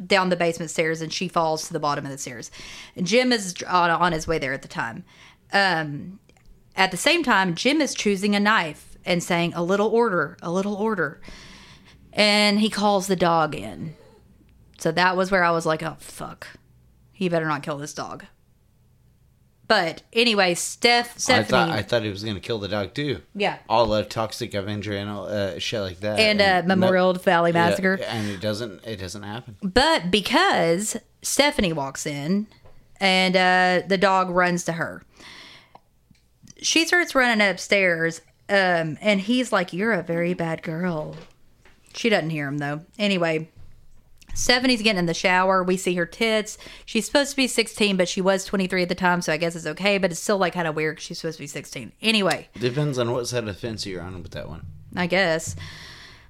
down 0.05 0.31
the 0.31 0.37
basement 0.37 0.71
stairs 0.71 1.01
and 1.01 1.13
she 1.13 1.29
falls 1.29 1.67
to 1.67 1.73
the 1.73 1.81
bottom 1.81 2.05
of 2.05 2.11
the 2.11 2.19
stairs. 2.19 2.51
Jim 3.03 3.33
is 3.33 3.55
on, 3.69 3.91
on 3.91 4.13
his 4.13 4.27
way 4.27 4.39
there 4.39 4.53
at 4.53 4.63
the 4.63 4.69
time. 4.69 5.05
Um 5.53 6.19
at 6.75 6.91
the 6.91 6.97
same 6.97 7.23
time 7.23 7.55
jim 7.55 7.83
is 7.83 7.95
choosing 7.95 8.35
a 8.35 8.41
knife 8.41 8.97
and 9.05 9.23
saying 9.23 9.53
a 9.53 9.63
little 9.63 9.89
order 9.89 10.39
a 10.41 10.51
little 10.51 10.75
order 10.75 11.21
and 12.13 12.61
he 12.61 12.69
calls 12.69 13.07
the 13.07 13.17
dog 13.17 13.55
in 13.55 13.95
so 14.79 14.93
that 14.93 15.17
was 15.17 15.31
where 15.31 15.45
i 15.45 15.51
was 15.51 15.67
like 15.67 15.83
oh 15.83 15.97
fuck 15.99 16.47
he 17.13 17.29
better 17.29 17.47
not 17.47 17.63
kill 17.63 17.79
this 17.79 17.95
dog 17.95 18.25
but 19.69 20.03
anyway 20.13 20.53
steph 20.55 21.17
I 21.31 21.43
thought 21.43 21.71
I 21.71 21.83
thought 21.83 22.03
he 22.03 22.11
was 22.11 22.23
gonna 22.25 22.41
kill 22.41 22.59
the 22.59 22.69
dog 22.69 22.93
too. 22.95 23.23
yeah 23.35 23.59
all 23.69 23.87
the 23.87 24.05
toxic 24.05 24.53
Avenger 24.55 24.93
and 24.93 25.09
all 25.09 25.27
uh, 25.27 25.59
shit 25.59 25.81
like 25.81 26.01
that, 26.01 26.19
and 26.19 26.41
uh, 26.41 26.61
no- 26.61 26.75
memorial 26.75 27.15
valley 27.15 27.53
yeah, 27.53 27.69
massacre 27.69 27.99
and 28.07 28.29
it 28.29 28.41
doesn't 28.41 28.85
it 28.85 28.97
doesn't 28.97 29.23
happen. 29.23 29.57
But 29.63 30.11
because 30.11 30.97
Stephanie 31.23 31.73
walks 31.73 32.05
in 32.05 32.49
and 33.01 33.35
uh, 33.37 33.87
the 33.87 33.97
dog 33.97 34.31
runs 34.31 34.65
to 34.65 34.73
her, 34.73 35.03
she 36.61 36.85
starts 36.87 37.15
running 37.15 37.47
upstairs. 37.47 38.21
Um, 38.49 38.99
and 39.01 39.21
he's 39.21 39.53
like, 39.53 39.73
You're 39.73 39.93
a 39.93 40.03
very 40.03 40.35
bad 40.35 40.63
girl. 40.63 41.17
She 41.95 42.09
doesn't 42.09 42.31
hear 42.31 42.47
him 42.49 42.59
though. 42.59 42.81
Anyway, 42.99 43.49
Stephanie's 44.35 44.81
getting 44.83 44.99
in 45.01 45.07
the 45.07 45.15
shower. 45.15 45.63
We 45.63 45.77
see 45.77 45.95
her 45.95 46.07
tits. 46.07 46.57
She's 46.87 47.05
supposed 47.05 47.31
to 47.33 47.37
be 47.37 47.47
16, 47.47 47.97
but 47.99 48.09
she 48.09 48.21
was 48.23 48.45
23 48.47 48.83
at 48.85 48.89
the 48.89 48.95
time, 48.95 49.21
so 49.21 49.33
I 49.33 49.37
guess 49.37 49.55
it's 49.55 49.67
okay. 49.67 49.99
But 49.99 50.11
it's 50.11 50.21
still 50.21 50.39
like 50.39 50.55
kind 50.55 50.67
of 50.67 50.75
weird 50.75 51.01
she's 51.01 51.19
supposed 51.19 51.37
to 51.37 51.43
be 51.43 51.47
16. 51.47 51.93
Anyway, 52.01 52.49
Depends 52.59 52.99
on 52.99 53.13
what 53.13 53.29
side 53.29 53.41
of 53.41 53.47
the 53.47 53.55
fence 53.55 53.85
you're 53.85 54.01
on 54.03 54.23
with 54.23 54.33
that 54.33 54.49
one. 54.49 54.65
I 54.97 55.07
guess. 55.07 55.55
Do- 55.55 55.61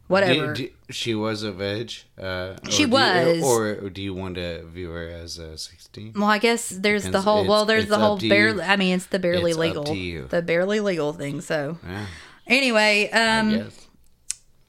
Whatever. 0.09 0.53
do- 0.53 0.69
she 0.91 1.15
was 1.15 1.43
of 1.43 1.63
age. 1.63 2.07
Uh, 2.21 2.57
or 2.65 2.71
She 2.71 2.79
do 2.79 2.83
you- 2.83 2.89
was. 2.89 3.43
or, 3.45 3.89
do 3.89 4.03
you 4.03 4.13
want 4.13 4.35
to 4.35 4.63
view 4.67 4.91
her 4.91 5.09
as 5.09 5.39
uh, 5.39 5.57
sixteen? 5.57 6.13
Well, 6.15 6.25
I 6.29 6.39
guess 6.39 6.69
there's 6.69 7.05
the 7.05 7.11
Depends- 7.11 7.25
whole. 7.25 7.47
Well, 7.47 7.65
there's 7.65 7.87
the 7.87 7.99
whole 7.99 8.21
you. 8.21 8.29
barely. 8.29 8.63
I 8.63 8.77
mean, 8.77 8.97
it's 8.97 9.07
the 9.07 9.19
barely 9.21 9.53
It's 9.53 9.59
up 9.59 9.63
legal. 9.65 9.85
to 9.85 9.95
you. 9.97 10.27
The 10.29 10.43
barely 10.43 10.81
legal 10.81 11.13
thing. 11.15 11.41
So 11.41 11.79
Yeah, 11.89 12.07
anyway, 12.49 13.09
um, 13.11 13.51
yes. 13.53 13.87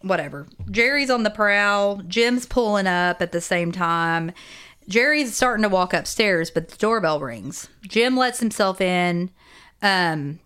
Whatever. 0.03 0.47
Jerry's 0.69 1.09
on 1.09 1.23
the 1.23 1.29
prowl. 1.29 2.01
Jim's 2.07 2.45
pulling 2.45 2.87
up 2.87 3.21
at 3.21 3.31
the 3.31 3.41
same 3.41 3.71
time. 3.71 4.31
Jerry's 4.87 5.35
starting 5.35 5.63
to 5.63 5.69
walk 5.69 5.93
upstairs, 5.93 6.51
but 6.51 6.67
the 6.67 6.77
doorbell 6.77 7.19
rings. 7.19 7.69
Jim 7.83 8.17
lets 8.17 8.39
himself 8.39 8.81
in, 8.81 9.31
um, 9.81 10.39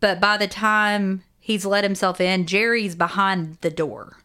but 0.00 0.20
by 0.20 0.36
the 0.36 0.48
time 0.48 1.22
he's 1.38 1.64
let 1.64 1.84
himself 1.84 2.20
in, 2.20 2.46
Jerry's 2.46 2.96
behind 2.96 3.58
the 3.60 3.70
door. 3.70 4.18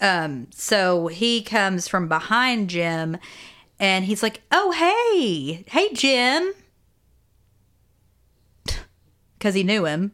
Um, 0.00 0.48
so 0.50 1.06
he 1.06 1.40
comes 1.40 1.86
from 1.88 2.08
behind 2.08 2.68
Jim, 2.68 3.16
and 3.78 4.04
he's 4.04 4.22
like, 4.22 4.42
"Oh, 4.50 4.72
hey, 4.72 5.64
hey, 5.68 5.94
Jim," 5.94 6.52
because 9.38 9.54
he 9.54 9.62
knew 9.62 9.86
him 9.86 10.12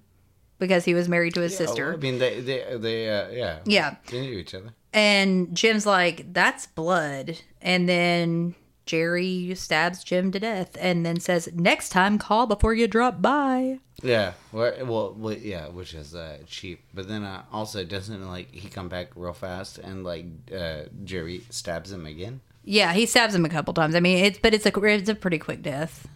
because 0.62 0.84
he 0.84 0.94
was 0.94 1.08
married 1.08 1.34
to 1.34 1.40
his 1.40 1.52
Yeah, 1.52 1.66
sister. 1.66 1.86
well, 1.88 1.94
I 1.98 2.00
mean, 2.00 2.18
they 2.18 2.40
they 2.40 2.76
they 2.78 3.08
uh, 3.10 3.28
yeah 3.30 3.58
Yeah. 3.66 3.96
they 4.10 4.20
knew 4.20 4.38
each 4.38 4.54
other. 4.54 4.70
And 4.94 5.54
Jim's 5.56 5.84
like, 5.86 6.32
that's 6.32 6.66
blood. 6.66 7.38
And 7.60 7.88
then 7.88 8.54
Jerry 8.86 9.54
stabs 9.54 10.04
Jim 10.04 10.30
to 10.32 10.38
death 10.40 10.76
and 10.80 11.04
then 11.04 11.18
says, 11.18 11.48
next 11.54 11.88
time 11.90 12.18
call 12.18 12.46
before 12.46 12.74
you 12.74 12.86
drop 12.86 13.20
by. 13.22 13.78
Yeah, 14.02 14.32
well, 14.52 15.14
well, 15.16 15.32
yeah, 15.32 15.68
which 15.68 15.94
is 15.94 16.14
uh, 16.14 16.38
cheap. 16.46 16.80
But 16.92 17.08
then 17.08 17.22
uh, 17.24 17.42
also 17.52 17.84
doesn't 17.84 18.28
like 18.28 18.52
he 18.52 18.68
come 18.68 18.88
back 18.88 19.08
real 19.16 19.32
fast 19.32 19.78
and 19.78 20.04
like 20.04 20.26
uh, 20.54 20.82
Jerry 21.04 21.42
stabs 21.50 21.90
him 21.92 22.06
again. 22.06 22.40
Yeah, 22.64 22.92
he 22.92 23.06
stabs 23.06 23.34
him 23.34 23.44
a 23.44 23.48
couple 23.48 23.74
times. 23.74 23.94
I 23.94 24.00
mean, 24.00 24.24
it's 24.24 24.38
but 24.38 24.54
it's 24.54 24.66
a 24.66 24.82
it's 24.84 25.08
a 25.08 25.14
pretty 25.14 25.38
quick 25.38 25.62
death. 25.62 26.06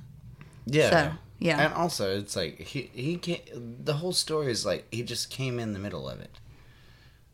Yeah. 0.66 0.90
So, 0.90 1.12
yeah. 1.38 1.60
And 1.66 1.74
also, 1.74 2.18
it's 2.18 2.34
like 2.36 2.60
he 2.60 2.90
he 2.94 3.16
can't. 3.16 3.84
The 3.84 3.94
whole 3.94 4.12
story 4.12 4.50
is 4.50 4.64
like 4.66 4.86
he 4.90 5.02
just 5.02 5.30
came 5.30 5.58
in 5.58 5.72
the 5.72 5.78
middle 5.78 6.08
of 6.08 6.20
it. 6.20 6.30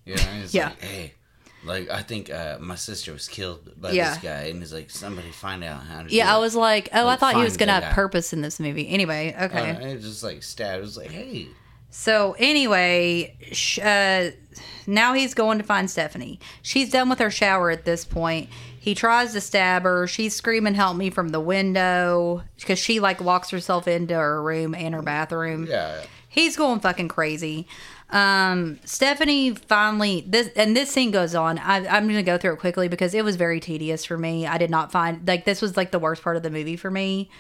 You 0.05 0.17
know, 0.17 0.23
he's 0.41 0.53
Yeah. 0.55 0.69
like, 0.71 0.81
hey, 0.81 1.13
like 1.65 1.89
I 1.91 2.03
think 2.03 2.29
uh, 2.31 2.59
my 2.61 2.75
sister 2.75 3.13
was 3.13 3.29
killed 3.29 3.81
by 3.81 3.93
Yeah. 3.93 4.11
this 4.15 4.23
guy, 4.23 4.41
and 4.51 4.59
he's 4.59 4.73
like, 4.73 4.91
somebody 4.91 5.31
find 5.31 5.63
out 5.63 5.85
how 5.85 6.03
to. 6.03 6.09
do 6.09 6.15
Yeah, 6.15 6.35
I 6.35 6.39
it." 6.39 6.41
was 6.41 6.57
like, 6.57 6.89
oh, 6.93 7.07
I 7.07 7.17
thought 7.17 7.37
he 7.37 7.43
was 7.45 7.57
gonna 7.57 7.73
have 7.81 7.93
purpose 7.95 8.33
in 8.33 8.41
this 8.43 8.59
movie. 8.59 8.89
Anyway, 8.89 9.33
Uh, 9.39 9.45
okay. 9.45 9.71
and 9.71 9.83
it 9.85 10.01
just 10.01 10.23
like 10.25 10.43
stabbed. 10.43 10.79
It 10.79 10.83
was 10.83 10.97
like, 10.97 11.11
hey, 11.13 11.47
So 11.91 12.35
anyway, 12.39 13.37
sh- 13.53 13.79
uh, 13.79 14.31
now 14.87 15.13
he's 15.15 15.35
going 15.35 15.59
to 15.59 15.65
find 15.65 15.91
Stephanie. 15.91 16.41
She's 16.63 16.91
done 16.91 17.09
with 17.11 17.19
her 17.19 17.31
shower 17.31 17.71
at 17.71 17.85
this 17.85 18.05
point. 18.07 18.49
He 18.83 18.97
tries 18.97 19.33
to 19.35 19.41
stab 19.41 19.85
her. 19.85 20.09
She's 20.09 20.35
screaming, 20.35 20.75
"Help 20.75 20.97
me!" 20.97 21.09
from 21.09 21.29
the 21.29 21.39
window 21.39 22.43
because 22.59 22.81
she 22.81 22.99
like 22.99 23.21
locks 23.21 23.51
herself 23.51 23.87
into 23.87 24.15
her 24.15 24.43
room 24.43 24.75
and 24.75 24.93
her 24.93 25.03
bathroom. 25.03 25.69
yeah, 25.71 26.01
He's 26.29 26.57
going 26.57 26.81
fucking 26.81 27.07
crazy. 27.07 27.69
Um, 28.11 28.81
Stephanie 28.85 29.55
finally 29.55 30.25
this 30.27 30.49
and 30.57 30.77
this 30.77 30.91
scene 30.91 31.13
goes 31.13 31.37
on. 31.37 31.59
I, 31.59 31.87
I'm 31.87 32.09
gonna 32.09 32.25
go 32.25 32.39
through 32.39 32.55
it 32.55 32.59
quickly 32.59 32.89
because 32.89 33.15
it 33.15 33.25
was 33.25 33.37
very 33.37 33.61
tedious 33.61 34.05
for 34.05 34.19
me. 34.19 34.49
I 34.49 34.59
did 34.59 34.69
not 34.69 34.91
find 34.91 35.29
like 35.29 35.45
this 35.45 35.63
was 35.63 35.77
like 35.77 35.93
the 35.93 36.01
worst 36.01 36.21
part 36.21 36.37
of 36.37 36.43
the 36.43 36.51
movie 36.51 36.77
for 36.77 36.91
me. 36.91 37.31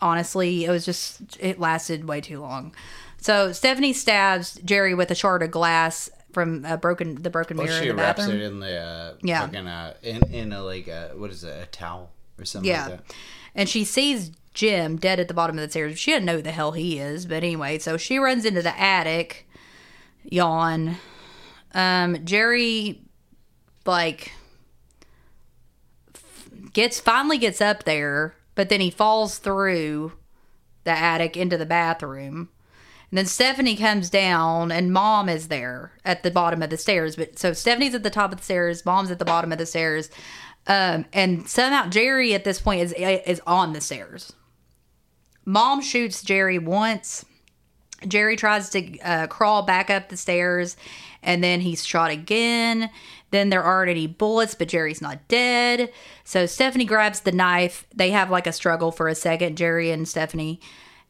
Honestly, 0.00 0.64
it 0.64 0.70
was 0.70 0.84
just 0.84 1.36
it 1.38 1.60
lasted 1.60 2.08
way 2.08 2.20
too 2.20 2.40
long. 2.40 2.74
So 3.18 3.52
Stephanie 3.52 3.92
stabs 3.92 4.58
Jerry 4.64 4.94
with 4.94 5.12
a 5.12 5.14
shard 5.14 5.44
of 5.44 5.52
glass 5.52 6.10
from 6.36 6.66
a 6.66 6.76
broken 6.76 7.14
the 7.22 7.30
broken 7.30 7.56
well, 7.56 7.66
mirror 7.66 7.78
she 7.82 7.88
in 7.88 7.96
the 7.96 8.02
wraps 8.02 8.18
bathroom. 8.20 8.40
it 8.40 8.44
in 8.44 8.60
the 8.60 8.76
uh, 8.78 9.14
Yeah. 9.22 9.40
fucking 9.46 9.66
uh, 9.66 9.94
in 10.02 10.22
in 10.30 10.52
a 10.52 10.62
like 10.62 10.86
uh, 10.86 11.08
what 11.14 11.30
is 11.30 11.44
it, 11.44 11.62
a 11.62 11.64
towel 11.64 12.10
or 12.38 12.44
something 12.44 12.70
Yeah. 12.70 12.86
like 12.88 13.06
that. 13.06 13.14
And 13.54 13.70
she 13.70 13.84
sees 13.84 14.32
Jim 14.52 14.96
dead 14.98 15.18
at 15.18 15.28
the 15.28 15.32
bottom 15.34 15.56
of 15.56 15.62
the 15.64 15.70
stairs. 15.70 15.98
She 15.98 16.10
doesn't 16.10 16.26
know 16.26 16.36
who 16.36 16.42
the 16.42 16.52
hell 16.52 16.72
he 16.72 16.98
is, 16.98 17.24
but 17.24 17.36
anyway, 17.42 17.78
so 17.78 17.96
she 17.96 18.18
runs 18.18 18.44
into 18.44 18.60
the 18.60 18.78
attic. 18.78 19.48
Yawn. 20.24 20.96
Um, 21.72 22.22
Jerry, 22.26 23.00
like, 23.86 24.32
gets 26.74 27.00
finally 27.00 27.38
gets 27.38 27.62
up 27.62 27.84
there, 27.84 28.34
but 28.54 28.68
then 28.68 28.82
he 28.82 28.90
falls 28.90 29.38
through 29.38 30.12
the 30.84 30.90
attic 30.90 31.34
into 31.36 31.56
the 31.56 31.64
bathroom. 31.66 32.50
And 33.10 33.18
then 33.18 33.26
Stephanie 33.26 33.76
comes 33.76 34.10
down, 34.10 34.72
and 34.72 34.92
Mom 34.92 35.28
is 35.28 35.48
there 35.48 35.92
at 36.04 36.22
the 36.22 36.30
bottom 36.30 36.62
of 36.62 36.70
the 36.70 36.76
stairs. 36.76 37.16
But 37.16 37.38
so 37.38 37.52
Stephanie's 37.52 37.94
at 37.94 38.02
the 38.02 38.10
top 38.10 38.32
of 38.32 38.38
the 38.38 38.44
stairs, 38.44 38.84
Mom's 38.84 39.10
at 39.10 39.18
the 39.18 39.24
bottom 39.24 39.52
of 39.52 39.58
the 39.58 39.66
stairs, 39.66 40.10
um, 40.66 41.04
and 41.12 41.48
somehow 41.48 41.88
Jerry 41.88 42.34
at 42.34 42.44
this 42.44 42.60
point 42.60 42.82
is 42.82 42.92
is 42.92 43.40
on 43.46 43.72
the 43.72 43.80
stairs. 43.80 44.32
Mom 45.44 45.80
shoots 45.80 46.22
Jerry 46.22 46.58
once, 46.58 47.24
Jerry 48.06 48.36
tries 48.36 48.68
to 48.70 48.98
uh, 49.00 49.26
crawl 49.26 49.62
back 49.62 49.90
up 49.90 50.08
the 50.08 50.16
stairs 50.16 50.76
and 51.22 51.42
then 51.42 51.60
he's 51.60 51.84
shot 51.84 52.10
again. 52.10 52.90
Then 53.30 53.48
there 53.48 53.62
aren't 53.62 53.90
any 53.90 54.06
bullets, 54.06 54.54
but 54.54 54.68
Jerry's 54.68 55.02
not 55.02 55.26
dead. 55.28 55.90
So 56.24 56.46
Stephanie 56.46 56.84
grabs 56.84 57.20
the 57.20 57.32
knife. 57.32 57.86
They 57.94 58.10
have 58.10 58.30
like 58.30 58.46
a 58.46 58.52
struggle 58.52 58.92
for 58.92 59.08
a 59.08 59.14
second, 59.14 59.56
Jerry 59.56 59.90
and 59.90 60.06
Stephanie. 60.06 60.60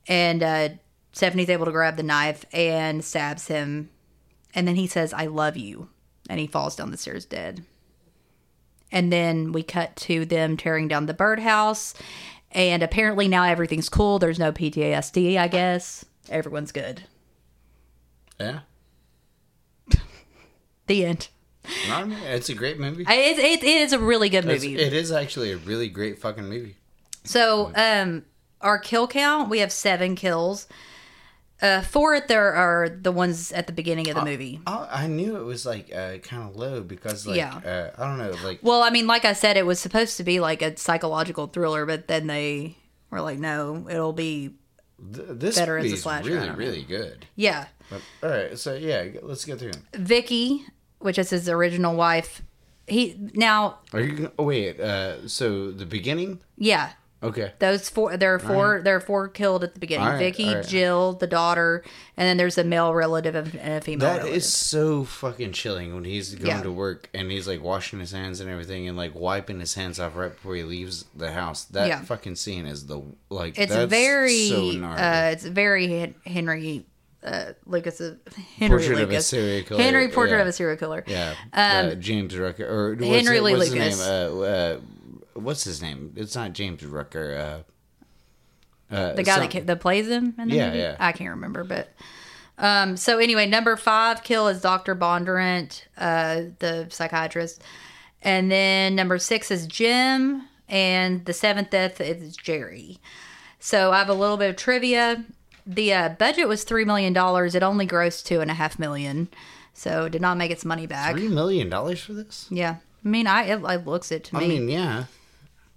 And 0.08 0.42
uh, 0.42 0.68
Stephanie's 1.16 1.48
able 1.48 1.64
to 1.64 1.72
grab 1.72 1.96
the 1.96 2.02
knife 2.02 2.44
and 2.52 3.02
stabs 3.02 3.46
him. 3.46 3.88
And 4.54 4.68
then 4.68 4.76
he 4.76 4.86
says, 4.86 5.14
I 5.14 5.24
love 5.24 5.56
you. 5.56 5.88
And 6.28 6.38
he 6.38 6.46
falls 6.46 6.76
down 6.76 6.90
the 6.90 6.98
stairs 6.98 7.24
dead. 7.24 7.64
And 8.92 9.10
then 9.10 9.50
we 9.52 9.62
cut 9.62 9.96
to 9.96 10.26
them 10.26 10.58
tearing 10.58 10.88
down 10.88 11.06
the 11.06 11.14
birdhouse. 11.14 11.94
And 12.52 12.82
apparently 12.82 13.28
now 13.28 13.44
everything's 13.44 13.88
cool. 13.88 14.18
There's 14.18 14.38
no 14.38 14.52
PTSD, 14.52 15.38
I 15.38 15.48
guess. 15.48 16.04
Everyone's 16.28 16.70
good. 16.70 17.04
Yeah. 18.38 18.58
The 20.86 21.04
end. 21.06 21.28
I. 21.88 22.04
It's 22.26 22.48
a 22.50 22.54
great 22.54 22.78
movie. 22.78 23.04
It, 23.08 23.38
it, 23.38 23.64
it 23.64 23.64
is 23.64 23.92
a 23.94 23.98
really 23.98 24.28
good 24.28 24.44
It's- 24.44 24.62
movie. 24.62 24.76
it 24.78 24.92
is 24.92 25.10
actually 25.10 25.50
a 25.50 25.56
really 25.56 25.88
great 25.88 26.18
fucking 26.20 26.44
movie. 26.44 26.76
So, 27.24 27.72
um, 27.74 28.24
our 28.60 28.78
kill 28.78 29.08
count, 29.08 29.48
we 29.50 29.58
have 29.60 29.72
seven 29.72 30.14
kills. 30.14 30.68
Uh, 31.62 31.80
four 31.80 32.20
there 32.20 32.52
are 32.52 32.88
the 32.88 33.10
ones 33.10 33.50
at 33.52 33.66
the 33.66 33.72
beginning 33.72 34.08
of 34.10 34.14
the 34.14 34.24
movie. 34.24 34.60
Oh, 34.66 34.86
I 34.90 35.06
knew 35.06 35.36
it 35.36 35.44
was 35.44 35.64
like 35.64 35.90
uh, 35.94 36.18
kind 36.18 36.42
of 36.48 36.54
low 36.56 36.82
because 36.82 37.26
like 37.26 37.36
Yeah. 37.38 37.56
uh, 37.56 37.90
I 37.96 38.06
don't 38.06 38.18
know 38.18 38.34
like 38.46 38.58
Well, 38.62 38.82
I 38.82 38.90
mean, 38.90 39.06
like 39.06 39.24
I 39.24 39.32
said, 39.32 39.56
it 39.56 39.64
was 39.64 39.80
supposed 39.80 40.16
to 40.18 40.24
be 40.24 40.38
like 40.40 40.60
a 40.60 40.76
psychological 40.76 41.46
thriller, 41.46 41.86
but 41.86 42.08
then 42.08 42.26
they 42.26 42.76
were 43.10 43.20
like, 43.22 43.38
no, 43.38 43.86
it'll 43.88 44.12
be, 44.12 44.50
th- 45.14 45.28
this 45.30 45.56
better 45.58 45.78
as 45.78 45.90
a 45.92 45.96
slasher, 45.96 46.28
I 46.38 46.44
really 46.46 46.50
really 46.50 46.82
good. 46.82 47.26
yeah. 47.36 47.66
But, 47.88 48.02
all 48.22 48.30
right, 48.30 48.58
so 48.58 48.74
yeah, 48.74 49.04
let's 49.22 49.44
get 49.44 49.58
through. 49.58 49.70
'em. 49.70 49.82
Vicky, 49.94 50.64
which 50.98 51.18
is 51.18 51.30
his 51.30 51.48
original 51.48 51.94
wife, 51.96 52.42
he 52.88 53.16
now, 53.34 53.78
Are 53.94 54.00
you? 54.00 54.30
Oh 54.38 54.44
wait. 54.44 54.78
Uh, 54.78 55.26
so 55.28 55.70
the 55.70 55.86
beginning. 55.86 56.40
yeah, 56.58 56.90
Okay. 57.22 57.52
those 57.58 57.88
four, 57.88 58.16
there 58.16 58.34
are 58.34 58.38
four, 58.38 58.82
there 58.84 58.94
are 58.94 59.00
four 59.00 59.26
killed 59.28 59.64
at 59.64 59.72
the 59.74 59.80
beginning. 59.80 60.06
Right, 60.06 60.18
Vicky, 60.18 60.54
right. 60.54 60.66
Jill, 60.66 61.14
the 61.14 61.26
daughter, 61.26 61.82
and 62.16 62.26
then 62.28 62.36
there's 62.36 62.58
a 62.58 62.62
male 62.64 62.92
relative 62.94 63.34
and 63.34 63.72
a 63.74 63.80
female 63.80 64.06
That 64.08 64.16
relative. 64.18 64.36
is 64.36 64.52
so 64.52 65.04
fucking 65.04 65.52
chilling 65.52 65.94
when 65.94 66.04
he's 66.04 66.34
going 66.34 66.46
Yeah. 66.58 66.62
to 66.62 66.70
work 66.70 67.08
and 67.14 67.30
he's 67.30 67.48
like 67.48 67.62
washing 67.62 68.00
his 68.00 68.12
hands 68.12 68.40
and 68.40 68.50
everything 68.50 68.86
and 68.86 68.96
like 68.98 69.14
wiping 69.14 69.60
his 69.60 69.74
hands 69.74 69.98
off 69.98 70.14
right 70.14 70.30
before 70.32 70.54
he 70.56 70.62
leaves 70.62 71.06
the 71.16 71.32
house. 71.32 71.64
That 71.64 71.88
Yeah. 71.88 72.02
fucking 72.02 72.36
scene 72.36 72.66
is 72.66 72.86
the 72.86 73.00
like. 73.30 73.58
It's 73.58 73.74
very, 73.74 74.48
so 74.48 74.84
uh, 74.84 75.30
it's 75.32 75.44
very 75.44 75.88
Hen- 75.88 76.14
Henry 76.26 76.84
uh, 77.24 77.52
Lucas, 77.66 77.98
Henry 78.58 78.68
Portrait 78.78 78.92
of 79.00 79.08
a 79.08 79.12
Lucas, 79.12 79.26
serial 79.26 79.64
killer, 79.64 79.82
Henry 79.82 80.08
Portrait 80.08 80.36
yeah. 80.36 80.42
of 80.42 80.46
a 80.48 80.52
Serial 80.52 80.76
Killer. 80.76 81.02
yeah, 81.08 81.30
um, 81.54 81.86
uh, 81.88 81.94
James 81.96 82.36
Rucker 82.38 82.64
or 82.64 82.94
Henry 82.94 83.40
Lee 83.40 83.56
Lucas. 83.56 84.00
What's 85.36 85.64
his 85.64 85.80
name? 85.82 86.12
It's 86.16 86.34
not 86.34 86.52
James 86.52 86.84
Rucker. 86.84 87.64
Uh, 88.90 88.94
uh, 88.94 89.12
the 89.14 89.22
guy 89.22 89.36
some- 89.38 89.48
that, 89.50 89.66
that 89.66 89.80
plays 89.80 90.08
him 90.08 90.34
in 90.38 90.48
the 90.48 90.56
Yeah, 90.56 90.66
movie? 90.68 90.78
yeah. 90.78 90.96
I 90.98 91.12
can't 91.12 91.30
remember, 91.30 91.64
but 91.64 91.92
um. 92.58 92.96
So 92.96 93.18
anyway, 93.18 93.46
number 93.46 93.76
five 93.76 94.22
kill 94.22 94.48
is 94.48 94.60
Doctor 94.60 94.94
Bondurant, 94.96 95.82
uh, 95.98 96.42
the 96.58 96.86
psychiatrist, 96.90 97.62
and 98.22 98.50
then 98.50 98.94
number 98.94 99.18
six 99.18 99.50
is 99.50 99.66
Jim, 99.66 100.42
and 100.68 101.24
the 101.26 101.32
seventh 101.32 101.70
death 101.70 102.00
is 102.00 102.36
Jerry. 102.36 102.98
So 103.58 103.90
I 103.92 103.98
have 103.98 104.08
a 104.08 104.14
little 104.14 104.36
bit 104.36 104.50
of 104.50 104.56
trivia. 104.56 105.24
The 105.66 105.92
uh, 105.92 106.08
budget 106.10 106.46
was 106.46 106.62
three 106.62 106.84
million 106.84 107.12
dollars. 107.12 107.54
It 107.56 107.62
only 107.64 107.86
grossed 107.86 108.24
two 108.24 108.40
and 108.40 108.50
a 108.50 108.54
half 108.54 108.78
million, 108.78 109.28
so 109.74 110.04
it 110.04 110.10
did 110.10 110.22
not 110.22 110.36
make 110.38 110.52
its 110.52 110.64
money 110.64 110.86
back. 110.86 111.12
three 111.16 111.26
million 111.28 111.68
dollars 111.68 112.00
for 112.00 112.12
this. 112.12 112.46
Yeah, 112.50 112.76
I 113.04 113.08
mean, 113.08 113.26
I 113.26 113.42
it, 113.46 113.60
it 113.64 113.86
looks 113.86 114.12
it 114.12 114.22
to 114.24 114.36
me. 114.36 114.44
I 114.44 114.48
mean, 114.48 114.68
yeah. 114.68 115.04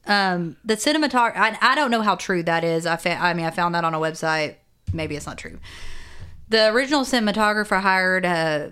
Um, 0.05 0.57
the 0.65 0.75
cinematography, 0.75 1.35
I, 1.35 1.57
I 1.61 1.75
don't 1.75 1.91
know 1.91 2.01
how 2.01 2.15
true 2.15 2.41
that 2.43 2.63
is. 2.63 2.85
I, 2.85 2.95
fa- 2.97 3.21
I 3.21 3.33
mean, 3.33 3.45
I 3.45 3.51
found 3.51 3.75
that 3.75 3.83
on 3.83 3.93
a 3.93 3.99
website. 3.99 4.55
Maybe 4.93 5.15
it's 5.15 5.27
not 5.27 5.37
true. 5.37 5.59
The 6.47 6.69
original 6.69 7.01
cinematographer 7.01 7.81
hired 7.81 8.25
uh, 8.25 8.69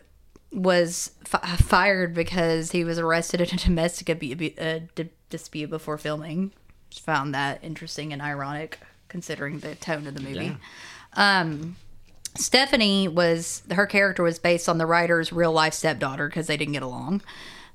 was 0.52 1.12
fi- 1.24 1.38
fired 1.58 2.14
because 2.16 2.72
he 2.72 2.84
was 2.84 2.98
arrested 2.98 3.42
in 3.42 3.48
a 3.54 3.58
domestic 3.58 4.10
abu- 4.10 4.54
uh, 4.60 4.80
di- 4.96 5.10
dispute 5.30 5.70
before 5.70 5.98
filming. 5.98 6.54
Just 6.90 7.06
found 7.06 7.36
that 7.36 7.60
interesting 7.64 8.14
and 8.14 8.22
ironic 8.22 8.80
considering 9.10 9.60
the 9.60 9.76
tone 9.76 10.08
of 10.08 10.16
the 10.16 10.22
movie. 10.22 10.58
Um, 11.14 11.76
Stephanie 12.36 13.08
was 13.08 13.64
her 13.72 13.86
character 13.86 14.24
was 14.24 14.40
based 14.40 14.70
on 14.70 14.78
the 14.78 14.86
writer's 14.86 15.32
real 15.34 15.52
life 15.52 15.74
stepdaughter 15.74 16.28
because 16.28 16.48
they 16.48 16.58
didn't 16.58 16.74
get 16.74 16.84
along. 16.84 17.22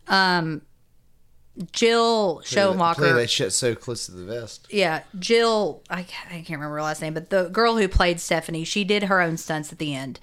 Um, 0.08 0.62
Jill 1.72 2.40
Showmaker. 2.44 2.96
Play 2.96 3.12
that 3.12 3.30
shit 3.30 3.52
so 3.52 3.74
close 3.74 4.06
to 4.06 4.12
the 4.12 4.24
vest. 4.24 4.66
Yeah, 4.70 5.02
Jill, 5.18 5.82
I, 5.90 6.00
I 6.00 6.04
can't 6.04 6.50
remember 6.50 6.76
her 6.76 6.82
last 6.82 7.02
name, 7.02 7.14
but 7.14 7.30
the 7.30 7.48
girl 7.48 7.76
who 7.76 7.88
played 7.88 8.20
Stephanie, 8.20 8.64
she 8.64 8.84
did 8.84 9.04
her 9.04 9.20
own 9.20 9.36
stunts 9.36 9.70
at 9.72 9.78
the 9.78 9.94
end. 9.94 10.18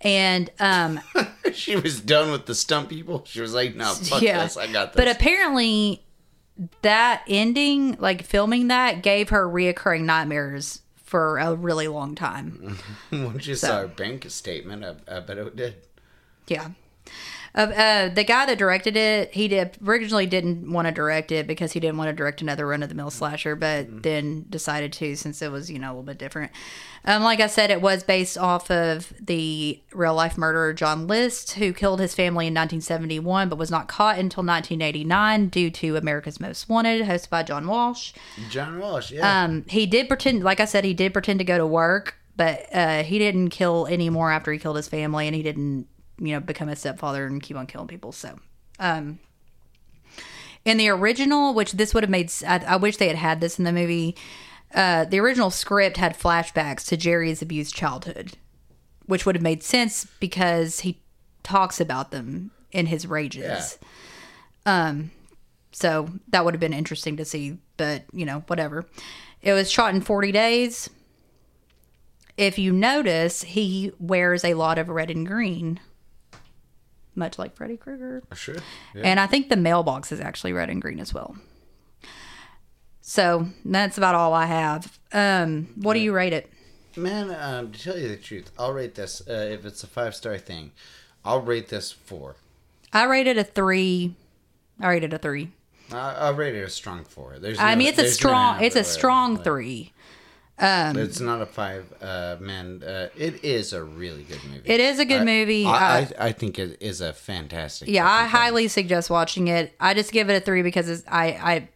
And 0.00 0.50
um 0.60 1.00
she 1.54 1.76
was 1.76 2.00
done 2.00 2.30
with 2.30 2.46
the 2.46 2.54
stunt 2.54 2.88
people. 2.88 3.22
She 3.26 3.40
was 3.40 3.54
like, 3.54 3.74
"No, 3.74 3.94
fuck 3.94 4.20
yeah. 4.20 4.42
this. 4.42 4.56
I 4.56 4.66
got 4.70 4.92
this." 4.92 5.02
But 5.02 5.08
apparently 5.08 6.04
that 6.82 7.22
ending, 7.28 7.96
like 7.98 8.24
filming 8.24 8.68
that, 8.68 9.02
gave 9.02 9.30
her 9.30 9.48
reoccurring 9.48 10.02
nightmares 10.02 10.82
for 11.04 11.38
a 11.38 11.54
really 11.54 11.88
long 11.88 12.14
time. 12.14 12.78
Once 13.12 13.46
you 13.46 13.54
saw 13.54 13.80
her 13.80 13.88
bank 13.88 14.28
statement, 14.30 14.84
I, 14.84 15.16
I 15.16 15.20
bet 15.20 15.38
it 15.38 15.56
did. 15.56 15.76
Yeah. 16.48 16.70
Uh, 17.54 17.60
uh, 17.60 18.08
the 18.08 18.24
guy 18.24 18.46
that 18.46 18.58
directed 18.58 18.96
it, 18.96 19.32
he 19.32 19.46
did 19.46 19.76
originally 19.86 20.26
didn't 20.26 20.72
want 20.72 20.88
to 20.88 20.92
direct 20.92 21.30
it 21.30 21.46
because 21.46 21.72
he 21.72 21.78
didn't 21.78 21.96
want 21.96 22.08
to 22.08 22.12
direct 22.12 22.42
another 22.42 22.66
run 22.66 22.82
of 22.82 22.88
the 22.88 22.94
mill 22.96 23.10
slasher, 23.10 23.54
but 23.54 24.02
then 24.02 24.44
decided 24.50 24.92
to 24.94 25.14
since 25.14 25.40
it 25.40 25.52
was 25.52 25.70
you 25.70 25.78
know 25.78 25.88
a 25.88 25.92
little 25.92 26.02
bit 26.02 26.18
different. 26.18 26.50
Um, 27.04 27.22
like 27.22 27.40
I 27.40 27.46
said, 27.46 27.70
it 27.70 27.82
was 27.82 28.02
based 28.02 28.38
off 28.38 28.70
of 28.70 29.12
the 29.20 29.80
real 29.92 30.14
life 30.14 30.38
murderer 30.38 30.72
John 30.72 31.06
List, 31.06 31.52
who 31.52 31.72
killed 31.72 32.00
his 32.00 32.14
family 32.14 32.46
in 32.46 32.54
1971, 32.54 33.48
but 33.48 33.58
was 33.58 33.70
not 33.70 33.88
caught 33.88 34.18
until 34.18 34.42
1989 34.42 35.48
due 35.48 35.70
to 35.70 35.96
America's 35.96 36.40
Most 36.40 36.68
Wanted, 36.68 37.06
hosted 37.06 37.28
by 37.30 37.42
John 37.42 37.66
Walsh. 37.66 38.14
John 38.50 38.78
Walsh, 38.78 39.12
yeah. 39.12 39.44
Um, 39.44 39.64
he 39.68 39.86
did 39.86 40.08
pretend, 40.08 40.42
like 40.42 40.60
I 40.60 40.64
said, 40.64 40.84
he 40.84 40.94
did 40.94 41.12
pretend 41.12 41.38
to 41.40 41.44
go 41.44 41.58
to 41.58 41.66
work, 41.66 42.16
but 42.36 42.66
uh, 42.74 43.02
he 43.02 43.18
didn't 43.18 43.50
kill 43.50 43.86
anymore 43.86 44.32
after 44.32 44.50
he 44.50 44.58
killed 44.58 44.76
his 44.76 44.88
family, 44.88 45.26
and 45.26 45.36
he 45.36 45.42
didn't, 45.42 45.86
you 46.18 46.32
know, 46.32 46.40
become 46.40 46.68
a 46.68 46.76
stepfather 46.76 47.26
and 47.26 47.42
keep 47.42 47.56
on 47.56 47.66
killing 47.66 47.88
people. 47.88 48.12
So, 48.12 48.38
um, 48.78 49.18
in 50.64 50.78
the 50.78 50.88
original, 50.88 51.54
which 51.54 51.72
this 51.72 51.92
would 51.94 52.02
have 52.02 52.10
made, 52.10 52.32
I 52.46 52.76
wish 52.76 52.96
they 52.96 53.08
had 53.08 53.16
had 53.16 53.40
this 53.40 53.58
in 53.58 53.64
the 53.64 53.72
movie. 53.72 54.16
Uh, 54.74 55.04
the 55.04 55.20
original 55.20 55.50
script 55.50 55.96
had 55.98 56.18
flashbacks 56.18 56.86
to 56.88 56.96
Jerry's 56.96 57.42
abused 57.42 57.74
childhood, 57.74 58.36
which 59.06 59.26
would 59.26 59.36
have 59.36 59.42
made 59.42 59.62
sense 59.62 60.06
because 60.20 60.80
he 60.80 61.00
talks 61.42 61.80
about 61.80 62.10
them 62.10 62.50
in 62.72 62.86
his 62.86 63.06
rages. 63.06 63.78
Um, 64.66 65.10
so 65.72 66.08
that 66.28 66.44
would 66.44 66.54
have 66.54 66.60
been 66.60 66.72
interesting 66.72 67.16
to 67.18 67.24
see, 67.24 67.58
but 67.76 68.04
you 68.12 68.24
know, 68.24 68.42
whatever. 68.46 68.86
It 69.42 69.52
was 69.52 69.70
shot 69.70 69.94
in 69.94 70.00
40 70.00 70.32
days. 70.32 70.88
If 72.36 72.58
you 72.58 72.72
notice, 72.72 73.42
he 73.42 73.92
wears 74.00 74.44
a 74.44 74.54
lot 74.54 74.78
of 74.78 74.88
red 74.88 75.10
and 75.10 75.26
green, 75.26 75.78
much 77.14 77.38
like 77.38 77.54
Freddy 77.54 77.76
Krueger. 77.76 78.22
sure. 78.34 78.56
Yeah. 78.94 79.02
And 79.04 79.20
I 79.20 79.26
think 79.26 79.48
the 79.48 79.56
mailbox 79.56 80.12
is 80.12 80.20
actually 80.20 80.52
red 80.52 80.70
and 80.70 80.80
green 80.80 81.00
as 81.00 81.14
well. 81.14 81.36
So 83.00 83.48
that's 83.64 83.98
about 83.98 84.14
all 84.14 84.32
I 84.32 84.46
have. 84.46 84.98
Um, 85.12 85.68
what 85.76 85.94
do 85.94 86.00
you 86.00 86.12
rate 86.12 86.32
it? 86.32 86.50
Man, 86.96 87.36
um, 87.38 87.72
to 87.72 87.82
tell 87.82 87.98
you 87.98 88.08
the 88.08 88.16
truth, 88.16 88.50
I'll 88.58 88.72
rate 88.72 88.94
this. 88.94 89.20
Uh, 89.28 89.48
if 89.50 89.66
it's 89.66 89.82
a 89.82 89.86
five 89.86 90.14
star 90.14 90.38
thing, 90.38 90.72
I'll 91.24 91.42
rate 91.42 91.68
this 91.68 91.92
four. 91.92 92.36
I 92.92 93.04
rated 93.04 93.36
a 93.36 93.44
three. 93.44 94.14
I 94.80 94.88
rated 94.88 95.12
a 95.12 95.18
three. 95.18 95.52
I, 95.92 96.14
I'll 96.14 96.34
rate 96.34 96.54
it 96.54 96.62
a 96.62 96.70
strong 96.70 97.04
four. 97.04 97.38
There's 97.38 97.58
I 97.58 97.74
mean, 97.74 97.88
it's 97.88 97.98
a 97.98 98.02
no 98.02 98.08
strong. 98.08 98.62
It's 98.62 98.76
a 98.76 98.84
strong 98.84 99.34
like, 99.34 99.44
three. 99.44 99.92
It's 100.58 101.20
not 101.20 101.42
a 101.42 101.46
five. 101.46 101.84
Uh, 102.00 102.36
man, 102.40 102.82
uh, 102.82 103.08
it 103.16 103.44
is 103.44 103.72
a 103.72 103.82
really 103.82 104.22
good 104.22 104.40
movie. 104.44 104.62
It 104.68 104.80
is 104.80 104.98
a 104.98 105.04
good 105.04 105.22
I- 105.22 105.24
movie. 105.24 105.66
I, 105.66 105.70
I- 105.70 105.98
I, 105.98 106.08
I 106.28 106.32
think 106.32 106.58
it 106.58 106.78
is 106.80 107.00
a 107.00 107.12
fantastic. 107.12 107.88
Yeah, 107.88 108.08
I 108.08 108.24
highly 108.26 108.68
suggest 108.68 109.10
watching 109.10 109.48
it. 109.48 109.74
I 109.80 109.94
just 109.94 110.12
give 110.12 110.30
it 110.30 110.34
a 110.34 110.40
three 110.40 110.62
because 110.62 110.88
it's, 110.88 111.02
I, 111.08 111.26
I, 111.26 111.68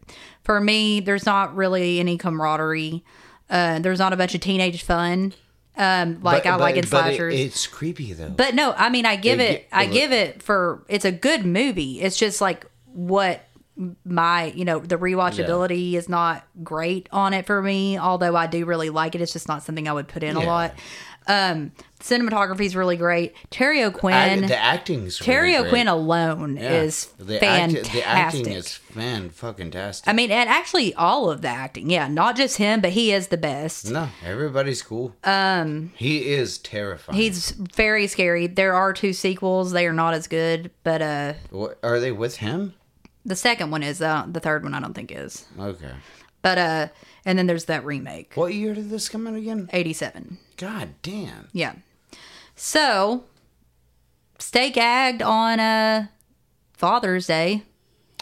for 0.45 0.61
me, 0.61 1.01
there's 1.01 1.27
not 1.27 1.57
really 1.57 1.99
any 2.01 2.19
camaraderie. 2.19 3.05
Uh, 3.51 3.79
there's 3.81 3.99
not 3.99 4.13
a 4.13 4.17
bunch 4.17 4.35
of 4.35 4.41
teenage 4.43 4.83
fun, 4.83 5.33
um, 5.77 6.21
like 6.23 6.45
But- 6.45 6.51
I 6.53 6.57
like 6.57 6.77
in 6.77 6.83
but 6.83 6.87
it- 6.87 6.89
slashers. 6.91 7.35
it's 7.35 7.67
creepy 7.67 8.13
though. 8.13 8.29
but 8.31 8.55
no, 8.55 8.73
I 8.77 8.91
mean, 8.91 9.07
I 9.07 9.17
give 9.17 9.41
It 9.41 9.51
it, 9.63 9.69
I 9.73 9.87
give 9.87 10.13
it 10.13 10.43
for. 10.43 10.85
It's 10.89 11.05
a 11.05 11.13
good 11.13 11.45
movie. 11.47 12.01
It's 12.01 12.17
just 12.17 12.41
like 12.41 12.67
what 12.93 13.45
my 14.05 14.47
you 14.47 14.65
know 14.65 14.81
the 14.81 14.97
rewatchability 14.97 15.95
is 15.95 16.09
not 16.09 16.45
great 16.63 17.09
on 17.13 17.33
it 17.33 17.47
for 17.47 17.63
me. 17.63 17.99
Although 17.99 18.35
I 18.37 18.47
do 18.47 18.65
really 18.65 18.91
like 18.91 19.15
it, 19.15 19.21
it's 19.21 19.33
just 19.33 19.49
not 19.49 19.63
something 19.63 19.89
I 19.89 19.93
would 19.93 20.09
put 20.09 20.23
in 20.23 20.37
a 20.37 20.41
lot. 20.41 20.75
Um, 21.31 21.73
cinematography 22.01 22.63
is 22.65 22.75
really 22.75 22.97
great. 22.97 23.35
Terry 23.51 23.85
O'Quinn, 23.85 24.47
the 24.47 24.57
acting's 24.57 25.19
Terry 25.19 25.53
really. 25.53 25.67
O'Quinn 25.67 25.87
alone 25.87 26.57
Yeah. 26.57 26.81
is 26.81 27.05
the 27.19 27.39
fantastic. 27.39 27.85
Act, 27.85 27.93
the 27.93 28.09
acting 28.09 28.49
is 28.53 28.73
fan 28.73 29.29
fucking 29.29 29.71
tastic. 29.73 30.09
I 30.09 30.15
mean, 30.15 30.31
and 30.31 30.49
actually 30.49 30.95
all 30.95 31.31
of 31.31 31.43
the 31.43 31.49
acting, 31.49 31.91
yeah, 31.91 32.09
not 32.09 32.35
just 32.35 32.57
him, 32.57 32.81
but 32.81 32.93
he 32.93 33.13
is 33.13 33.27
the 33.29 33.37
best. 33.37 33.91
no, 33.91 34.09
everybody's 34.25 34.81
cool. 34.81 35.15
Um, 35.23 35.93
he 35.97 36.31
is 36.31 36.57
terrifying. 36.57 37.19
He's 37.19 37.51
very 37.51 38.07
scary. 38.07 38.47
There 38.47 38.73
are 38.75 38.95
two 38.95 39.13
sequels; 39.13 39.73
they 39.73 39.87
are 39.87 39.93
not 39.93 40.15
as 40.15 40.29
good, 40.29 40.71
but 40.83 41.03
uh, 41.03 41.35
What, 41.51 41.79
are 41.83 42.01
they 42.01 42.11
with 42.11 42.37
him? 42.37 42.73
The 43.29 43.37
second 43.37 43.71
one 43.71 43.83
is. 43.85 44.03
Uh, 44.03 44.27
the 44.29 44.41
third 44.41 44.65
one, 44.65 44.75
I 44.75 44.81
don't 44.81 44.95
think 44.95 45.13
is. 45.13 45.47
Okay. 45.59 45.93
But 46.43 46.59
uh, 46.59 46.89
and 47.25 47.39
then 47.39 47.47
there's 47.47 47.67
that 47.67 47.85
remake, 47.85 48.33
What 48.35 48.55
year 48.55 48.75
did 48.75 48.91
this 48.91 49.09
come 49.09 49.27
out 49.27 49.35
again? 49.37 49.69
eighty-seven. 49.73 50.39
God 50.57 50.95
damn. 51.03 51.49
Yeah. 51.53 51.75
So, 52.57 53.25
stay 54.39 54.71
gagged 54.71 55.23
on 55.23 55.61
uh 55.61 56.07
Father's 56.73 57.27
Day. 57.27 57.63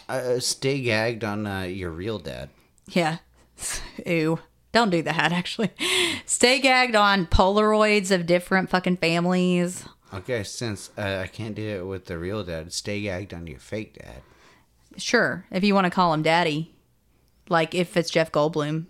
Uh, 0.09 0.39
stay 0.39 0.81
gagged 0.81 1.23
on 1.23 1.45
uh, 1.45 1.61
your 1.63 1.91
real 1.91 2.17
dad. 2.19 2.49
Yeah. 2.87 3.17
Ew. 4.05 4.39
Don't 4.71 4.89
do 4.89 5.01
that, 5.01 5.31
actually. 5.41 5.71
Stay 6.25 6.59
gagged 6.59 6.95
on 6.95 7.25
Polaroids 7.25 8.11
of 8.11 8.25
different 8.25 8.69
fucking 8.69 8.97
families. 8.97 9.85
Okay, 10.13 10.43
since 10.43 10.89
uh, 10.97 11.21
I 11.23 11.27
can't 11.27 11.55
do 11.55 11.67
it 11.67 11.85
with 11.85 12.05
the 12.05 12.17
real 12.17 12.43
dad, 12.43 12.71
stay 12.71 13.01
gagged 13.01 13.33
on 13.33 13.47
your 13.47 13.59
fake 13.59 13.95
dad. 13.95 14.21
Sure, 14.97 15.45
if 15.51 15.63
you 15.63 15.73
want 15.73 15.85
to 15.85 15.91
call 15.91 16.13
him 16.13 16.23
daddy. 16.23 16.73
Like 17.49 17.73
if 17.73 17.95
it's 17.95 18.09
Jeff 18.09 18.31
Goldblum. 18.31 18.87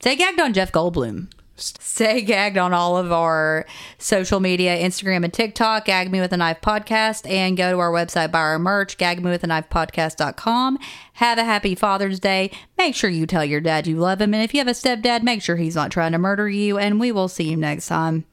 Stay 0.00 0.16
gagged 0.16 0.40
on 0.40 0.52
Jeff 0.52 0.72
Goldblum. 0.72 1.28
Stay 1.58 2.20
gagged 2.20 2.58
on 2.58 2.74
all 2.74 2.98
of 2.98 3.10
our 3.10 3.64
social 3.96 4.40
media, 4.40 4.76
Instagram 4.76 5.24
and 5.24 5.32
TikTok, 5.32 5.86
Gag 5.86 6.10
Me 6.10 6.20
With 6.20 6.34
a 6.34 6.36
Knife 6.36 6.60
Podcast, 6.60 7.26
and 7.28 7.56
go 7.56 7.70
to 7.70 7.78
our 7.78 7.90
website, 7.90 8.30
buy 8.30 8.40
our 8.40 8.58
merch, 8.58 8.98
gagmewithaknifepodcast.com. 8.98 10.78
Have 11.14 11.38
a 11.38 11.44
happy 11.44 11.74
Father's 11.74 12.20
Day. 12.20 12.50
Make 12.76 12.94
sure 12.94 13.08
you 13.08 13.26
tell 13.26 13.44
your 13.44 13.62
dad 13.62 13.86
you 13.86 13.96
love 13.96 14.20
him. 14.20 14.34
And 14.34 14.42
if 14.42 14.52
you 14.52 14.60
have 14.60 14.68
a 14.68 14.72
stepdad, 14.72 15.22
make 15.22 15.40
sure 15.40 15.56
he's 15.56 15.76
not 15.76 15.90
trying 15.90 16.12
to 16.12 16.18
murder 16.18 16.46
you. 16.46 16.76
And 16.76 17.00
we 17.00 17.10
will 17.10 17.28
see 17.28 17.48
you 17.48 17.56
next 17.56 17.88
time. 17.88 18.26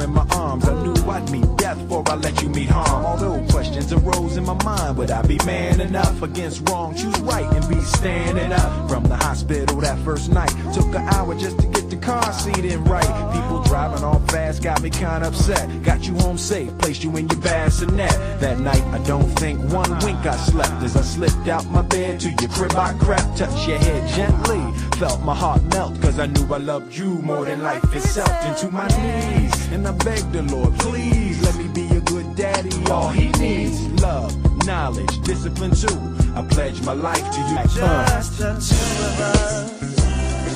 In 0.00 0.12
my 0.12 0.26
arms, 0.32 0.66
I 0.68 0.74
knew 0.82 0.94
I'd 1.10 1.30
meet 1.30 1.56
death 1.56 1.78
before 1.78 2.04
I 2.06 2.14
let 2.14 2.42
you 2.42 2.48
meet 2.48 2.68
harm. 2.68 3.04
Although 3.04 3.44
questions 3.50 3.92
arose 3.92 4.36
in 4.36 4.44
my 4.44 4.60
mind, 4.64 4.96
would 4.96 5.10
I 5.10 5.22
be 5.22 5.38
man 5.44 5.80
enough 5.80 6.22
against 6.22 6.68
wrong? 6.68 6.94
Choose 6.94 7.18
right 7.20 7.44
and 7.44 7.68
be 7.68 7.80
standing 7.80 8.52
up. 8.52 8.88
From 8.88 9.04
the 9.04 9.16
hospital 9.16 9.80
that 9.80 9.98
first 10.00 10.30
night, 10.30 10.52
took 10.72 10.86
an 10.94 11.08
hour 11.14 11.34
just 11.34 11.58
to 11.60 11.66
get 11.66 11.90
the 11.90 11.96
car 11.96 12.32
seat 12.32 12.64
in 12.64 12.84
right. 12.84 13.32
People 13.32 13.62
driving 13.64 14.04
all 14.04 14.20
fast 14.28 14.62
got 14.62 14.82
me 14.82 14.90
kinda 14.90 15.26
upset. 15.26 15.82
Got 15.82 16.06
you 16.06 16.14
home 16.14 16.38
safe, 16.38 16.76
placed 16.78 17.04
you 17.04 17.16
in 17.16 17.28
your 17.28 17.40
bassinet. 17.40 18.40
That 18.40 18.60
night, 18.60 18.82
I 18.92 18.98
don't 19.06 19.28
think 19.38 19.60
one 19.72 19.90
wink 20.00 20.24
I 20.26 20.36
slept 20.36 20.82
as 20.82 20.96
I 20.96 21.02
slipped 21.02 21.48
out 21.48 21.66
my 21.66 21.82
bed 21.82 22.20
to 22.20 22.30
your 22.30 22.50
crib. 22.50 22.74
I 22.76 22.92
crept, 22.94 23.38
touched 23.38 23.68
your 23.68 23.78
head 23.78 24.08
gently, 24.14 24.62
felt 25.00 25.22
my 25.22 25.34
heart 25.34 25.62
melt, 25.72 25.98
cause 26.02 26.18
I 26.18 26.26
knew 26.26 26.46
I 26.52 26.58
loved 26.58 26.94
you 26.94 27.22
more 27.22 27.46
than 27.46 27.62
life 27.62 27.82
itself. 27.96 28.30
Into 28.44 28.70
my 28.70 28.86
knees, 28.88 29.72
and 29.72 29.88
I 29.88 29.92
begged 29.92 30.30
the 30.30 30.42
Lord, 30.42 30.78
please 30.78 31.42
let 31.42 31.56
me 31.56 31.68
be 31.68 31.86
a 31.96 32.00
good 32.00 32.36
daddy. 32.36 32.70
All 32.90 33.08
he 33.08 33.30
needs, 33.40 33.80
love, 34.02 34.30
knowledge, 34.66 35.22
discipline 35.22 35.70
too. 35.70 35.98
I 36.36 36.42
pledge 36.42 36.82
my 36.82 36.92
life 36.92 37.26
to 37.34 37.40
you. 37.48 37.56
Uh. 37.56 38.06
Just 38.08 38.36
the 38.36 38.50
two 38.68 39.04
of 39.08 39.20
us. 39.32 39.80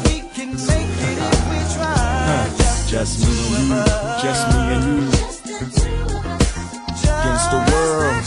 We 0.05 0.17
can 0.37 0.51
make 0.69 0.93
it 1.09 1.19
if 1.33 1.43
we 1.51 1.59
try. 1.75 2.53
Just 2.87 3.25
me 3.25 3.35
and 3.57 3.69
you, 3.71 3.85
just 4.27 4.45
me 4.53 4.61
and 4.75 4.85
you. 4.85 5.11
Just 5.11 5.45
the 5.45 5.57
two 5.81 6.05
of 6.05 6.27
us. 6.27 6.53
Against 7.01 7.49
the 7.51 7.61
world. 7.73 8.25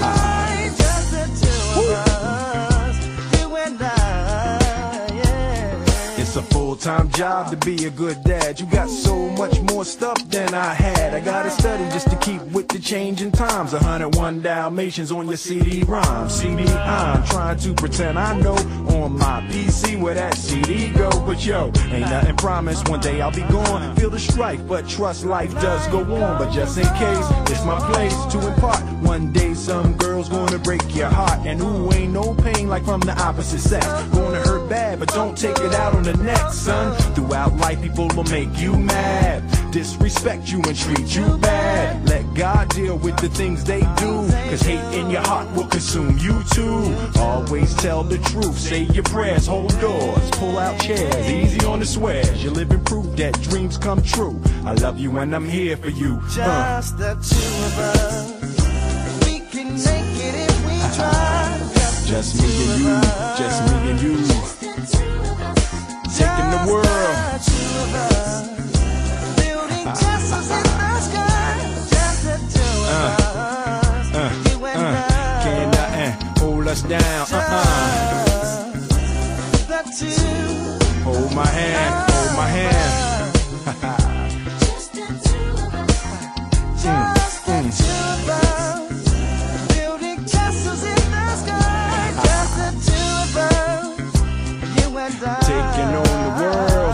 Just 0.00 0.17
It's 6.28 6.36
a 6.36 6.42
full-time 6.42 7.10
job 7.12 7.50
to 7.52 7.56
be 7.56 7.86
a 7.86 7.90
good 7.90 8.22
dad. 8.22 8.60
You 8.60 8.66
got 8.66 8.90
so 8.90 9.16
much 9.30 9.62
more 9.62 9.82
stuff 9.82 10.28
than 10.28 10.52
I 10.52 10.74
had. 10.74 11.14
I 11.14 11.20
gotta 11.20 11.48
study 11.48 11.84
just 11.84 12.10
to 12.10 12.16
keep 12.16 12.42
with 12.52 12.68
the 12.68 12.78
changing 12.78 13.32
times. 13.32 13.72
101 13.72 14.42
Dalmatians 14.42 15.10
on 15.10 15.26
your 15.26 15.38
CD-ROM. 15.38 16.28
CD, 16.28 16.64
I'm 16.70 17.24
trying 17.28 17.56
to 17.60 17.72
pretend 17.72 18.18
I 18.18 18.38
know 18.38 18.56
on 19.00 19.16
my 19.16 19.40
PC 19.48 19.98
where 19.98 20.12
that 20.12 20.34
CD 20.34 20.90
go. 20.90 21.08
But 21.24 21.46
yo, 21.46 21.72
ain't 21.86 22.10
nothing 22.10 22.36
promised. 22.36 22.90
One 22.90 23.00
day 23.00 23.22
I'll 23.22 23.32
be 23.32 23.40
gone. 23.50 23.96
Feel 23.96 24.10
the 24.10 24.20
strife, 24.20 24.60
but 24.68 24.86
trust 24.86 25.24
life 25.24 25.54
does 25.54 25.86
go 25.88 26.00
on. 26.00 26.36
But 26.36 26.52
just 26.52 26.76
in 26.76 26.84
case, 26.96 27.26
it's 27.50 27.64
my 27.64 27.78
place 27.90 28.14
to 28.32 28.46
impart. 28.46 28.82
One 29.02 29.32
day 29.32 29.54
some 29.54 29.96
girl's 29.96 30.28
gonna 30.28 30.58
break 30.58 30.94
your 30.94 31.08
heart. 31.08 31.46
And 31.46 31.62
ooh, 31.62 31.90
ain't 31.94 32.12
no 32.12 32.34
pain 32.34 32.68
like 32.68 32.84
from 32.84 33.00
the 33.00 33.18
opposite 33.18 33.60
sex. 33.60 33.86
Gonna 34.12 34.40
hurt 34.40 34.68
bad, 34.68 35.00
but 35.00 35.08
don't 35.14 35.38
take 35.38 35.58
it 35.60 35.72
out 35.72 35.94
on 35.94 36.02
the 36.02 36.17
next, 36.18 36.58
son. 36.58 36.96
Throughout 37.14 37.56
life, 37.56 37.80
people 37.82 38.08
will 38.14 38.24
make 38.24 38.56
you 38.58 38.76
mad, 38.76 39.42
disrespect 39.72 40.50
you 40.50 40.62
and 40.62 40.76
treat 40.76 41.14
you 41.14 41.38
bad. 41.38 42.08
Let 42.08 42.34
God 42.34 42.68
deal 42.70 42.96
with 42.96 43.16
the 43.18 43.28
things 43.28 43.64
they 43.64 43.80
do, 43.80 44.28
cause 44.50 44.62
hate 44.62 44.98
in 44.98 45.10
your 45.10 45.22
heart 45.22 45.54
will 45.54 45.66
consume 45.66 46.18
you 46.18 46.42
too. 46.52 46.94
Always 47.18 47.74
tell 47.76 48.02
the 48.02 48.18
truth, 48.18 48.58
say 48.58 48.82
your 48.82 49.04
prayers, 49.04 49.46
hold 49.46 49.78
doors, 49.80 50.30
pull 50.32 50.58
out 50.58 50.80
chairs, 50.80 51.28
easy 51.28 51.64
on 51.66 51.80
the 51.80 51.86
swears. 51.86 52.42
You're 52.42 52.52
living 52.52 52.82
proof 52.84 53.16
that 53.16 53.40
dreams 53.42 53.76
come 53.78 54.02
true. 54.02 54.40
I 54.64 54.74
love 54.74 54.98
you 54.98 55.16
and 55.18 55.34
I'm 55.34 55.48
here 55.48 55.76
for 55.76 55.90
you. 55.90 56.20
Uh. 56.38 56.80
Just 56.80 56.98
the 56.98 57.14
two 57.14 57.64
of 57.66 57.78
us. 57.78 59.24
We 59.24 59.40
can 59.40 59.74
make 59.74 60.16
it 60.26 60.34
if 60.48 60.66
we 60.66 60.78
try. 60.96 61.54
Just 62.06 62.40
me 62.40 62.48
and 62.48 62.80
you, 62.80 63.00
just 63.36 63.62
me 63.66 63.90
and 63.90 64.00
you, 64.00 65.27
taking 66.16 66.50
the 66.50 66.62
world. 66.70 66.86
Just 66.86 67.48
the 67.48 67.52
two 67.52 67.68
of 67.84 67.94
us. 67.94 68.46
Building 69.36 69.86
ah. 69.86 69.94
castles 69.98 70.48
in 70.50 70.62
the 70.62 71.00
sky. 71.08 71.54
Just 71.92 72.20
the 72.24 72.36
two 72.54 72.74
of 72.88 72.96
uh, 72.96 73.28
us. 73.28 74.14
Uh, 74.14 74.30
you 74.48 74.56
and 74.66 74.80
uh. 74.80 74.88
I. 74.88 75.42
Can't 75.44 75.70
nothing 75.74 76.12
hold 76.38 76.66
us 76.68 76.82
down. 76.82 77.26
Uh-uh. 77.30 78.72
The 79.68 79.80
two. 79.98 80.48
Hold 81.04 81.30
my 81.34 81.46
hand, 81.46 82.10
hold 82.10 82.32
my 82.36 82.48
hand. 82.48 83.34
Just 84.60 84.92
the 84.92 85.06
two 85.28 85.52
of 85.52 85.74
us. 85.74 86.84
Mm, 86.84 87.14
Just 87.14 87.46
the 87.46 87.52
mm. 87.52 87.68
two 87.78 87.84
of 87.84 88.28
us. 88.28 88.47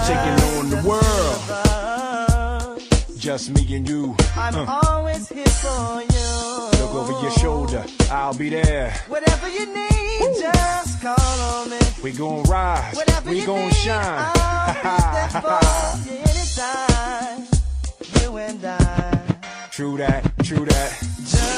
Taking 0.07 0.39
on 0.59 0.71
the 0.71 0.81
world. 0.89 1.41
Just 3.19 3.51
me 3.51 3.63
and 3.77 3.89
you. 3.89 4.15
I'm 4.37 4.55
Uh, 4.55 4.81
always 4.85 5.29
here 5.29 5.47
for 5.47 6.03
you. 6.03 6.71
look 6.81 6.95
over 6.95 7.15
your 7.23 7.31
shoulder, 7.33 7.85
I'll 8.11 8.35
be 8.35 8.51
there. 8.51 8.93
Whatever 9.09 9.49
you 9.49 9.65
need, 9.75 10.37
just 10.41 11.01
call 11.01 11.41
on 11.53 11.71
me. 11.71 11.79
We 12.03 12.13
gon' 12.13 12.43
rise, 12.45 12.95
Whatever 12.97 13.31
we 13.31 13.45
gon' 13.47 13.71
shine. 13.71 14.31
I'll 14.37 14.75
be 14.75 14.81
there 15.17 15.29
for 15.43 15.61
you 16.11 16.17
anytime. 16.31 17.47
You 18.21 18.37
and 18.37 18.65
I. 18.65 18.79
True 19.71 19.97
that, 19.97 20.23
true 20.45 20.65
that. 20.67 20.91
Just 21.25 21.55